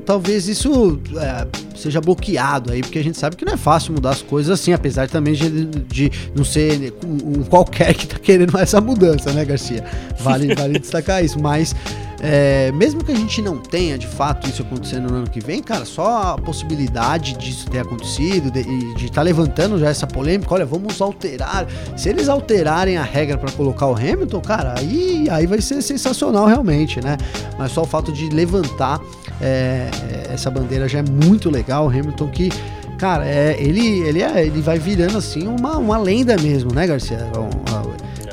talvez 0.04 0.48
isso 0.48 0.98
é, 1.16 1.46
seja 1.78 2.00
bloqueado 2.00 2.72
aí, 2.72 2.80
porque 2.80 2.98
a 2.98 3.04
gente 3.04 3.18
sabe 3.18 3.36
que 3.36 3.44
não 3.44 3.54
é 3.54 3.56
fácil 3.56 3.92
mudar 3.92 4.10
as 4.10 4.22
coisas 4.22 4.60
assim, 4.60 4.72
apesar 4.72 5.08
também 5.08 5.34
de, 5.34 5.64
de 5.66 6.12
não 6.34 6.44
ser 6.44 6.94
um, 7.04 7.42
qualquer 7.44 7.94
que 7.94 8.06
tá 8.06 8.18
querendo 8.18 8.56
essa 8.58 8.80
mudança, 8.80 9.32
né, 9.32 9.44
Garcia? 9.44 9.84
Vale, 10.20 10.52
vale 10.56 10.78
destacar 10.78 11.24
isso, 11.24 11.38
mas 11.40 11.74
é, 12.20 12.72
mesmo 12.72 13.04
que 13.04 13.12
a 13.12 13.14
gente 13.14 13.40
não 13.40 13.58
tenha 13.58 13.96
de 13.96 14.06
fato 14.06 14.48
isso 14.48 14.62
acontecendo 14.62 15.08
no 15.08 15.18
ano 15.18 15.30
que 15.30 15.40
vem, 15.40 15.62
cara, 15.62 15.84
só 15.84 16.34
a 16.34 16.38
possibilidade 16.38 17.34
disso 17.34 17.68
ter 17.70 17.78
acontecido, 17.78 18.50
de 18.50 19.04
estar 19.04 19.16
tá 19.16 19.22
levantando 19.22 19.78
já 19.78 19.88
essa 19.88 20.06
polêmica, 20.06 20.52
olha, 20.52 20.66
vamos 20.66 21.00
alterar. 21.00 21.66
Se 21.96 22.08
eles 22.08 22.28
alterarem 22.28 22.96
a 22.96 23.04
regra 23.04 23.38
para 23.38 23.52
colocar 23.52 23.86
o 23.86 23.94
Hamilton, 23.94 24.40
cara, 24.40 24.74
aí, 24.78 25.28
aí 25.30 25.46
vai 25.46 25.60
ser 25.60 25.80
sensacional 25.80 26.46
realmente, 26.46 27.00
né? 27.00 27.16
Mas 27.56 27.72
só 27.72 27.82
o 27.82 27.86
fato 27.86 28.10
de 28.12 28.28
levantar 28.30 29.00
é, 29.40 29.88
essa 30.32 30.50
bandeira 30.50 30.88
já 30.88 31.00
é 31.00 31.02
muito 31.02 31.50
legal. 31.50 31.88
Hamilton 31.88 32.28
que 32.28 32.50
cara, 32.98 33.26
é, 33.26 33.56
ele, 33.58 34.00
ele, 34.00 34.22
é, 34.22 34.44
ele 34.44 34.60
vai 34.60 34.78
virando 34.78 35.16
assim 35.16 35.46
uma, 35.46 35.78
uma 35.78 35.96
lenda 35.96 36.36
mesmo, 36.36 36.74
né, 36.74 36.86
Garcia? 36.86 37.30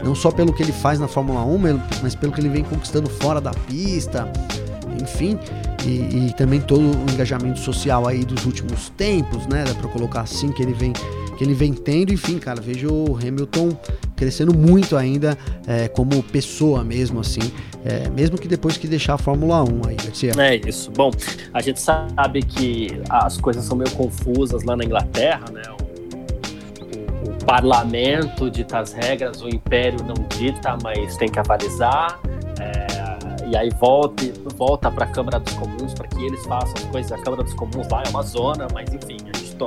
Não 0.04 0.16
só 0.16 0.32
pelo 0.32 0.52
que 0.52 0.62
ele 0.62 0.72
faz 0.72 1.00
na 1.00 1.08
Fórmula 1.08 1.44
1, 1.46 1.80
mas 2.02 2.16
pelo 2.16 2.32
que 2.32 2.42
ele 2.42 2.50
vem 2.50 2.64
conquistando 2.64 3.10
fora 3.10 3.40
da 3.40 3.52
pista, 3.52 4.32
enfim, 5.02 5.40
e, 5.86 6.28
e 6.28 6.34
também 6.36 6.60
todo 6.60 6.82
o 6.82 7.12
engajamento 7.12 7.60
social 7.60 8.08
aí 8.08 8.26
dos 8.26 8.46
últimos 8.46 8.90
tempos, 8.90 9.48
né? 9.48 9.64
Dá 9.64 9.74
pra 9.74 9.88
colocar 9.90 10.22
assim 10.22 10.52
que 10.52 10.62
ele 10.62 10.74
vem 10.74 10.94
que 11.38 11.44
ele 11.44 11.54
vem 11.54 11.74
tendo, 11.74 12.14
enfim, 12.14 12.38
cara, 12.40 12.62
vejo 12.62 12.90
o 12.90 13.18
Hamilton 13.18 13.78
crescendo 14.16 14.54
muito 14.58 14.96
ainda 14.96 15.38
é, 15.68 15.88
como 15.88 16.24
pessoa 16.24 16.84
mesmo, 16.84 17.20
assim, 17.20 17.52
é, 17.84 18.10
mesmo 18.10 18.38
que 18.38 18.48
depois 18.48 18.78
que 18.78 18.88
deixar 18.88 19.16
a 19.16 19.18
Fórmula 19.18 19.64
1 19.64 19.82
aí, 19.88 19.96
Garcia. 19.96 20.32
É 20.38 20.56
isso. 20.56 20.92
Bom, 20.92 21.12
a 21.54 21.62
gente 21.62 21.80
sabe 21.80 22.42
que 22.42 23.02
as 23.10 23.38
coisas 23.38 23.66
são 23.66 23.78
meio 23.78 23.92
confusas 23.92 24.64
lá 24.64 24.76
na 24.76 24.84
Inglaterra, 24.84 25.46
né? 25.52 25.62
parlamento 27.46 28.50
dita 28.50 28.80
as 28.80 28.92
regras, 28.92 29.42
o 29.42 29.48
império 29.48 30.00
não 30.04 30.16
dita, 30.38 30.78
mas 30.84 31.16
tem 31.18 31.30
que 31.30 31.40
avalizar. 31.40 32.20
É, 32.60 33.48
e 33.48 33.56
aí 33.56 33.70
volta, 33.80 34.24
volta 34.56 34.92
para 34.92 35.06
a 35.06 35.08
Câmara 35.08 35.40
dos 35.40 35.54
Comuns 35.54 35.94
para 35.94 36.08
que 36.08 36.26
eles 36.26 36.44
façam 36.46 36.74
as 36.76 36.84
coisas. 36.86 37.12
A 37.12 37.18
Câmara 37.20 37.44
dos 37.44 37.54
Comuns 37.54 37.88
lá 37.90 38.04
é 38.06 38.10
uma 38.10 38.24
zona, 38.24 38.68
mas 38.74 38.92
enfim, 38.92 39.18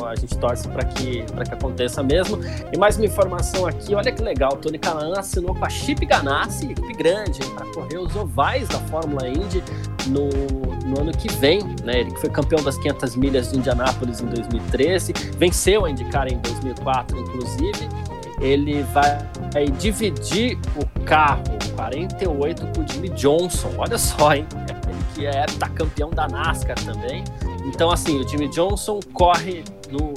a 0.07 0.15
gente, 0.15 0.37
torce 0.39 0.69
para 0.69 0.85
que, 0.85 1.23
que 1.23 1.55
aconteça 1.55 2.03
mesmo. 2.03 2.39
E 2.73 2.77
mais 2.77 2.97
uma 2.97 3.07
informação 3.07 3.67
aqui, 3.67 3.95
olha 3.95 4.13
que 4.13 4.23
legal, 4.23 4.57
Tony 4.57 4.79
Canaan 4.79 5.15
assinou 5.19 5.55
com 5.55 5.65
a 5.65 5.69
Chip 5.69 6.05
Ganassi, 6.05 6.73
equipe 6.73 6.93
grande, 6.95 7.41
para 7.55 7.67
correr 7.67 7.99
os 7.99 8.15
ovais 8.15 8.69
da 8.69 8.79
Fórmula 8.81 9.29
Indy 9.29 9.63
no, 10.09 10.29
no 10.87 11.01
ano 11.01 11.13
que 11.13 11.33
vem, 11.35 11.63
né? 11.85 12.01
Ele 12.01 12.11
foi 12.17 12.31
campeão 12.31 12.63
das 12.63 12.77
500 12.79 13.17
milhas 13.17 13.51
de 13.51 13.59
Indianápolis 13.59 14.21
em 14.21 14.27
2013, 14.27 15.13
venceu 15.37 15.85
a 15.85 15.91
IndyCar 15.91 16.29
em 16.29 16.39
2004, 16.39 17.19
inclusive. 17.19 17.89
Ele 18.41 18.83
vai, 18.95 19.19
vai 19.53 19.67
dividir 19.67 20.57
o 20.77 21.05
carro 21.05 21.43
48 21.75 22.67
com 22.75 22.83
o 22.83 22.89
Jimmy 22.89 23.09
Johnson. 23.11 23.73
Olha 23.79 23.99
só, 23.99 24.35
hein? 24.35 24.47
Ele 24.69 24.99
que 25.15 25.27
é 25.27 25.47
tá 25.59 25.69
campeão 25.69 26.11
da 26.11 26.29
NASCAR 26.29 26.79
também. 26.85 27.25
Então, 27.67 27.91
assim, 27.91 28.19
o 28.19 28.27
Jimmy 28.27 28.49
Johnson 28.49 29.01
corre 29.13 29.63
no, 29.91 30.13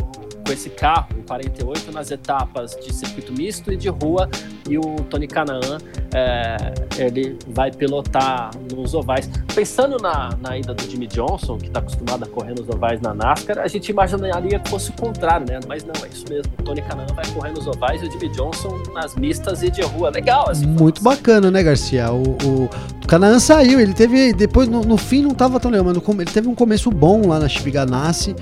com 0.45 0.51
esse 0.51 0.69
carro, 0.69 1.07
o 1.17 1.23
48, 1.23 1.91
nas 1.91 2.11
etapas 2.11 2.75
de 2.75 2.93
circuito 2.93 3.31
misto 3.33 3.71
e 3.71 3.77
de 3.77 3.89
rua, 3.89 4.29
e 4.69 4.77
o 4.77 4.95
Tony 5.09 5.27
Canaan 5.27 5.77
é, 6.13 6.73
ele 6.97 7.37
vai 7.47 7.71
pilotar 7.71 8.51
nos 8.73 8.93
ovais. 8.93 9.29
Pensando 9.53 9.97
na, 9.97 10.29
na 10.41 10.57
ida 10.57 10.73
do 10.73 10.83
Jimmy 10.83 11.07
Johnson, 11.07 11.57
que 11.57 11.67
está 11.67 11.79
acostumado 11.79 12.23
a 12.23 12.27
correr 12.27 12.53
nos 12.53 12.67
ovais 12.69 13.01
na 13.01 13.13
NASCAR, 13.13 13.59
a 13.59 13.67
gente 13.67 13.89
imaginaria 13.89 14.59
que 14.59 14.69
fosse 14.69 14.91
o 14.91 14.93
contrário, 14.93 15.45
né? 15.47 15.59
Mas 15.67 15.83
não, 15.83 15.93
é 16.03 16.09
isso 16.09 16.25
mesmo. 16.29 16.51
O 16.59 16.63
Tony 16.63 16.81
Canaan 16.81 17.07
vai 17.15 17.25
correr 17.33 17.51
nos 17.51 17.67
ovais 17.67 18.01
e 18.01 18.07
o 18.07 18.11
Jimmy 18.11 18.29
Johnson 18.29 18.81
nas 18.93 19.15
mistas 19.15 19.63
e 19.63 19.69
de 19.69 19.81
rua. 19.81 20.09
Legal, 20.09 20.49
assim. 20.49 20.67
Muito 20.67 21.01
bacana, 21.01 21.49
né, 21.49 21.63
Garcia? 21.63 22.11
O, 22.11 22.23
o, 22.23 22.65
o 23.03 23.07
Canaan 23.07 23.39
saiu, 23.39 23.79
ele 23.79 23.93
teve. 23.93 24.33
Depois, 24.33 24.67
no, 24.67 24.81
no 24.81 24.97
fim, 24.97 25.21
não 25.21 25.31
estava 25.31 25.59
tão 25.59 25.71
legal, 25.71 25.85
mas 25.85 25.95
no, 25.95 26.21
ele 26.21 26.31
teve 26.31 26.47
um 26.47 26.55
começo 26.55 26.89
bom 26.91 27.27
lá 27.27 27.39
na 27.39 27.47
Chip 27.47 27.71
Ganassi 27.71 28.35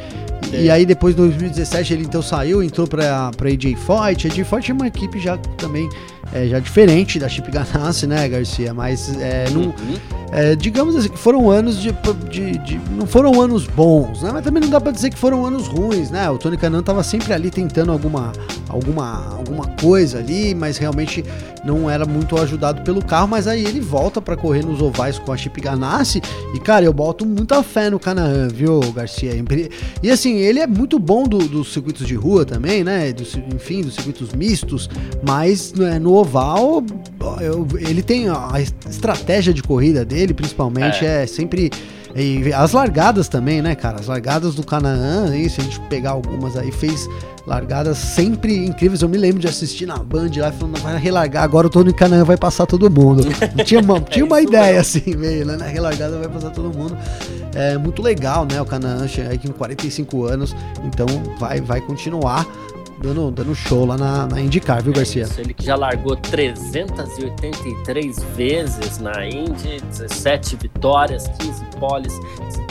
e, 0.51 0.65
e, 0.65 0.71
aí 0.71 0.85
depois, 0.85 1.13
em 1.13 1.17
2017, 1.17 1.93
ele 1.93 2.03
então 2.03 2.21
saiu, 2.21 2.63
entrou 2.63 2.87
pra, 2.87 3.31
pra 3.35 3.49
AJ 3.49 3.75
Foyt. 3.75 4.27
A 4.27 4.31
AJ 4.31 4.43
Foyt 4.45 4.71
é 4.71 4.73
uma 4.73 4.87
equipe 4.87 5.19
já 5.19 5.37
também 5.57 5.89
é, 6.33 6.47
já 6.47 6.59
diferente 6.59 7.17
da 7.17 7.27
Chip 7.27 7.49
Ganassi, 7.51 8.05
né, 8.05 8.27
Garcia? 8.27 8.73
Mas 8.73 9.15
é, 9.19 9.49
não, 9.49 9.61
uhum. 9.61 9.73
é, 10.31 10.55
digamos 10.55 10.95
assim, 10.95 11.09
que 11.09 11.17
foram 11.17 11.49
anos 11.49 11.81
de, 11.81 11.91
de, 12.29 12.57
de, 12.59 12.81
Não 12.95 13.07
foram 13.07 13.41
anos 13.41 13.65
bons, 13.65 14.21
né? 14.21 14.29
Mas 14.31 14.43
também 14.43 14.61
não 14.61 14.69
dá 14.69 14.79
pra 14.79 14.91
dizer 14.91 15.09
que 15.09 15.17
foram 15.17 15.45
anos 15.45 15.67
ruins, 15.67 16.11
né? 16.11 16.29
O 16.29 16.37
Tony 16.37 16.57
Canan 16.57 16.83
tava 16.83 17.03
sempre 17.03 17.33
ali 17.33 17.49
tentando 17.49 17.91
alguma, 17.91 18.31
alguma, 18.67 19.35
alguma 19.37 19.67
coisa 19.81 20.19
ali, 20.19 20.53
mas 20.53 20.77
realmente 20.77 21.25
não 21.65 21.89
era 21.89 22.05
muito 22.05 22.37
ajudado 22.37 22.83
pelo 22.83 23.03
carro. 23.03 23.27
Mas 23.27 23.47
aí 23.47 23.65
ele 23.65 23.79
volta 23.79 24.21
para 24.21 24.37
correr 24.37 24.63
nos 24.63 24.81
ovais 24.81 25.17
com 25.17 25.31
a 25.31 25.37
Chip 25.37 25.59
Ganassi. 25.59 26.21
E, 26.53 26.59
cara, 26.59 26.85
eu 26.85 26.93
boto 26.93 27.25
muita 27.25 27.63
fé 27.63 27.89
no 27.89 27.99
Canaan, 27.99 28.49
viu, 28.49 28.79
Garcia? 28.93 29.31
E 30.03 30.11
assim, 30.11 30.35
ele 30.35 30.59
é 30.59 30.67
muito 30.67 30.99
bom 30.99 31.23
do, 31.23 31.39
dos 31.39 31.73
circuitos 31.73 32.05
de 32.05 32.13
rua 32.13 32.45
também, 32.45 32.83
né? 32.83 33.11
Do, 33.11 33.23
enfim, 33.55 33.81
dos 33.81 33.95
circuitos 33.95 34.31
mistos, 34.33 34.89
mas 35.25 35.73
né, 35.73 35.97
no 35.97 36.18
oval, 36.19 36.83
eu, 37.41 37.67
ele 37.79 38.01
tem 38.01 38.29
a 38.29 38.61
estratégia 38.89 39.53
de 39.53 39.63
corrida 39.63 40.03
dele, 40.05 40.33
principalmente, 40.33 41.05
é, 41.05 41.23
é 41.23 41.27
sempre. 41.27 41.71
E 42.15 42.51
as 42.53 42.71
largadas 42.71 43.27
também, 43.27 43.61
né, 43.61 43.75
cara? 43.75 43.99
As 43.99 44.07
largadas 44.07 44.55
do 44.55 44.65
Canaã, 44.65 45.29
aí, 45.29 45.47
se 45.47 45.61
a 45.61 45.63
gente 45.63 45.79
pegar 45.81 46.11
algumas 46.11 46.57
aí, 46.57 46.71
fez 46.71 47.07
largadas 47.45 47.97
sempre 47.97 48.65
incríveis. 48.65 49.01
Eu 49.01 49.09
me 49.09 49.17
lembro 49.17 49.39
de 49.39 49.47
assistir 49.47 49.85
na 49.85 49.97
Band 49.97 50.31
lá 50.37 50.51
falando, 50.51 50.79
vai 50.79 50.97
relargar, 50.97 51.43
agora 51.43 51.67
o 51.67 51.69
Tony 51.69 51.93
Canaã 51.93 52.23
vai 52.23 52.37
passar 52.37 52.65
todo 52.65 52.89
mundo. 52.89 53.23
tinha 53.65 53.79
uma, 53.81 53.99
tinha 54.01 54.25
uma 54.25 54.39
é 54.39 54.43
ideia 54.43 54.79
assim, 54.81 55.15
meio, 55.15 55.45
né? 55.45 55.55
Na 55.55 55.65
relargada 55.65 56.17
vai 56.17 56.29
passar 56.29 56.49
todo 56.49 56.75
mundo. 56.75 56.97
É 57.53 57.77
muito 57.77 58.01
legal, 58.01 58.45
né? 58.45 58.61
O 58.61 58.65
Canaã 58.65 59.07
chega 59.07 59.29
aí 59.29 59.37
com 59.37 59.51
45 59.51 60.25
anos, 60.25 60.55
então 60.83 61.07
vai, 61.39 61.61
vai 61.61 61.81
continuar 61.81 62.45
dando, 63.01 63.31
dando 63.31 63.55
show 63.55 63.85
lá 63.85 63.97
na, 63.97 64.27
na 64.27 64.41
IndyCar, 64.41 64.83
viu, 64.83 64.91
Garcia? 64.93 65.23
Isso, 65.23 65.39
ele 65.39 65.53
que 65.53 65.65
já 65.65 65.75
largou 65.75 66.15
383 66.15 68.23
vezes 68.35 68.99
na 68.99 69.27
Indy, 69.27 69.81
17 69.81 70.57
vitórias, 70.57 71.27
15 71.39 71.65
poles, 71.79 72.13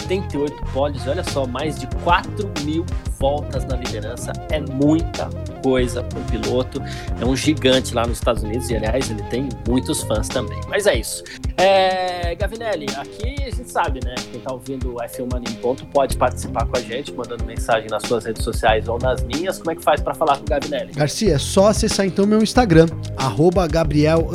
78 0.09 0.73
poles, 0.73 1.07
olha 1.07 1.23
só, 1.23 1.47
mais 1.47 1.79
de 1.79 1.87
4 2.03 2.51
mil 2.65 2.85
voltas 3.19 3.65
na 3.65 3.77
liderança 3.77 4.33
é 4.51 4.61
muita 4.61 5.29
coisa 5.63 6.03
para 6.03 6.19
o 6.19 6.25
piloto. 6.25 6.81
É 7.21 7.25
um 7.25 7.37
gigante 7.37 7.95
lá 7.95 8.07
nos 8.07 8.19
Estados 8.19 8.43
Unidos 8.43 8.71
e, 8.71 8.77
aliás, 8.77 9.11
ele 9.11 9.23
tem 9.25 9.49
muitos 9.69 10.03
fãs 10.03 10.29
também. 10.29 10.61
Mas 10.69 10.87
é 10.87 10.97
isso. 10.97 11.23
É, 11.57 12.35
Gavinelli, 12.37 12.87
aqui 12.97 13.35
a 13.45 13.51
gente 13.51 13.71
sabe, 13.71 14.01
né? 14.05 14.15
Quem 14.31 14.39
está 14.39 14.53
ouvindo 14.53 14.95
o 14.95 14.97
F1 14.97 15.33
Mania 15.33 15.51
em 15.51 15.57
Ponto 15.57 15.85
pode 15.87 16.17
participar 16.17 16.67
com 16.67 16.79
a 16.79 16.81
gente, 16.81 17.13
mandando 17.13 17.45
mensagem 17.45 17.89
nas 17.91 18.05
suas 18.05 18.25
redes 18.25 18.43
sociais 18.45 18.89
ou 18.89 18.99
nas 18.99 19.23
minhas. 19.25 19.59
Como 19.59 19.73
é 19.73 19.75
que 19.75 19.83
faz 19.83 20.01
para 20.01 20.15
falar 20.15 20.37
com 20.37 20.45
o 20.45 20.47
Gavinelli? 20.47 20.93
Garcia, 20.93 21.35
é 21.35 21.39
só 21.39 21.67
acessar 21.67 22.07
então 22.07 22.25
meu 22.25 22.41
Instagram, 22.41 22.87
Gabriel 23.69 24.29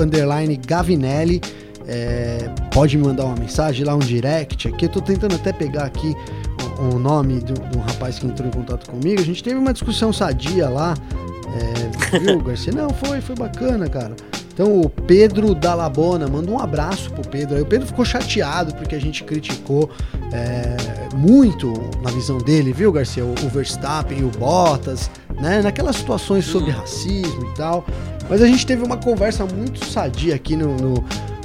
Gavinelli. 0.57 1.41
É, 1.87 2.49
pode 2.73 2.97
me 2.97 3.03
mandar 3.05 3.25
uma 3.25 3.35
mensagem 3.35 3.85
lá, 3.85 3.95
um 3.95 3.99
direct 3.99 4.67
aqui. 4.67 4.85
Eu 4.85 4.89
tô 4.89 5.01
tentando 5.01 5.35
até 5.35 5.51
pegar 5.51 5.83
aqui 5.83 6.15
o, 6.79 6.95
o 6.95 6.99
nome 6.99 7.39
do, 7.39 7.53
do, 7.53 7.79
rapaz 7.79 8.19
que 8.19 8.25
entrou 8.25 8.47
em 8.47 8.51
contato 8.51 8.89
comigo. 8.89 9.21
A 9.21 9.25
gente 9.25 9.43
teve 9.43 9.55
uma 9.55 9.73
discussão 9.73 10.13
sadia 10.13 10.69
lá. 10.69 10.93
É, 12.13 12.19
viu, 12.19 12.39
Garcia? 12.43 12.73
Não, 12.73 12.89
foi, 12.89 13.21
foi 13.21 13.35
bacana, 13.35 13.87
cara. 13.89 14.15
Então 14.53 14.81
o 14.81 14.87
Pedro 14.87 15.55
Dalabona, 15.55 16.27
manda 16.27 16.51
um 16.51 16.59
abraço 16.59 17.11
pro 17.11 17.27
Pedro. 17.27 17.55
Aí 17.55 17.61
o 17.61 17.65
Pedro 17.65 17.87
ficou 17.87 18.05
chateado 18.05 18.73
porque 18.75 18.95
a 18.95 19.01
gente 19.01 19.23
criticou 19.23 19.89
é, 20.31 21.15
muito 21.15 21.73
na 22.03 22.11
visão 22.11 22.37
dele, 22.37 22.71
viu, 22.71 22.91
Garcia? 22.91 23.25
O, 23.25 23.31
o 23.31 23.49
Verstappen 23.49 24.19
e 24.19 24.23
o 24.23 24.29
Bottas, 24.29 25.09
né? 25.41 25.61
Naquelas 25.61 25.95
situações 25.95 26.45
sobre 26.45 26.69
racismo 26.69 27.49
e 27.51 27.55
tal. 27.55 27.83
Mas 28.29 28.41
a 28.41 28.47
gente 28.47 28.65
teve 28.65 28.83
uma 28.83 28.95
conversa 28.95 29.45
muito 29.45 29.83
sadia 29.83 30.35
aqui 30.35 30.55
no, 30.55 30.77
no 30.77 31.03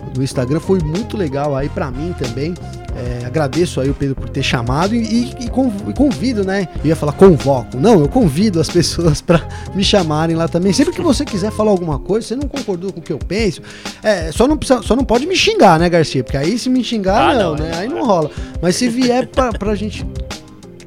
do 0.09 0.23
Instagram. 0.23 0.61
Foi 0.61 0.79
muito 0.81 1.17
legal 1.17 1.57
aí 1.57 1.69
para 1.69 1.91
mim 1.91 2.15
também. 2.19 2.55
É, 2.97 3.25
agradeço 3.25 3.81
aí 3.81 3.89
o 3.89 3.95
Pedro 3.95 4.17
por 4.17 4.29
ter 4.29 4.43
chamado 4.43 4.93
e, 4.95 4.99
e, 4.99 5.35
e, 5.45 5.93
convido, 5.95 6.45
né? 6.45 6.67
Eu 6.83 6.89
ia 6.89 6.97
falar 6.97 7.13
convoco. 7.13 7.77
Não, 7.77 8.01
eu 8.01 8.09
convido 8.09 8.61
as 8.61 8.69
pessoas 8.71 9.21
para 9.21 9.47
me 9.75 9.85
chamarem 9.85 10.35
lá 10.35 10.49
também. 10.49 10.73
Sempre 10.73 10.95
que 10.95 11.01
você 11.01 11.25
quiser 11.25 11.53
falar 11.53 11.71
alguma 11.71 11.99
coisa, 11.99 12.27
você 12.27 12.37
não 12.37 12.49
concordou 12.49 12.93
com 12.93 12.99
o 12.99 13.03
que 13.03 13.13
eu 13.13 13.19
penso, 13.19 13.63
é, 14.03 14.33
só, 14.33 14.49
não 14.49 14.57
precisa, 14.57 14.83
só 14.83 14.97
não 14.97 15.05
pode 15.05 15.27
me 15.27 15.37
xingar, 15.37 15.79
né, 15.79 15.89
Garcia? 15.89 16.25
Porque 16.25 16.37
aí 16.37 16.59
se 16.59 16.69
me 16.69 16.83
xingar, 16.83 17.31
ah, 17.31 17.35
não, 17.35 17.51
não, 17.51 17.65
né? 17.65 17.73
Aí 17.77 17.89
não 17.89 18.05
rola. 18.05 18.31
Mas 18.61 18.75
se 18.75 18.89
vier 18.89 19.29
pra, 19.29 19.53
pra 19.53 19.75
gente 19.77 20.05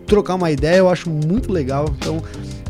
trocar 0.06 0.36
uma 0.36 0.52
ideia, 0.52 0.80
eu 0.80 0.90
acho 0.90 1.10
muito 1.10 1.50
legal. 1.50 1.86
Então, 1.98 2.22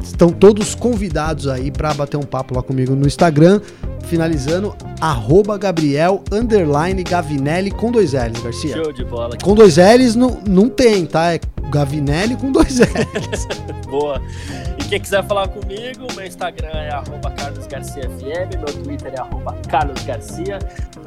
estão 0.03 0.29
todos 0.29 0.75
convidados 0.75 1.47
aí 1.47 1.71
para 1.71 1.91
bater 1.95 2.17
um 2.17 2.23
papo 2.23 2.55
lá 2.55 2.61
comigo 2.61 2.95
no 2.95 3.07
Instagram 3.07 3.59
finalizando, 4.05 4.75
arroba 4.99 5.57
Gabriel, 5.57 6.23
underline 6.31 7.03
Gavinelli 7.03 7.71
com 7.71 7.91
dois 7.91 8.13
L's, 8.13 8.41
Garcia. 8.41 8.75
Show 8.75 8.91
de 8.91 9.03
bola. 9.03 9.37
Com 9.41 9.55
dois 9.55 9.77
L's 9.77 10.15
não, 10.15 10.39
não 10.47 10.69
tem, 10.69 11.05
tá? 11.05 11.33
É 11.33 11.39
Gavinelli 11.69 12.35
com 12.35 12.51
dois 12.51 12.79
L's. 12.79 13.47
Boa. 13.87 14.21
E 14.79 14.83
quem 14.85 14.99
quiser 14.99 15.23
falar 15.25 15.47
comigo, 15.49 16.07
meu 16.15 16.25
Instagram 16.25 16.69
é 16.69 16.91
arroba 16.91 17.29
Carlos 17.31 17.67
Garcia 17.67 18.03
FM, 18.03 18.57
meu 18.57 18.83
Twitter 18.83 19.13
é 19.13 19.19
arroba 19.19 19.55
Carlos 19.67 20.01
Garcia. 20.03 20.59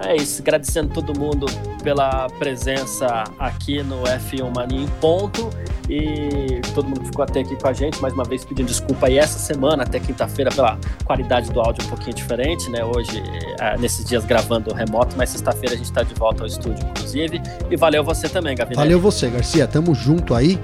É 0.06 0.16
isso, 0.16 0.42
agradecendo 0.42 0.92
todo 0.92 1.18
mundo 1.18 1.46
pela 1.82 2.28
presença 2.38 3.24
aqui 3.38 3.82
no 3.82 4.02
F1 4.02 4.54
Mania 4.54 4.80
em 4.80 4.88
ponto 5.00 5.50
e 5.88 6.60
todo 6.74 6.88
mundo 6.88 7.04
ficou 7.04 7.22
até 7.24 7.40
aqui 7.40 7.56
com 7.56 7.68
a 7.68 7.72
gente, 7.72 8.00
mais 8.00 8.14
uma 8.14 8.24
vez 8.24 8.44
pedindo 8.44 8.66
desculpa 8.66 9.06
aí 9.06 9.18
essa 9.18 9.38
semana, 9.38 9.82
até 9.82 10.00
quinta-feira, 10.00 10.50
pela 10.50 10.78
qualidade 11.04 11.50
do 11.50 11.60
áudio 11.60 11.84
um 11.84 11.88
pouquinho 11.88 12.14
diferente, 12.14 12.70
né? 12.70 12.83
Hoje, 12.84 13.22
é, 13.60 13.76
nesses 13.78 14.04
dias 14.04 14.24
gravando 14.24 14.72
remoto, 14.74 15.14
mas 15.16 15.30
sexta-feira 15.30 15.74
a 15.74 15.76
gente 15.76 15.86
está 15.86 16.02
de 16.02 16.14
volta 16.14 16.42
ao 16.42 16.46
estúdio, 16.46 16.86
inclusive. 16.90 17.40
E 17.70 17.76
valeu 17.76 18.04
você 18.04 18.28
também, 18.28 18.54
Gabriel. 18.56 18.78
Valeu 18.78 19.00
você, 19.00 19.28
Garcia. 19.28 19.66
Tamo 19.66 19.94
junto 19.94 20.34
aí. 20.34 20.58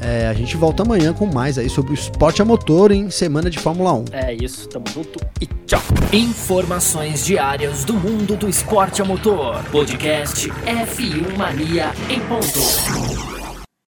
É, 0.00 0.26
a 0.26 0.34
gente 0.34 0.56
volta 0.56 0.82
amanhã 0.82 1.12
com 1.12 1.26
mais 1.26 1.56
aí 1.56 1.70
sobre 1.70 1.92
o 1.92 1.94
esporte 1.94 2.42
a 2.42 2.44
motor 2.44 2.90
em 2.90 3.08
semana 3.08 3.48
de 3.48 3.58
Fórmula 3.58 3.92
1. 3.92 4.04
É 4.10 4.34
isso, 4.34 4.68
tamo 4.68 4.84
junto 4.92 5.24
e 5.40 5.46
tchau. 5.64 5.80
Informações 6.12 7.24
diárias 7.24 7.84
do 7.84 7.94
mundo 7.94 8.36
do 8.36 8.48
esporte 8.48 9.00
a 9.00 9.04
motor. 9.04 9.62
Podcast 9.70 10.48
F1 10.48 11.36
Mania 11.36 11.92
em 12.10 12.18
ponto. 12.20 13.41